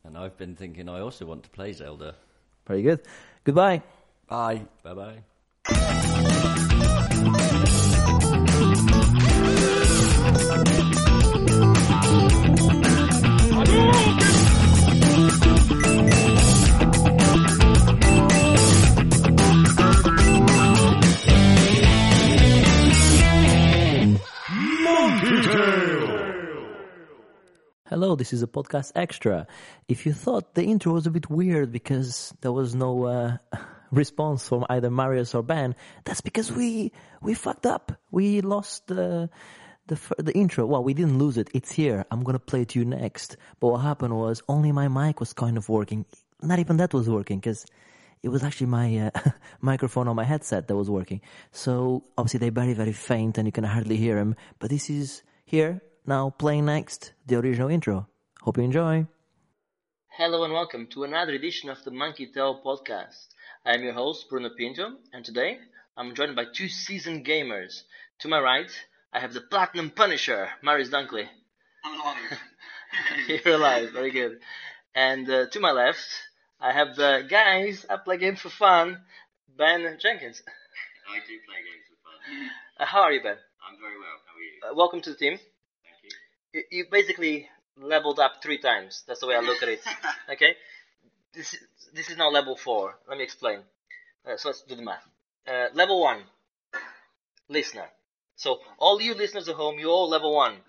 And 0.06 0.18
I've 0.18 0.38
been 0.38 0.54
thinking 0.54 0.89
I 0.89 0.99
also 0.99 1.26
want 1.26 1.43
to 1.43 1.49
play 1.49 1.72
Zelda. 1.72 2.16
Very 2.68 2.82
good. 2.82 2.99
Goodbye. 3.45 3.82
Bye. 4.28 4.66
Bye 4.84 5.22
bye. 5.66 6.70
Hello, 27.94 28.16
this 28.16 28.34
is 28.34 28.41
a 28.41 28.48
podcast 28.48 28.91
extra. 28.96 29.46
If 29.88 30.08
you 30.08 30.14
thought 30.14 30.56
the 30.56 30.64
intro 30.64 30.94
was 30.94 31.06
a 31.06 31.12
bit 31.12 31.30
weird 31.30 31.72
because 31.72 32.34
there 32.41 32.52
was 32.52 32.74
no 32.74 33.06
uh, 33.06 33.38
response 33.91 34.48
from 34.48 34.66
either 34.68 34.89
Marius 34.89 35.36
or 35.36 35.44
Ben, 35.44 35.76
that's 36.04 36.20
because 36.20 36.52
we 36.52 36.91
we 37.22 37.36
fucked 37.36 37.68
up. 37.68 37.91
We 38.10 38.41
lost 38.41 38.88
the 38.88 39.30
the 39.86 40.00
the 40.18 40.34
intro. 40.34 40.66
Well, 40.66 40.84
we 40.84 40.96
didn't 40.96 41.20
lose 41.20 41.38
it. 41.38 41.52
It's 41.54 41.72
here. 41.72 42.04
I'm 42.10 42.24
gonna 42.24 42.39
play 42.39 42.64
it 42.64 42.70
to 42.70 42.80
you 42.80 42.86
next. 42.86 43.38
But 43.60 43.68
what 43.68 43.82
happened 43.82 44.18
was 44.18 44.41
only 44.50 44.72
my 44.72 44.88
mic 44.88 45.20
was 45.20 45.34
kind 45.34 45.56
of 45.56 45.70
working. 45.70 46.04
Not 46.41 46.58
even 46.58 46.78
that 46.78 46.96
was 46.96 47.08
working 47.08 47.38
because 47.38 47.64
it 48.24 48.30
was 48.30 48.41
actually 48.44 48.72
my 48.72 49.12
uh, 49.14 49.30
microphone 49.62 50.08
on 50.08 50.16
my 50.16 50.24
headset 50.24 50.68
that 50.68 50.76
was 50.76 50.89
working. 50.89 51.22
So 51.52 52.06
obviously 52.18 52.39
they're 52.39 52.50
very 52.50 52.74
very 52.74 52.94
faint 52.94 53.38
and 53.38 53.48
you 53.48 53.52
can 53.52 53.66
hardly 53.66 53.98
hear 53.98 54.16
them. 54.16 54.36
But 54.58 54.72
this 54.72 54.89
is 54.89 55.22
here 55.46 55.84
now 56.06 56.30
playing 56.30 56.66
next 56.66 57.14
the 57.26 57.36
original 57.38 57.70
intro. 57.70 58.08
Hope 58.41 58.58
you 58.58 58.64
enjoy. 58.64 59.08
Hello 60.10 60.43
and 60.43 60.54
welcome 60.54 60.88
to 60.88 61.04
another 61.04 61.34
edition 61.34 61.70
of 61.70 61.84
the 61.84 61.91
Monkey 61.91 62.28
Tail 62.28 62.62
podcast. 62.64 63.28
I 63.66 63.74
am 63.74 63.84
your 63.84 63.93
host 63.93 64.30
Bruno 64.30 64.49
Pinto, 64.56 64.97
and 65.14 65.24
today 65.24 65.58
I'm 65.97 66.14
joined 66.14 66.36
by 66.36 66.45
two 66.54 66.68
seasoned 66.68 67.26
gamers. 67.26 67.84
To 68.20 68.28
my 68.28 68.39
right, 68.39 68.70
I 69.12 69.20
have 69.20 69.34
the 69.34 69.41
Platinum 69.41 69.89
Punisher, 69.89 70.49
Marius 70.62 70.89
Dunkley. 70.89 71.28
I'm 71.84 71.99
alive. 71.99 72.39
You're 73.28 73.56
alive, 73.56 73.91
very 73.91 74.12
good. 74.12 74.39
And 74.93 75.30
uh, 75.30 75.47
to 75.47 75.60
my 75.60 75.72
left, 75.72 76.06
I 76.60 76.72
have 76.74 76.95
the 76.95 77.26
guys 77.28 77.86
I 77.89 77.97
play 77.97 78.18
games 78.18 78.39
for 78.39 78.49
fun, 78.49 78.99
Ben 79.58 79.97
Jenkins. 79.99 80.43
I 81.10 81.20
do 81.20 81.34
play 81.47 81.62
games 81.64 81.86
for 81.89 81.97
fun. 82.04 82.49
Uh, 82.80 82.86
how 82.86 83.01
are 83.01 83.12
you, 83.12 83.22
Ben? 83.24 83.38
I'm 83.68 83.80
very 83.80 83.97
well. 83.97 84.18
How 84.28 84.36
are 84.36 84.70
you? 84.70 84.72
Uh, 84.72 84.76
welcome 84.76 85.01
to 85.01 85.10
the 85.10 85.16
team. 85.16 85.39
You. 86.54 86.86
Basically 86.89 87.49
leveled 87.78 88.20
up 88.20 88.41
three 88.41 88.58
times. 88.60 89.04
That's 89.08 89.20
the 89.20 89.28
way 89.28 89.36
I 89.36 89.39
look 89.39 89.62
at 89.64 89.70
it. 89.70 89.82
Okay, 90.30 90.56
this 91.34 91.54
is, 91.54 91.60
this 91.93 92.10
is 92.10 92.18
now 92.18 92.30
level 92.30 92.56
four. 92.56 92.97
Let 93.08 93.18
me 93.18 93.24
explain. 93.24 93.60
Uh, 94.26 94.38
so 94.38 94.49
let's 94.49 94.62
do 94.62 94.76
the 94.76 94.82
math. 94.84 95.06
Uh, 95.47 95.68
level 95.74 95.99
one, 96.01 96.24
listener. 97.49 97.89
So 98.36 98.60
all 98.78 99.01
you 99.01 99.14
listeners 99.14 99.49
at 99.49 99.56
home, 99.56 99.80
you 99.80 99.89
all 99.89 100.08
level 100.10 100.34
one. 100.34 100.64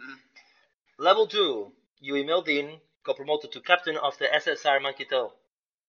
Level 0.98 1.26
two, 1.26 1.72
you 2.00 2.14
emailed 2.14 2.48
in, 2.48 2.80
got 3.04 3.16
promoted 3.16 3.52
to 3.52 3.60
captain 3.60 3.96
of 3.96 4.18
the 4.18 4.26
SSR 4.26 4.80
Monkey 4.80 5.04
Tail. 5.04 5.34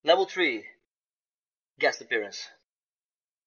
Level 0.03 0.25
three, 0.25 0.65
guest 1.79 2.01
appearance, 2.01 2.47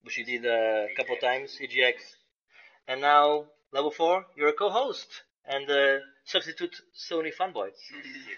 which 0.03 0.17
you 0.19 0.25
did 0.25 0.45
a 0.47 0.89
couple 0.97 1.17
times, 1.17 1.59
EGX. 1.61 1.95
And 2.89 3.01
now 3.01 3.47
level 3.73 3.91
four, 3.91 4.27
you're 4.37 4.49
a 4.49 4.53
co-host 4.53 5.23
and 5.49 5.69
uh, 5.71 5.99
substitute 6.25 6.75
Sony 6.95 7.33
fanboy. 7.35 7.71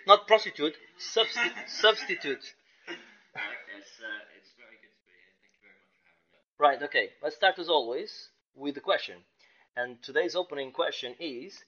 Not 0.06 0.26
prostitute, 0.26 0.74
substi- 0.98 1.52
substitute. 1.68 2.44
It's, 2.88 4.00
uh, 4.00 4.36
it's 4.36 4.52
very 4.58 4.76
good 4.80 4.92
to 4.94 5.02
be 5.06 5.12
here. 5.12 5.34
Thank 5.42 5.54
you 5.54 5.62
very 5.62 5.74
much 5.78 5.92
for 5.98 6.06
having 6.06 6.22
me. 6.24 6.78
Right, 6.78 6.82
okay. 6.88 7.10
Let's 7.22 7.36
start 7.36 7.58
as 7.58 7.68
always 7.68 8.30
with 8.54 8.74
the 8.74 8.80
question. 8.80 9.16
And 9.76 10.02
today's 10.02 10.36
opening 10.36 10.72
question 10.72 11.14
is 11.20 11.58